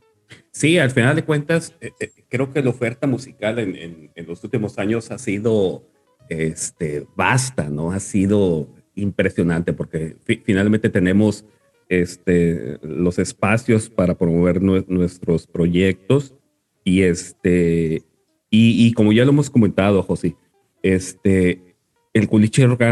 Sí, 0.54 0.78
al 0.78 0.92
final 0.92 1.16
de 1.16 1.24
cuentas, 1.24 1.74
eh, 1.80 1.90
eh, 1.98 2.12
creo 2.28 2.52
que 2.52 2.62
la 2.62 2.70
oferta 2.70 3.08
musical 3.08 3.58
en, 3.58 4.12
en, 4.14 4.26
los 4.26 4.44
últimos 4.44 4.78
años 4.78 5.10
ha 5.10 5.18
sido 5.18 5.84
este, 6.28 7.08
vasta, 7.16 7.68
¿no? 7.68 7.90
Ha 7.90 7.98
sido 7.98 8.68
impresionante 8.94 9.72
porque 9.72 10.16
finalmente 10.44 10.88
tenemos 10.90 11.44
este, 11.88 12.78
los 12.82 13.18
espacios 13.18 13.90
para 13.90 14.16
promover 14.16 14.62
nuestros 14.62 15.48
proyectos 15.48 16.36
y, 16.84 17.02
este, 17.02 18.04
y, 18.48 18.86
y, 18.86 18.92
como 18.92 19.12
ya 19.12 19.24
lo 19.24 19.32
hemos 19.32 19.50
comentado, 19.50 20.04
José, 20.04 20.36
este, 20.84 21.74
el 22.12 22.28
Culiche 22.28 22.64
Rock 22.64 22.82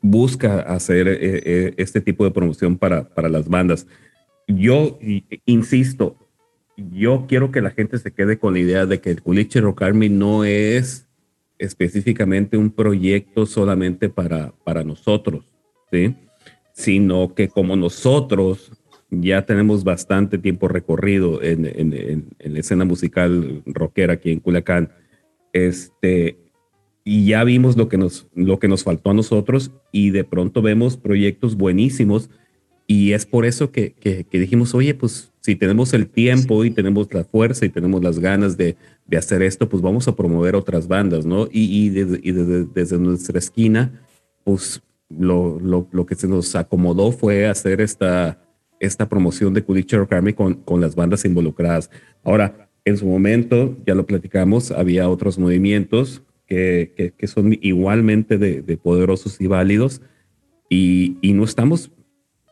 busca 0.00 0.60
hacer 0.60 1.08
eh, 1.08 1.74
este 1.76 2.00
tipo 2.00 2.24
de 2.24 2.30
promoción 2.30 2.78
para, 2.78 3.06
para 3.06 3.28
las 3.28 3.50
bandas. 3.50 3.86
Yo 4.48 4.98
insisto, 5.44 6.16
yo 6.90 7.26
quiero 7.28 7.50
que 7.50 7.60
la 7.60 7.70
gente 7.70 7.98
se 7.98 8.12
quede 8.12 8.38
con 8.38 8.54
la 8.54 8.60
idea 8.60 8.86
de 8.86 9.00
que 9.00 9.10
el 9.10 9.22
Culiche 9.22 9.60
Rock 9.60 9.82
Army 9.82 10.08
no 10.08 10.44
es 10.44 11.08
específicamente 11.58 12.56
un 12.56 12.70
proyecto 12.70 13.46
solamente 13.46 14.08
para, 14.08 14.52
para 14.64 14.82
nosotros, 14.82 15.44
¿sí? 15.90 16.16
sino 16.72 17.34
que 17.34 17.48
como 17.48 17.76
nosotros 17.76 18.72
ya 19.10 19.44
tenemos 19.44 19.84
bastante 19.84 20.38
tiempo 20.38 20.68
recorrido 20.68 21.42
en, 21.42 21.66
en, 21.66 21.92
en, 22.38 22.54
la 22.54 22.60
escena 22.60 22.84
musical 22.84 23.62
rockera 23.66 24.14
aquí 24.14 24.32
en 24.32 24.40
Culiacán, 24.40 24.90
este, 25.52 26.38
y 27.04 27.26
ya 27.26 27.44
vimos 27.44 27.76
lo 27.76 27.88
que 27.88 27.98
nos, 27.98 28.26
lo 28.34 28.58
que 28.58 28.68
nos 28.68 28.84
faltó 28.84 29.10
a 29.10 29.14
nosotros 29.14 29.70
y 29.92 30.10
de 30.10 30.24
pronto 30.24 30.62
vemos 30.62 30.96
proyectos 30.96 31.56
buenísimos 31.56 32.30
y 32.86 33.12
es 33.12 33.26
por 33.26 33.44
eso 33.46 33.70
que, 33.70 33.92
que, 33.92 34.26
dijimos, 34.38 34.74
oye, 34.74 34.94
pues 34.94 35.32
si 35.40 35.56
tenemos 35.56 35.94
el 35.94 36.08
tiempo 36.08 36.64
y 36.64 36.70
tenemos 36.70 37.12
la 37.12 37.24
fuerza 37.24 37.64
y 37.64 37.68
tenemos 37.68 38.02
las 38.02 38.18
ganas 38.18 38.56
de, 38.56 38.76
de 39.06 39.16
hacer 39.16 39.42
esto, 39.42 39.68
pues 39.68 39.82
vamos 39.82 40.08
a 40.08 40.16
promover 40.16 40.56
otras 40.56 40.88
bandas, 40.88 41.24
¿no? 41.24 41.48
Y, 41.50 41.86
y, 41.86 41.88
desde, 41.90 42.20
y 42.22 42.32
desde, 42.32 42.64
desde, 42.64 42.98
nuestra 42.98 43.38
esquina, 43.38 44.02
pues 44.44 44.82
lo, 45.08 45.58
lo, 45.60 45.88
lo, 45.92 46.06
que 46.06 46.14
se 46.14 46.28
nos 46.28 46.54
acomodó 46.54 47.12
fue 47.12 47.46
hacer 47.46 47.80
esta, 47.80 48.42
esta 48.80 49.08
promoción 49.08 49.54
de 49.54 49.62
Culture 49.62 50.06
Army 50.10 50.32
con, 50.32 50.54
con 50.54 50.80
las 50.80 50.94
bandas 50.94 51.24
involucradas. 51.24 51.90
Ahora, 52.24 52.68
en 52.84 52.96
su 52.96 53.06
momento, 53.06 53.76
ya 53.86 53.94
lo 53.94 54.06
platicamos, 54.06 54.72
había 54.72 55.08
otros 55.08 55.38
movimientos 55.38 56.22
que, 56.46 57.14
que, 57.16 57.26
son 57.26 57.56
igualmente 57.62 58.38
de, 58.38 58.60
de, 58.60 58.76
poderosos 58.76 59.40
y 59.40 59.46
válidos 59.46 60.02
y, 60.68 61.16
y, 61.22 61.32
no 61.32 61.44
estamos 61.44 61.90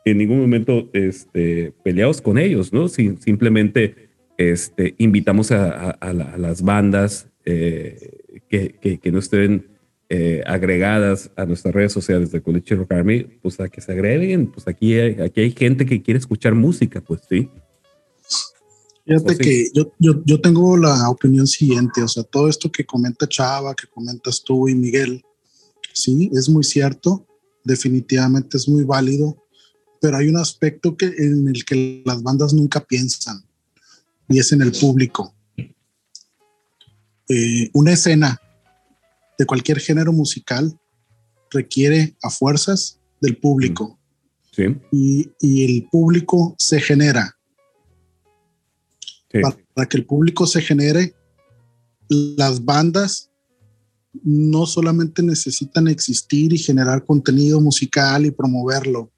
en 0.05 0.17
ningún 0.17 0.39
momento 0.39 0.89
este, 0.93 1.73
peleados 1.83 2.21
con 2.21 2.37
ellos, 2.37 2.73
¿no? 2.73 2.87
simplemente 2.87 4.09
este, 4.37 4.95
invitamos 4.97 5.51
a, 5.51 5.91
a, 5.91 6.13
las 6.13 6.61
bandas 6.61 7.27
eh, 7.45 8.41
que, 8.49 8.99
que, 9.01 9.11
no 9.11 9.19
estén 9.19 9.67
eh, 10.09 10.41
agregadas 10.45 11.31
a 11.35 11.45
nuestras 11.45 11.73
redes 11.73 11.93
sociales 11.93 12.31
de 12.31 12.41
College 12.41 12.75
Rock 12.75 12.91
Army, 12.93 13.23
pues 13.41 13.59
a 13.59 13.69
que 13.69 13.81
se 13.81 13.91
agreguen, 13.91 14.51
pues 14.51 14.67
aquí 14.67 14.99
aquí 14.99 15.41
hay 15.41 15.51
gente 15.51 15.85
que 15.85 16.01
quiere 16.01 16.19
escuchar 16.19 16.55
música, 16.55 17.01
pues 17.01 17.21
sí. 17.29 17.49
Fíjate 19.05 19.37
que 19.37 19.69
yo, 19.73 19.91
yo, 19.99 20.21
yo, 20.25 20.39
tengo 20.41 20.77
la 20.77 21.09
opinión 21.09 21.47
siguiente, 21.47 22.01
o 22.03 22.07
sea, 22.07 22.23
todo 22.23 22.47
esto 22.47 22.71
que 22.71 22.85
comenta 22.85 23.27
Chava, 23.27 23.75
que 23.75 23.87
comentas 23.87 24.43
tú 24.43 24.69
y 24.69 24.75
Miguel, 24.75 25.23
sí, 25.93 26.29
es 26.33 26.49
muy 26.49 26.63
cierto, 26.63 27.25
definitivamente 27.63 28.57
es 28.57 28.69
muy 28.69 28.83
válido, 28.83 29.40
pero 30.01 30.17
hay 30.17 30.27
un 30.27 30.37
aspecto 30.37 30.97
que, 30.97 31.05
en 31.05 31.47
el 31.47 31.63
que 31.63 32.01
las 32.05 32.21
bandas 32.21 32.53
nunca 32.53 32.81
piensan, 32.81 33.45
y 34.27 34.39
es 34.39 34.51
en 34.51 34.61
el 34.61 34.73
público. 34.73 35.33
Eh, 37.29 37.69
una 37.73 37.93
escena 37.93 38.41
de 39.37 39.45
cualquier 39.45 39.79
género 39.79 40.11
musical 40.11 40.77
requiere 41.49 42.17
a 42.21 42.29
fuerzas 42.29 42.99
del 43.21 43.37
público. 43.37 43.97
Sí. 44.51 44.63
Y, 44.91 45.31
y 45.39 45.63
el 45.63 45.87
público 45.89 46.55
se 46.57 46.81
genera 46.81 47.37
para, 49.73 49.87
que 49.87 49.97
el 49.97 50.05
público 50.05 50.45
se 50.45 50.61
genere, 50.61 51.13
las 52.09 52.63
bandas 52.63 53.29
no 54.23 54.65
solamente 54.65 55.23
necesitan 55.23 55.87
existir 55.87 56.51
y 56.51 56.57
generar 56.57 57.05
contenido 57.05 57.61
musical 57.61 58.25
y 58.25 58.31
promoverlo, 58.31 59.11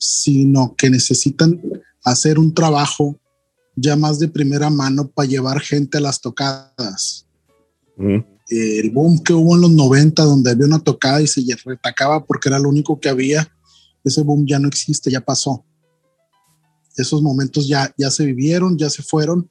sino 0.00 0.74
que 0.76 0.88
necesitan 0.88 1.60
hacer 2.02 2.38
un 2.38 2.54
trabajo 2.54 3.20
ya 3.76 3.94
más 3.96 4.18
de 4.18 4.28
primera 4.28 4.70
mano 4.70 5.08
para 5.08 5.28
llevar 5.28 5.60
gente 5.60 5.98
a 5.98 6.00
las 6.00 6.20
tocadas. 6.20 7.26
el 8.48 8.90
boom 8.90 9.22
que 9.22 9.32
hubo 9.32 9.54
en 9.54 9.60
los 9.60 9.70
90, 9.70 10.24
donde 10.24 10.50
había 10.50 10.66
una 10.66 10.80
tocada 10.80 11.20
y 11.20 11.26
se 11.26 11.42
retacaba 11.64 12.24
porque 12.24 12.48
era 12.48 12.58
lo 12.58 12.68
único 12.68 12.98
que 12.98 13.08
había, 13.08 13.48
ese 14.02 14.22
boom 14.22 14.46
ya 14.46 14.58
no 14.58 14.66
existe, 14.66 15.10
ya 15.10 15.20
pasó. 15.20 15.64
Esos 16.96 17.22
momentos 17.22 17.68
ya, 17.68 17.94
ya 17.96 18.10
se 18.10 18.24
vivieron, 18.24 18.76
ya 18.76 18.90
se 18.90 19.02
fueron 19.02 19.50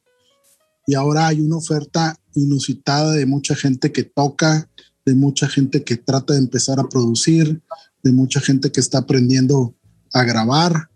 y 0.86 0.94
ahora 0.94 1.28
hay 1.28 1.40
una 1.40 1.56
oferta 1.56 2.18
inusitada 2.34 3.12
de 3.12 3.24
mucha 3.24 3.54
gente 3.54 3.92
que 3.92 4.02
toca, 4.02 4.68
de 5.04 5.14
mucha 5.14 5.48
gente 5.48 5.84
que 5.84 5.96
trata 5.96 6.34
de 6.34 6.40
empezar 6.40 6.80
a 6.80 6.88
producir, 6.88 7.62
de 8.02 8.12
mucha 8.12 8.40
gente 8.40 8.72
que 8.72 8.80
está 8.80 8.98
aprendiendo 8.98 9.74
a 10.12 10.24
grabar, 10.24 10.88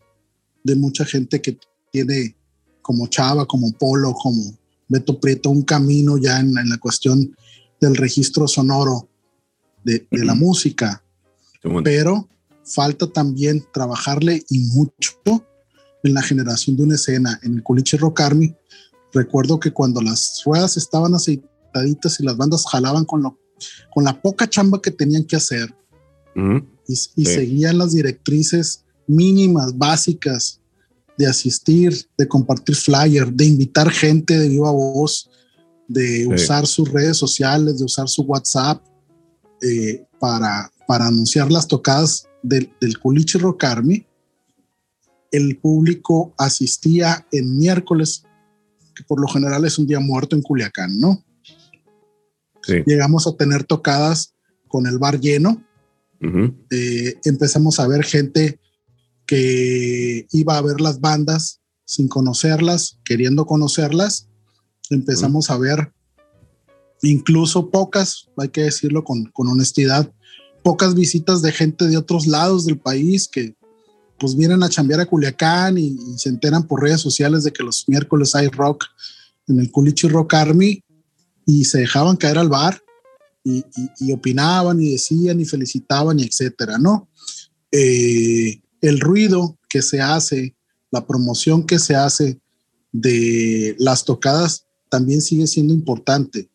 de 0.63 0.77
mucha 0.77 1.05
gente 1.05 1.41
que 1.41 1.59
tiene 1.91 2.37
como 2.83 3.07
Chava, 3.07 3.47
como 3.47 3.73
Polo, 3.73 4.13
como 4.15 4.59
Beto 4.89 5.21
Prieto, 5.21 5.51
un 5.51 5.63
camino 5.63 6.19
ya 6.19 6.41
en, 6.41 6.55
la 6.55 6.79
cuestión 6.79 7.37
del 7.81 7.97
registro 7.97 8.49
sonoro 8.49 9.09
de, 9.85 10.07
la 10.11 10.35
música. 10.35 11.03
Pero 11.83 12.29
falta 12.65 13.07
también 13.07 13.65
trabajarle 13.73 14.43
y 14.49 14.59
mucho 14.59 15.15
en 16.03 16.15
la 16.15 16.23
generación 16.23 16.77
de 16.77 16.83
una 16.83 16.95
escena. 16.95 17.39
En 17.43 17.55
el 17.55 17.63
Culiche 17.63 17.97
Rock 17.97 18.21
Army, 18.21 18.55
recuerdo 19.13 19.59
que 19.59 19.73
cuando 19.73 20.01
las 20.01 20.43
ruedas 20.45 20.77
estaban 20.77 21.15
aceitaditas 21.15 22.21
y 22.21 22.25
las 22.25 22.37
bandas 22.37 22.65
jalaban 22.71 23.05
con, 23.05 23.23
lo, 23.23 23.39
con 23.93 24.05
la 24.05 24.21
poca 24.21 24.49
chamba 24.49 24.81
que 24.81 24.91
tenían 24.91 25.25
que 25.25 25.37
hacer 25.37 25.75
y, 26.87 27.25
seguían 27.25 27.79
las 27.79 27.93
directrices 27.93 28.84
mínimas, 29.07 29.77
básicas 29.77 30.61
de 31.17 31.27
asistir, 31.27 32.09
de 32.19 32.27
compartir 32.27 32.75
flyer, 32.75 33.33
de 33.33 33.45
invitar 33.47 33.91
gente 33.91 34.39
de 34.39 34.49
viva 34.49 34.71
voz, 34.71 35.31
de 35.87 36.27
usar 36.27 36.67
sus 36.67 36.91
redes 36.91 37.17
sociales, 37.17 37.79
de 37.79 37.85
usar 37.85 38.09
su 38.09 38.23
WhatsApp 38.23 38.83
eh, 39.63 40.05
para, 40.19 40.71
para 40.87 41.07
anunciar 41.07 41.51
las 41.53 41.69
tocadas 41.69 42.27
del, 42.43 42.73
del 42.81 42.99
Culiche 42.99 43.39
Rock 43.39 43.65
Army. 43.65 44.07
El 45.31 45.57
público 45.59 46.35
asistía 46.39 47.27
en 47.33 47.57
miércoles, 47.57 48.25
que 48.95 49.05
por 49.05 49.21
lo 49.21 49.29
general 49.29 49.65
es 49.65 49.79
un 49.79 49.87
día 49.87 50.01
muerto 50.01 50.37
en 50.37 50.43
Culiacán, 50.43 50.99
¿no? 50.99 51.25
Llegamos 52.87 53.27
a 53.27 53.37
tener 53.37 53.65
tocadas 53.65 54.35
con 54.69 54.87
el 54.87 54.99
bar 54.99 55.21
lleno. 55.21 55.63
Eh, 56.71 57.21
empezamos 57.25 57.79
a 57.79 57.87
ver 57.87 58.03
gente 58.05 58.59
que 59.27 60.27
iba 60.33 60.57
a 60.57 60.63
ver 60.63 60.81
las 60.81 61.01
bandas 61.01 61.61
sin 61.87 62.09
conocerlas, 62.09 62.99
queriendo 63.05 63.47
conocerlas. 63.47 64.29
Empezamos 64.91 65.51
a 65.51 65.59
ver 65.59 65.93
incluso 67.03 67.71
pocas, 67.71 68.29
hay 68.37 68.49
que 68.49 68.63
decirlo 68.63 69.05
con, 69.05 69.31
honestidad, 69.35 70.11
pocas 70.63 70.95
visitas 70.95 71.43
de 71.43 71.53
gente 71.53 71.87
de 71.87 71.97
otros 71.97 72.27
lados 72.27 72.65
del 72.65 72.79
país 72.79 73.29
que 73.29 73.55
pues 74.19 74.37
vienen 74.37 74.63
a 74.63 74.69
chambear 74.69 75.01
a 75.01 75.07
Culiacán 75.07 75.77
y, 75.77 75.99
se 76.17 76.29
enteran 76.29 76.67
por 76.67 76.83
redes 76.83 77.01
sociales 77.01 77.45
de 77.45 77.53
que 77.53 77.63
los 77.63 77.85
miércoles 77.89 78.35
hay 78.35 78.49
rock 78.49 78.85
en 79.49 79.61
el 79.61 79.71
Culichi 79.71 80.09
Rock 80.09 80.35
Army 80.35 80.83
y 81.45 81.65
se 81.65 81.79
dejaban 81.79 82.17
caer 82.17 82.39
al 82.39 82.49
bar 82.49 82.81
y, 83.43 83.63
opinaban 84.13 84.81
y 84.81 84.93
decían 84.93 85.41
y 85.41 85.45
felicitaban 85.45 86.19
y 86.19 86.25
etcétera, 86.25 86.79
¿no? 86.79 87.11
Eh, 87.71 88.63
el 88.85 89.01
ruido 89.01 89.57
que 89.69 89.81
se 89.81 90.01
hace, 90.01 90.55
la 90.91 91.07
promoción 91.07 91.65
que 91.65 91.79
se 91.79 91.97
hace 91.97 92.39
de 92.93 93.75
las 93.79 94.05
tocadas 94.05 94.67
también 94.91 95.23
sigue 95.23 95.47
siendo 95.47 95.73
importante. 95.73 96.49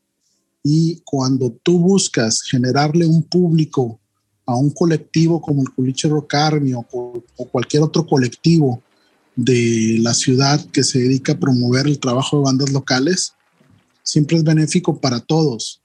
Y 0.64 1.02
cuando 1.04 1.52
tú 1.64 1.80
buscas 1.80 2.44
generarle 2.44 3.08
un 3.08 3.24
público 3.24 4.00
a 4.46 4.56
un 4.56 4.70
colectivo 4.70 5.42
como 5.42 5.64
el 5.64 5.72
Culiche 5.72 6.08
Rock 6.08 6.36
Army 6.36 6.74
o, 6.74 6.86
o 6.92 7.46
cualquier 7.50 7.82
otro 7.82 8.06
colectivo 8.06 8.82
de 9.36 9.98
la 10.02 10.14
ciudad 10.14 10.64
que 10.72 10.84
se 10.84 11.00
dedica 11.00 11.34
a 11.34 11.40
promover 11.40 11.88
el 11.88 12.00
trabajo 12.00 12.38
de 12.38 12.44
bandas 12.44 12.72
locales, 12.72 13.34
siempre 14.04 14.38
es 14.38 14.44
benéfico 14.44 15.00
para 15.00 15.20
todos. 15.20 15.82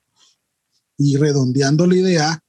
Y 0.99 1.17
redondeando 1.17 1.87
la 1.87 1.97
idea, 1.97 2.44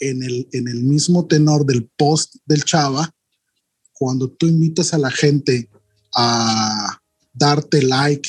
en 0.00 0.22
el, 0.22 0.48
en 0.52 0.68
el 0.68 0.82
mismo 0.82 1.26
tenor 1.26 1.64
del 1.64 1.88
post 1.96 2.36
del 2.46 2.64
Chava, 2.64 3.14
cuando 3.92 4.30
tú 4.30 4.46
invitas 4.46 4.94
a 4.94 4.98
la 4.98 5.10
gente 5.10 5.68
a 6.14 6.98
darte 7.32 7.82
like, 7.82 8.28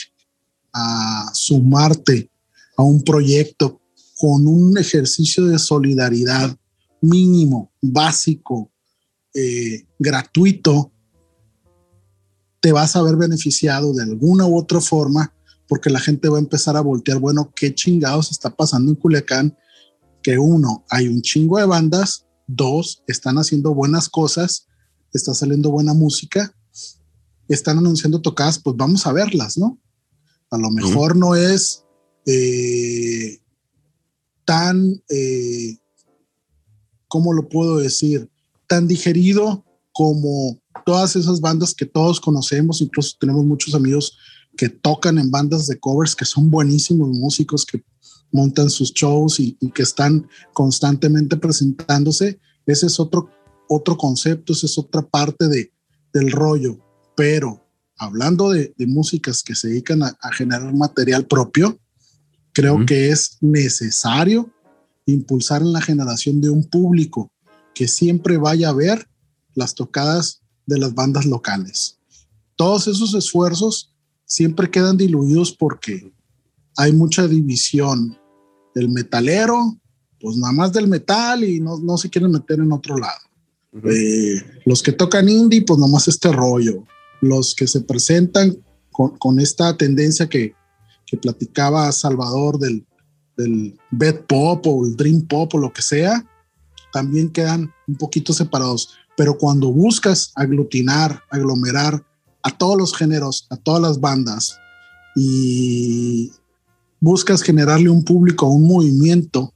a 0.74 1.32
sumarte 1.34 2.30
a 2.78 2.84
un 2.84 3.04
proyecto 3.04 3.82
con 4.18 4.46
un 4.48 4.78
ejercicio 4.78 5.46
de 5.48 5.58
solidaridad 5.58 6.56
mínimo, 7.02 7.72
básico, 7.82 8.72
eh, 9.34 9.86
gratuito, 9.98 10.92
te 12.60 12.72
vas 12.72 12.96
a 12.96 13.02
ver 13.02 13.16
beneficiado 13.16 13.94
de 13.94 14.04
alguna 14.04 14.46
u 14.46 14.58
otra 14.58 14.80
forma 14.80 15.34
porque 15.68 15.90
la 15.90 16.02
gente 16.02 16.28
va 16.28 16.38
a 16.38 16.42
empezar 16.42 16.76
a 16.76 16.82
voltear, 16.82 17.18
bueno, 17.18 17.52
¿qué 17.56 17.74
chingados 17.74 18.30
está 18.30 18.54
pasando 18.54 18.92
en 18.92 18.96
Culiacán? 18.98 19.58
Que 20.22 20.38
uno, 20.38 20.86
hay 20.90 21.08
un 21.08 21.22
chingo 21.22 21.58
de 21.58 21.66
bandas, 21.66 22.26
dos, 22.48 23.04
están 23.08 23.38
haciendo 23.38 23.74
buenas 23.74 24.10
cosas, 24.10 24.68
está 25.14 25.34
saliendo 25.34 25.72
buena 25.72 25.94
música, 25.94 26.54
están 27.48 27.78
anunciando 27.78 28.22
tocadas, 28.22 28.60
pues 28.60 28.76
vamos 28.76 29.06
a 29.06 29.14
verlas, 29.14 29.58
¿no? 29.58 29.80
A 30.50 30.58
lo 30.58 30.70
mejor 30.70 31.16
no 31.16 31.36
es 31.36 31.84
eh, 32.26 33.40
tan, 34.46 35.02
eh, 35.10 35.78
¿cómo 37.08 37.34
lo 37.34 37.48
puedo 37.50 37.78
decir? 37.78 38.30
Tan 38.68 38.88
digerido 38.88 39.66
como 39.92 40.60
todas 40.86 41.16
esas 41.16 41.42
bandas 41.42 41.74
que 41.74 41.86
todos 41.86 42.20
conocemos, 42.20 42.82
incluso 42.82 43.16
tenemos 43.20 43.46
muchos 43.46 43.76
amigos 43.76 44.18
que 44.58 44.70
tocan 44.70 45.18
en 45.18 45.32
bandas 45.32 45.68
de 45.68 45.80
covers 45.80 46.16
que 46.16 46.26
son 46.26 46.50
buenísimos 46.50 47.10
músicos, 47.10 47.66
que 47.66 47.84
montan 48.32 48.70
sus 48.70 48.94
shows 48.94 49.40
y, 49.40 49.58
que 49.74 49.84
están 49.84 50.28
constantemente 50.54 51.38
presentándose. 51.38 52.40
Ese 52.66 52.88
es 52.88 53.00
otro, 53.00 53.30
otro 53.68 53.98
concepto, 53.98 54.54
esa 54.54 54.66
es 54.66 54.78
otra 54.78 55.02
parte 55.02 55.48
de, 55.48 55.72
del 56.14 56.32
rollo. 56.32 56.78
Pero 57.16 57.64
hablando 57.98 58.50
de, 58.50 58.74
músicas 58.88 59.44
que 59.44 59.56
se 59.56 59.70
dedican 59.70 60.04
a, 60.04 60.16
generar 60.34 60.74
material 60.74 61.26
propio, 61.28 61.80
creo 62.54 62.86
que 62.86 63.10
es 63.10 63.38
necesario 63.42 64.52
impulsar 65.06 65.62
en 65.62 65.74
la 65.74 65.82
generación 65.82 66.42
de 66.42 66.50
un 66.50 66.64
público 66.64 67.32
que 67.74 67.88
siempre 67.88 68.38
vaya 68.38 68.70
a 68.70 68.74
ver 68.74 69.08
las 69.54 69.76
tocadas 69.76 70.42
de 70.66 70.80
las 70.80 70.94
bandas 70.94 71.26
locales. 71.26 72.00
Todos 72.56 72.88
esos 72.88 73.14
esfuerzos 73.14 73.94
siempre 74.26 74.70
quedan 74.70 74.98
diluidos 74.98 75.52
porque 75.52 76.14
hay 76.78 76.94
mucha 76.94 77.28
división 77.28 78.18
el 78.76 78.90
metalero, 78.90 79.78
pues 80.20 80.38
nada 80.38 80.54
más 80.54 80.72
del 80.72 80.88
metal 80.88 81.44
y 81.44 81.60
no, 81.60 81.78
no 81.80 81.98
se 81.98 82.10
quieren 82.10 82.32
meter 82.32 82.60
en 82.60 82.72
otro 82.72 82.98
lado. 82.98 83.20
Eh, 83.74 84.42
los 84.66 84.84
que 84.84 84.92
tocan 84.92 85.30
indie, 85.30 85.64
pues 85.64 85.80
nada 85.80 85.92
más 85.92 86.08
este 86.08 86.32
rollo. 86.32 86.84
Los 87.22 87.56
que 87.56 87.68
se 87.68 87.82
presentan 87.82 88.58
con, 88.92 89.18
con 89.18 89.40
esta 89.40 89.76
tendencia 89.78 90.28
que, 90.28 90.54
que, 91.06 91.18
platicaba 91.18 91.92
Salvador 91.92 92.60
del, 92.60 92.86
del 93.38 93.80
bed 93.92 94.22
pop 94.28 94.66
o 94.68 94.86
el 94.86 94.96
dream 94.96 95.22
pop 95.22 95.54
o 95.56 95.58
lo 95.58 95.72
que 95.72 95.82
sea, 95.82 96.26
también 96.92 97.30
quedan 97.30 97.72
un 97.88 97.96
poquito 97.96 98.34
separados. 98.34 98.94
Pero 99.16 99.38
cuando 99.38 99.72
buscas 99.72 100.32
aglutinar, 100.36 101.24
aglomerar 101.30 102.06
a 102.44 102.58
todos 102.58 102.78
los 102.78 102.96
géneros, 102.96 103.48
a 103.50 103.56
todas 103.56 103.82
las 103.82 104.00
bandas 104.00 104.58
y 105.16 106.32
buscas 107.02 107.42
generarle 107.42 107.90
un 107.90 108.04
público 108.04 108.46
a 108.46 108.50
un 108.50 108.66
movimiento, 108.66 109.54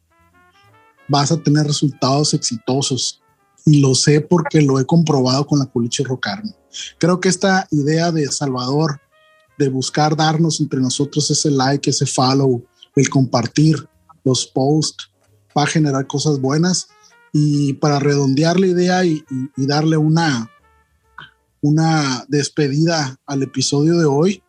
vas 1.07 1.31
a 1.31 1.38
tener 1.38 1.65
resultados 1.65 2.34
exitosos. 2.34 3.22
Y 3.67 3.80
lo 3.80 3.95
sé 3.95 4.22
porque 4.22 4.61
lo 4.61 4.80
he 4.80 4.85
comprobado 4.85 5.47
con 5.47 5.59
la 5.59 5.65
Culiche 5.65 6.03
Rocarme. 6.03 6.53
Creo 6.99 7.19
que 7.19 7.30
esta 7.30 7.67
idea 7.72 8.11
de 8.11 8.27
Salvador, 8.31 8.99
de 9.57 9.69
buscar 9.69 10.15
darnos 10.15 10.59
entre 10.59 10.81
nosotros 10.81 11.31
ese 11.31 11.49
like, 11.49 11.89
ese 11.89 12.05
follow, 12.05 12.63
el 12.95 13.09
compartir 13.09 13.88
los 14.23 14.45
posts, 14.45 15.09
va 15.57 15.63
a 15.63 15.67
generar 15.67 16.05
cosas 16.05 16.39
buenas. 16.41 16.89
Y 17.31 17.73
para 17.73 17.99
redondear 17.99 18.59
la 18.59 18.67
idea 18.67 19.05
y, 19.05 19.23
y 19.55 19.65
darle 19.65 19.97
una, 19.97 20.49
una 21.61 22.23
despedida 22.27 23.19
al 23.26 23.43
episodio 23.43 23.97
de 23.97 24.05
hoy, 24.05 24.43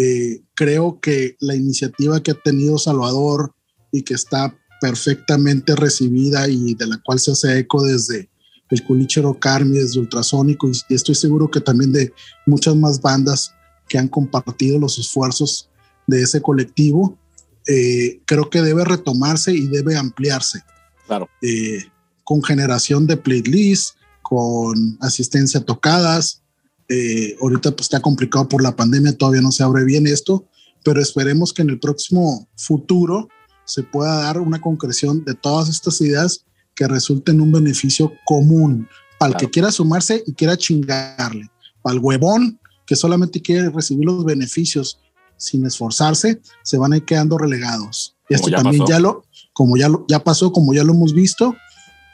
eh, 0.00 0.42
creo 0.54 1.00
que 1.00 1.36
la 1.40 1.56
iniciativa 1.56 2.22
que 2.22 2.30
ha 2.30 2.34
tenido 2.34 2.78
Salvador 2.78 3.52
y 3.90 4.02
que 4.02 4.14
está 4.14 4.56
perfectamente 4.80 5.74
recibida 5.74 6.48
y 6.48 6.74
de 6.74 6.86
la 6.86 6.98
cual 7.04 7.18
se 7.18 7.32
hace 7.32 7.58
eco 7.58 7.82
desde 7.82 8.30
el 8.70 8.84
Culichero 8.84 9.40
Carmi, 9.40 9.78
desde 9.78 9.98
Ultrasónico, 9.98 10.68
y 10.68 10.94
estoy 10.94 11.16
seguro 11.16 11.50
que 11.50 11.60
también 11.60 11.92
de 11.92 12.12
muchas 12.46 12.76
más 12.76 13.00
bandas 13.00 13.52
que 13.88 13.98
han 13.98 14.06
compartido 14.06 14.78
los 14.78 15.00
esfuerzos 15.00 15.68
de 16.06 16.22
ese 16.22 16.40
colectivo, 16.40 17.18
eh, 17.66 18.20
creo 18.24 18.50
que 18.50 18.62
debe 18.62 18.84
retomarse 18.84 19.52
y 19.52 19.66
debe 19.66 19.96
ampliarse. 19.96 20.62
Claro. 21.08 21.28
Eh, 21.42 21.84
con 22.22 22.44
generación 22.44 23.08
de 23.08 23.16
playlists, 23.16 23.96
con 24.22 24.96
asistencia 25.00 25.58
a 25.58 25.64
tocadas. 25.64 26.42
Eh, 26.88 27.36
ahorita 27.40 27.72
pues 27.72 27.82
está 27.82 28.00
complicado 28.00 28.48
por 28.48 28.62
la 28.62 28.74
pandemia, 28.74 29.16
todavía 29.16 29.42
no 29.42 29.52
se 29.52 29.62
abre 29.62 29.84
bien 29.84 30.06
esto, 30.06 30.46
pero 30.82 31.00
esperemos 31.00 31.52
que 31.52 31.62
en 31.62 31.70
el 31.70 31.78
próximo 31.78 32.48
futuro 32.56 33.28
se 33.64 33.82
pueda 33.82 34.22
dar 34.22 34.40
una 34.40 34.60
concreción 34.60 35.24
de 35.24 35.34
todas 35.34 35.68
estas 35.68 36.00
ideas 36.00 36.44
que 36.74 36.88
resulten 36.88 37.40
un 37.40 37.52
beneficio 37.52 38.12
común 38.24 38.88
para 39.18 39.32
el 39.32 39.36
que 39.36 39.50
quiera 39.50 39.70
sumarse 39.70 40.22
y 40.26 40.32
quiera 40.32 40.56
chingarle, 40.56 41.50
para 41.82 41.94
el 41.94 42.00
huevón 42.00 42.58
que 42.86 42.96
solamente 42.96 43.42
quiere 43.42 43.68
recibir 43.68 44.06
los 44.06 44.24
beneficios 44.24 44.98
sin 45.36 45.66
esforzarse, 45.66 46.40
se 46.62 46.78
van 46.78 46.92
a 46.92 46.96
ir 46.96 47.04
quedando 47.04 47.36
relegados. 47.36 48.16
Y 48.28 48.34
esto 48.34 48.50
también 48.50 48.84
ya 48.86 48.98
lo, 48.98 49.24
como 49.52 49.76
ya 49.76 49.88
lo, 49.88 50.06
ya 50.08 50.24
pasó, 50.24 50.52
como 50.52 50.72
ya 50.72 50.84
lo 50.84 50.94
hemos 50.94 51.12
visto, 51.12 51.54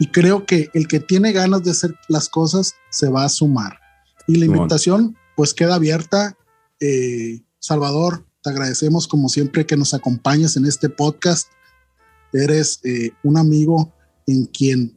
y 0.01 0.09
creo 0.09 0.45
que 0.47 0.71
el 0.75 0.89
que 0.89 0.99
tiene 0.99 1.33
ganas 1.33 1.63
de 1.63 1.71
hacer 1.71 1.95
las 2.09 2.29
cosas 2.29 2.75
se 2.91 3.09
va 3.09 3.25
a 3.25 3.29
sumar. 3.29 3.79
Y 4.27 4.37
la 4.37 4.47
invitación 4.47 5.17
pues 5.37 5.55
queda 5.55 5.75
abierta. 5.75 6.37
Eh, 6.81 7.43
Salvador, 7.59 8.25
te 8.43 8.51
agradecemos 8.51 9.09
como 9.09 9.29
siempre 9.29 9.67
que 9.67 9.77
nos 9.77 9.95
acompañes 9.95 10.57
en 10.57 10.67
este 10.67 10.89
podcast. 10.89 11.51
Eres 12.33 12.81
eh, 12.85 13.11
un 13.23 13.39
amigo 13.39 13.93
en 14.27 14.47
quien 14.47 14.97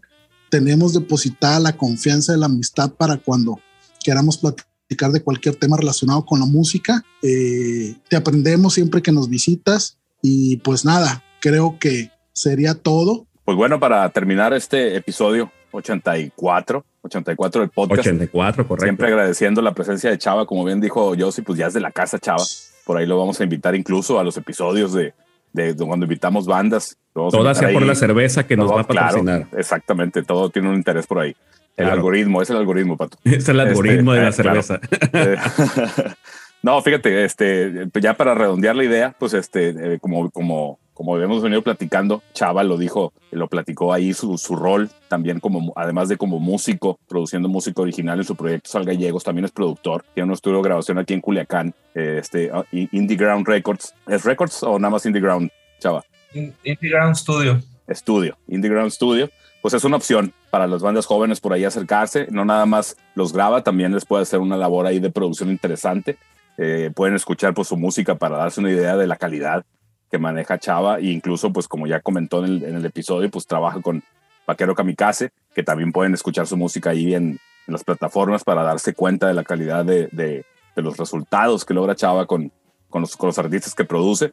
tenemos 0.49 0.93
depositada 0.93 1.59
la 1.59 1.77
confianza 1.77 2.31
de 2.31 2.37
la 2.37 2.45
amistad 2.45 2.91
para 2.93 3.17
cuando 3.17 3.59
queramos 4.03 4.37
platicar 4.37 5.11
de 5.11 5.21
cualquier 5.21 5.55
tema 5.55 5.77
relacionado 5.77 6.25
con 6.25 6.39
la 6.39 6.45
música. 6.45 7.03
Eh, 7.21 7.95
te 8.09 8.15
aprendemos 8.15 8.73
siempre 8.73 9.01
que 9.01 9.11
nos 9.11 9.29
visitas 9.29 9.97
y 10.21 10.57
pues 10.57 10.85
nada, 10.85 11.23
creo 11.41 11.77
que 11.79 12.11
sería 12.33 12.73
todo. 12.73 13.27
Pues 13.43 13.57
bueno, 13.57 13.79
para 13.79 14.09
terminar 14.09 14.53
este 14.53 14.95
episodio 14.95 15.51
84, 15.71 16.85
84 17.07 17.61
del 17.61 17.69
podcast. 17.69 17.99
84, 17.99 18.67
correcto. 18.67 18.85
Siempre 18.85 19.07
agradeciendo 19.07 19.61
la 19.61 19.73
presencia 19.73 20.09
de 20.09 20.17
Chava, 20.17 20.45
como 20.45 20.63
bien 20.63 20.79
dijo 20.79 21.13
Josie, 21.17 21.43
pues 21.43 21.57
ya 21.57 21.67
es 21.67 21.73
de 21.73 21.81
la 21.81 21.91
casa 21.91 22.19
Chava. 22.19 22.43
Por 22.85 22.97
ahí 22.97 23.05
lo 23.05 23.17
vamos 23.17 23.39
a 23.41 23.43
invitar 23.43 23.75
incluso 23.75 24.19
a 24.19 24.23
los 24.23 24.37
episodios 24.37 24.93
de, 24.93 25.13
de, 25.53 25.75
cuando 25.75 26.05
invitamos 26.05 26.45
bandas. 26.45 26.97
Todo 27.13 27.53
sea 27.53 27.73
por 27.73 27.81
la 27.81 27.95
cerveza 27.95 28.45
que 28.45 28.55
nos 28.55 28.71
va 28.71 28.81
a 28.81 28.87
patrocinar. 28.87 29.47
exactamente, 29.57 30.23
todo 30.23 30.49
tiene 30.49 30.69
un 30.69 30.75
interés 30.75 31.07
por 31.07 31.19
ahí. 31.19 31.35
El 31.75 31.89
algoritmo, 31.89 32.41
es 32.41 32.49
el 32.49 32.57
algoritmo, 32.57 32.97
Pato. 32.97 33.17
Es 33.23 33.47
el 33.49 33.59
algoritmo 33.59 34.13
de 34.13 34.21
la 34.21 34.29
este, 34.29 34.41
eh, 34.41 34.45
cerveza. 34.45 34.79
no, 36.63 36.81
fíjate, 36.81 37.23
este, 37.23 37.87
ya 38.01 38.15
para 38.15 38.33
redondear 38.33 38.75
la 38.75 38.83
idea, 38.83 39.15
pues 39.17 39.33
este, 39.33 39.69
eh, 39.69 39.99
como, 39.99 40.29
como 40.31 40.79
como 40.97 41.15
hemos 41.19 41.43
venido 41.43 41.61
platicando, 41.61 42.23
Chava 42.33 42.63
lo 42.63 42.75
dijo, 42.75 43.13
lo 43.29 43.47
platicó 43.47 43.93
ahí 43.93 44.15
su, 44.15 44.35
su, 44.39 44.55
rol 44.55 44.89
también 45.07 45.39
como, 45.39 45.71
además 45.75 46.09
de 46.09 46.17
como 46.17 46.39
músico, 46.39 46.97
produciendo 47.07 47.47
música 47.47 47.83
original 47.83 48.17
en 48.17 48.25
su 48.25 48.35
proyecto 48.35 48.71
Sal 48.71 48.83
Gallegos, 48.83 49.23
también 49.23 49.45
es 49.45 49.51
productor, 49.51 50.03
tiene 50.15 50.25
un 50.29 50.33
estudio 50.33 50.57
de 50.57 50.63
grabación 50.63 50.97
aquí 50.97 51.13
en 51.13 51.21
Culiacán, 51.21 51.75
este, 51.93 52.49
ah, 52.51 52.65
Indie 52.71 53.15
Ground 53.15 53.47
Records. 53.47 53.93
¿Es 54.07 54.25
Records 54.25 54.63
o 54.63 54.79
nada 54.79 54.89
más 54.89 55.05
Indie 55.05 55.21
Ground, 55.21 55.51
Chava? 55.79 56.03
Indie 56.33 56.89
Ground 56.89 57.15
Studio. 57.15 57.61
Estudio, 57.85 58.35
Indie 58.47 58.71
Ground 58.71 58.89
Studio. 58.89 59.29
Pues 59.61 59.75
es 59.75 59.83
una 59.83 59.97
opción 59.97 60.33
para 60.49 60.65
las 60.65 60.81
bandas 60.81 61.05
jóvenes 61.05 61.39
por 61.39 61.53
ahí 61.53 61.63
acercarse, 61.63 62.25
no 62.31 62.43
nada 62.43 62.65
más 62.65 62.97
los 63.13 63.33
graba, 63.33 63.61
también 63.61 63.93
les 63.93 64.05
puede 64.05 64.23
hacer 64.23 64.39
una 64.39 64.57
labor 64.57 64.87
ahí 64.87 64.99
de 64.99 65.11
producción 65.11 65.51
interesante. 65.51 66.17
Eh, 66.57 66.89
pueden 66.95 67.13
escuchar 67.13 67.53
pues, 67.53 67.67
su 67.67 67.77
música 67.77 68.15
para 68.15 68.37
darse 68.37 68.61
una 68.61 68.71
idea 68.71 68.97
de 68.97 69.05
la 69.05 69.17
calidad 69.17 69.63
que 70.09 70.17
maneja 70.17 70.59
Chava 70.59 70.99
e 70.99 71.07
incluso 71.07 71.51
pues 71.51 71.67
como 71.67 71.87
ya 71.87 71.99
comentó 71.99 72.45
en 72.45 72.63
el, 72.63 72.85
episodio 72.85 73.29
pues 73.29 73.45
trabaja 73.45 73.81
con 73.81 74.03
Vaquero 74.45 74.75
Kamikaze 74.75 75.31
que 75.53 75.63
también 75.63 75.91
pueden 75.91 76.13
escuchar 76.13 76.47
su 76.47 76.57
música 76.57 76.91
ahí 76.91 77.13
en, 77.13 77.39
las 77.67 77.83
plataformas 77.83 78.45
para 78.45 78.63
darse 78.63 78.93
cuenta 78.93 79.27
de 79.27 79.33
la 79.33 79.43
calidad 79.43 79.83
de, 79.83 80.45
los 80.77 80.95
resultados 80.95 81.65
que 81.65 81.73
logra 81.73 81.95
Chava 81.95 82.25
con, 82.25 82.49
los, 82.93 83.17
con 83.17 83.27
los 83.27 83.37
artistas 83.39 83.75
que 83.75 83.83
produce 83.83 84.31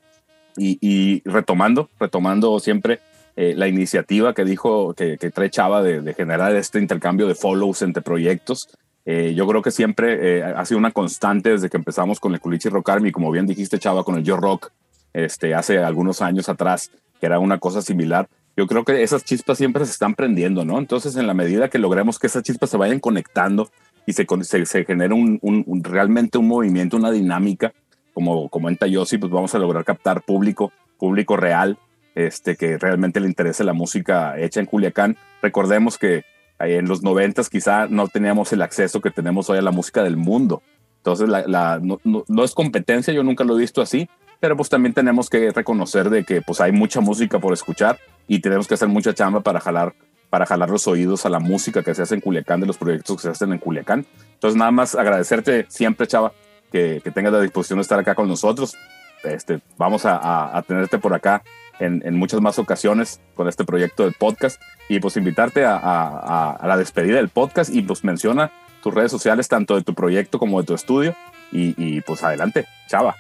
y, 0.57 0.79
y 0.81 1.21
retomando, 1.29 1.89
retomando 1.99 2.61
siempre 2.61 3.01
eh, 3.37 3.55
la 3.57 3.67
iniciativa 3.67 4.33
que 4.33 4.45
dijo 4.45 4.95
que, 4.95 5.17
trae 5.17 5.51
Chava 5.51 5.83
de, 5.83 6.01
de, 6.01 6.15
generar 6.15 6.55
este 6.55 6.79
intercambio 6.79 7.27
de 7.27 7.35
follows 7.35 7.83
entre 7.83 8.01
proyectos. 8.03 8.69
Eh, 9.05 9.35
yo 9.35 9.47
creo 9.49 9.61
que 9.61 9.73
siempre 9.73 10.39
eh, 10.39 10.45
ha 10.45 10.65
sido 10.65 10.79
una 10.79 10.93
constante 10.93 11.51
desde 11.51 11.69
que 11.69 11.77
empezamos 11.77 12.21
con 12.21 12.33
el 12.33 12.41
Culichi 12.41 12.69
Rock 12.69 12.91
Army, 12.91 13.11
como 13.11 13.33
bien 13.33 13.47
dijiste 13.47 13.79
Chava, 13.81 14.05
con 14.05 14.17
el 14.17 14.23
Yo 14.23 14.37
Rock, 14.37 14.71
este, 15.15 15.55
hace 15.55 15.79
algunos 15.79 16.21
años 16.21 16.49
atrás, 16.49 16.91
que 17.21 17.27
era 17.27 17.39
una 17.39 17.59
cosa 17.59 17.81
similar. 17.81 18.29
Yo 18.57 18.67
creo 18.67 18.85
que 18.85 19.03
esas 19.03 19.25
chispas 19.25 19.59
siempre 19.59 19.85
se 19.85 19.93
están 19.93 20.15
prendiendo, 20.15 20.65
¿no? 20.65 20.79
Entonces, 20.79 21.17
en 21.17 21.27
la 21.27 21.35
medida 21.35 21.71
que 21.71 21.79
logremos 21.79 22.19
que 22.19 22.27
esas 22.27 22.43
chispas 22.43 22.71
se 22.71 22.77
vayan 22.77 23.01
conectando 23.01 23.71
y 24.07 24.13
se, 24.13 24.27
se, 24.43 24.67
se 24.67 24.85
genere 24.85 25.15
un, 25.15 25.41
realmente 25.83 26.39
un 26.39 26.49
movimiento, 26.49 26.97
una 26.97 27.11
dinámica, 27.11 27.73
como 28.13 28.49
comenta 28.49 28.87
Yossi, 28.87 29.19
pues 29.19 29.33
vamos 29.33 29.55
a 29.55 29.59
lograr 29.59 29.85
captar 29.85 30.23
público, 30.23 30.73
público 30.99 31.37
real, 31.37 31.79
este, 32.15 32.57
que 32.57 32.79
realmente 32.79 33.19
le 33.19 33.27
interese 33.27 33.65
la 33.65 33.73
música 33.73 34.39
hecha 34.39 34.61
en 34.61 34.67
Culiacán. 34.67 35.17
Recordemos 35.43 35.99
que 35.99 36.25
en 36.61 36.87
los 36.87 37.03
noventas 37.03 37.51
quizá 37.51 37.89
no 37.89 38.07
teníamos 38.07 38.53
el 38.53 38.63
acceso 38.63 39.01
que 39.01 39.11
tenemos 39.11 39.51
hoy 39.51 39.59
a 39.59 39.63
la 39.63 39.73
música 39.73 40.05
del 40.05 40.17
mundo. 40.17 40.63
Entonces, 40.99 41.29
la 41.29 41.81
no, 41.83 42.01
no, 42.05 42.25
no, 42.29 42.45
es 42.45 42.55
competencia, 42.55 43.13
yo 43.13 43.23
nunca 43.25 43.45
lo 43.45 43.57
he 43.57 43.61
visto 43.61 43.83
así, 43.83 44.09
pero 44.45 44.59
pues 44.59 44.69
también 44.69 44.93
tenemos 44.93 45.31
que 45.31 45.53
reconocer 45.53 46.11
de 46.11 46.23
que 46.23 46.43
pues 46.43 46.61
hay 46.61 46.71
mucha 46.71 47.01
música 47.01 47.39
por 47.39 47.55
escuchar 47.55 47.99
y 48.29 48.41
tenemos 48.41 48.69
que 48.69 48.75
hacer 48.75 48.89
mucha 48.89 49.15
chamba 49.15 49.41
para 49.41 49.59
jalar 49.59 49.95
para 50.29 50.45
jalar 50.45 50.69
los 50.69 50.87
oídos 50.87 51.25
a 51.25 51.31
la 51.31 51.39
música 51.39 51.83
que 51.83 51.95
se 51.95 52.03
hace 52.03 52.17
en 52.17 52.21
Culiacán, 52.21 52.61
de 52.61 52.67
los 52.67 52.77
proyectos 52.77 53.17
que 53.17 53.23
se 53.23 53.31
hacen 53.31 53.55
en 53.55 53.59
Culiacán. 53.59 54.05
Entonces, 54.35 54.59
nada 54.59 54.71
más 54.71 54.97
agradecerte 54.97 55.65
siempre, 55.71 56.07
Chava, 56.07 56.35
que, 56.71 57.01
que 57.03 57.11
tengas 57.11 57.33
la 57.33 57.41
disposición 57.41 57.79
de 57.79 57.85
estar 57.85 57.99
acá 57.99 58.15
con 58.15 58.29
nosotros. 58.29 58.77
Este, 59.23 59.63
vamos 59.79 60.05
a, 60.05 60.55
a, 60.55 60.61
tenerte 60.61 60.99
por 60.99 61.15
acá 61.15 61.43
en, 61.81 62.03
en, 62.05 62.15
muchas 62.15 62.43
más 62.43 62.59
ocasiones 62.59 63.23
con 63.35 63.49
este 63.49 63.65
proyecto 63.65 64.03
del 64.03 64.13
podcast 64.13 64.61
y 64.91 65.01
pues 65.01 65.17
invitarte 65.17 65.65
a, 65.65 65.79
a, 65.79 66.51
a, 66.51 66.67
la 66.67 66.77
despedida 66.77 67.17
del 67.17 67.31
podcast 67.31 67.75
y 67.75 67.81
pues 67.81 68.05
menciona 68.05 68.53
tus 68.83 68.93
redes 68.93 69.11
sociales, 69.11 69.49
tanto 69.49 69.75
de 69.75 69.83
tu 69.83 69.95
proyecto 69.95 70.39
como 70.39 70.61
de 70.61 70.67
tu 70.67 70.75
estudio. 70.75 71.17
Y, 71.51 71.75
y 71.79 72.03
pues 72.03 72.23
adelante, 72.23 72.67
Chava. 72.89 73.17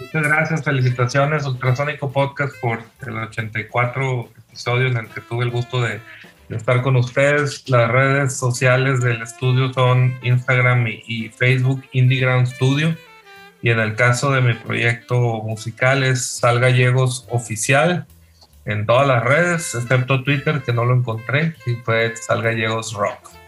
Muchas 0.00 0.22
gracias, 0.24 0.64
felicitaciones 0.64 1.46
Ultrasónico 1.46 2.10
Podcast 2.10 2.54
por 2.60 2.80
el 3.06 3.16
84 3.16 4.28
episodio 4.48 4.88
en 4.88 4.96
el 4.96 5.08
que 5.08 5.20
tuve 5.20 5.44
el 5.44 5.50
gusto 5.50 5.80
de, 5.80 6.00
estar 6.48 6.82
con 6.82 6.96
ustedes. 6.96 7.68
Las 7.68 7.90
redes 7.90 8.36
sociales 8.36 9.00
del 9.00 9.22
estudio 9.22 9.72
son 9.72 10.18
Instagram 10.22 10.86
y, 10.88 11.28
Facebook 11.28 11.84
Indie 11.92 12.46
Studio. 12.46 12.96
Y 13.62 13.70
en 13.70 13.78
el 13.78 13.94
caso 13.94 14.32
de 14.32 14.40
mi 14.40 14.54
proyecto 14.54 15.16
musical 15.42 16.02
es 16.02 16.26
Sal 16.26 16.58
Gallegos 16.58 17.26
Oficial 17.30 18.06
en 18.64 18.86
todas 18.86 19.06
las 19.06 19.22
redes, 19.22 19.74
excepto 19.74 20.22
Twitter 20.24 20.62
que 20.62 20.72
no 20.72 20.84
lo 20.84 20.94
encontré, 20.94 21.54
y 21.66 21.74
fue 21.76 22.14
Sal 22.16 22.42
Gallegos 22.42 22.94
Rock. 22.94 23.43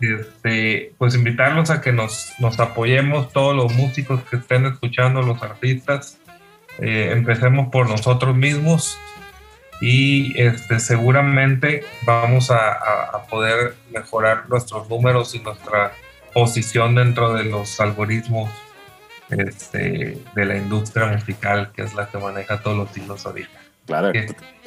Este, 0.00 0.92
pues 0.98 1.14
invitarlos 1.14 1.70
a 1.70 1.80
que 1.80 1.92
nos, 1.92 2.32
nos 2.38 2.58
apoyemos 2.60 3.32
todos 3.32 3.56
los 3.56 3.72
músicos 3.74 4.22
que 4.24 4.36
estén 4.36 4.66
escuchando, 4.66 5.22
los 5.22 5.42
artistas. 5.42 6.18
Eh, 6.78 7.10
empecemos 7.12 7.68
por 7.70 7.88
nosotros 7.88 8.36
mismos 8.36 8.98
y 9.80 10.38
este, 10.40 10.78
seguramente 10.80 11.84
vamos 12.04 12.50
a, 12.50 12.72
a, 12.72 13.26
poder 13.26 13.74
mejorar 13.90 14.48
nuestros 14.48 14.88
números 14.88 15.34
y 15.34 15.40
nuestra 15.40 15.92
posición 16.32 16.94
dentro 16.94 17.32
de 17.34 17.44
los 17.44 17.80
algoritmos 17.80 18.50
este, 19.30 20.18
de 20.34 20.44
la 20.44 20.56
industria 20.56 21.06
musical, 21.06 21.72
que 21.74 21.82
es 21.82 21.94
la 21.94 22.08
que 22.08 22.18
maneja 22.18 22.60
todos 22.60 22.76
los 22.76 22.96
hilos 22.96 23.24
ahorita. 23.26 23.69
Claro. 23.90 24.12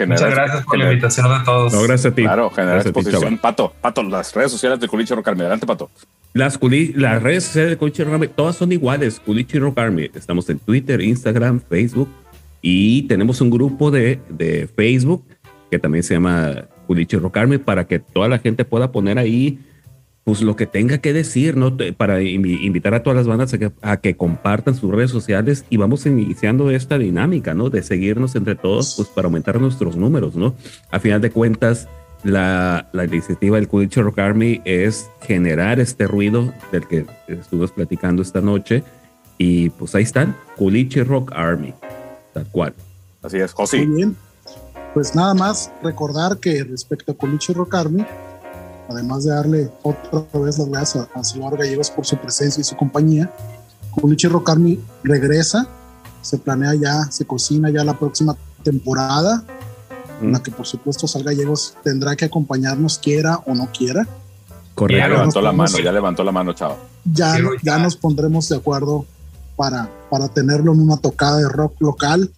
Muchas 0.06 0.32
gracias 0.32 0.66
por 0.66 0.78
la 0.78 0.86
invitación 0.86 1.32
a 1.32 1.44
todos. 1.46 1.72
No, 1.72 1.82
gracias 1.84 2.12
a 2.12 2.16
ti. 2.16 2.24
Claro, 2.24 2.50
generar 2.50 2.82
exposición. 2.82 3.38
Pato, 3.38 3.74
Pato, 3.80 4.04
las 4.04 4.36
redes 4.36 4.52
sociales 4.52 4.82
de 4.82 4.88
Culichi 4.90 5.14
Rock 5.14 5.30
Army. 5.30 5.42
Adelante, 5.42 5.66
Pato. 5.66 5.90
Las, 6.34 6.60
las 6.96 7.24
redes 7.24 7.46
sociales 7.46 7.72
de 7.72 7.78
Culichi 7.78 8.04
Rock 8.04 8.14
Army, 8.16 8.28
todas 8.28 8.58
son 8.58 8.74
iguales. 8.74 9.22
Culichi 9.22 9.60
Rock 9.60 9.78
Army. 9.80 10.10
Estamos 10.14 10.50
en 10.50 10.60
Twitter, 10.60 11.00
Instagram, 11.00 11.62
Facebook 11.62 12.10
y 12.62 13.04
tenemos 13.04 13.40
un 13.40 13.50
grupo 13.50 13.92
de, 13.92 14.20
de 14.28 14.68
Facebook 14.76 15.24
que 15.72 15.80
también 15.80 16.04
se 16.04 16.16
llama 16.16 16.66
Culichi 16.88 17.16
Rock 17.16 17.38
Army 17.38 17.60
para 17.60 17.88
que 17.88 18.00
toda 18.00 18.28
la 18.28 18.40
gente 18.40 18.66
pueda 18.66 18.92
poner 18.92 19.18
ahí 19.18 19.58
pues 20.24 20.42
lo 20.42 20.56
que 20.56 20.66
tenga 20.66 21.00
que 21.00 21.12
decir, 21.12 21.58
¿no? 21.58 21.76
Para 21.98 22.22
invitar 22.22 22.94
a 22.94 23.04
todas 23.04 23.18
las 23.18 23.28
bandas 23.28 23.54
a 23.82 23.98
que, 23.98 24.16
compartan 24.16 24.76
sus 24.76 24.90
redes 24.92 25.12
sociales 25.12 25.66
y 25.70 25.78
vamos 25.78 26.06
iniciando 26.06 26.72
esta 26.72 26.98
dinámica, 26.98 27.54
¿no? 27.54 27.70
De 27.70 27.84
seguirnos 27.84 28.36
entre 28.36 28.56
todos, 28.56 28.94
pues 28.96 29.10
para 29.10 29.26
aumentar 29.26 29.60
nuestros 29.60 29.98
números, 29.98 30.36
¿no? 30.36 30.56
A 30.92 31.00
final 31.00 31.20
de 31.20 31.30
cuentas, 31.30 31.90
la, 32.24 32.88
la 32.94 33.04
iniciativa 33.04 33.58
del 33.58 33.68
Culichi 33.68 34.02
Rock 34.02 34.20
Army 34.20 34.62
es 34.64 35.10
generar 35.22 35.82
este 35.82 36.08
ruido 36.08 36.54
del 36.72 36.88
que 36.88 37.06
estuvimos 37.28 37.72
platicando 37.72 38.22
esta 38.22 38.40
noche 38.40 38.82
y 39.38 39.72
pues 39.72 39.94
ahí 39.96 40.04
están, 40.04 40.38
Culichi 40.56 41.04
Rock 41.04 41.34
Army. 41.36 41.74
Tal 42.34 42.48
cual. 42.48 42.74
Así 43.22 43.38
es, 43.40 43.52
José. 43.52 43.86
Muy 43.86 43.98
bien. 43.98 44.16
Pues 44.94 45.16
nada 45.16 45.34
más 45.34 45.72
recordar 45.82 46.38
que 46.38 46.64
respecto 46.64 47.12
a 47.14 47.16
Colucci 47.16 47.52
Rocarmi, 47.52 48.06
además 48.90 49.24
de 49.24 49.32
darle 49.32 49.72
otra 49.82 50.40
vez 50.40 50.58
las 50.58 50.70
gracias 50.70 51.08
a, 51.16 51.20
a 51.20 51.24
Salvador 51.24 51.60
Gallegos 51.60 51.90
por 51.90 52.06
su 52.06 52.18
presencia 52.18 52.62
y 52.62 52.64
su 52.64 52.76
compañía, 52.76 53.32
Colucci 53.92 54.28
Rocarmi 54.28 54.80
regresa, 55.04 55.68
se 56.22 56.38
planea 56.38 56.74
ya, 56.76 57.12
se 57.12 57.26
cocina 57.26 57.70
ya 57.70 57.84
la 57.84 57.98
próxima 57.98 58.36
temporada, 58.64 59.44
en 60.22 60.32
la 60.32 60.42
que 60.42 60.52
por 60.52 60.66
supuesto 60.66 61.08
Sal 61.08 61.24
Gallegos 61.24 61.76
tendrá 61.84 62.16
que 62.16 62.26
acompañarnos, 62.26 62.98
quiera 62.98 63.40
o 63.46 63.54
no 63.54 63.70
quiera. 63.72 64.08
Correcto. 64.74 65.08
Ya 65.08 65.08
levantó 65.08 65.42
la 65.42 65.52
mano, 65.52 65.78
ya 65.78 65.92
levantó 65.92 66.24
la 66.24 66.32
mano, 66.32 66.54
chavo. 66.54 66.78
Ya, 67.06 67.34
Quiero 67.34 67.54
ya 67.56 67.78
ya. 67.78 67.80
nos 67.80 67.96
pondremos 67.96 68.50
de 68.50 68.56
acuerdo 68.56 69.06
para, 69.56 69.90
para 70.10 70.30
tenerlo 70.30 70.74
en 70.74 70.82
una 70.82 70.98
tocada 70.98 71.38
de 71.38 71.50
rock 71.50 71.76
local, 71.80 72.32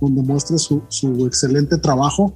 donde 0.00 0.22
muestre 0.22 0.58
su, 0.58 0.82
su 0.88 1.26
excelente 1.26 1.76
trabajo 1.76 2.34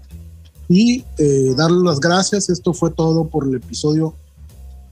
y 0.69 1.05
eh, 1.19 1.55
darle 1.57 1.85
las 1.85 2.01
gracias. 2.01 2.49
Esto 2.49 2.73
fue 2.73 2.91
todo 2.91 3.27
por 3.27 3.47
el 3.47 3.55
episodio 3.55 4.15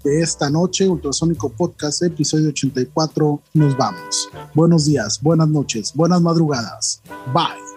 de 0.03 0.23
esta 0.23 0.49
noche, 0.49 0.89
Ultrasónico 0.89 1.51
Podcast, 1.51 2.03
episodio 2.03 2.49
84. 2.49 3.41
Nos 3.55 3.77
vamos. 3.77 4.29
Buenos 4.55 4.87
días, 4.87 5.21
buenas 5.21 5.49
noches, 5.49 5.93
buenas 5.95 6.21
madrugadas. 6.21 7.03
Bye. 7.33 7.70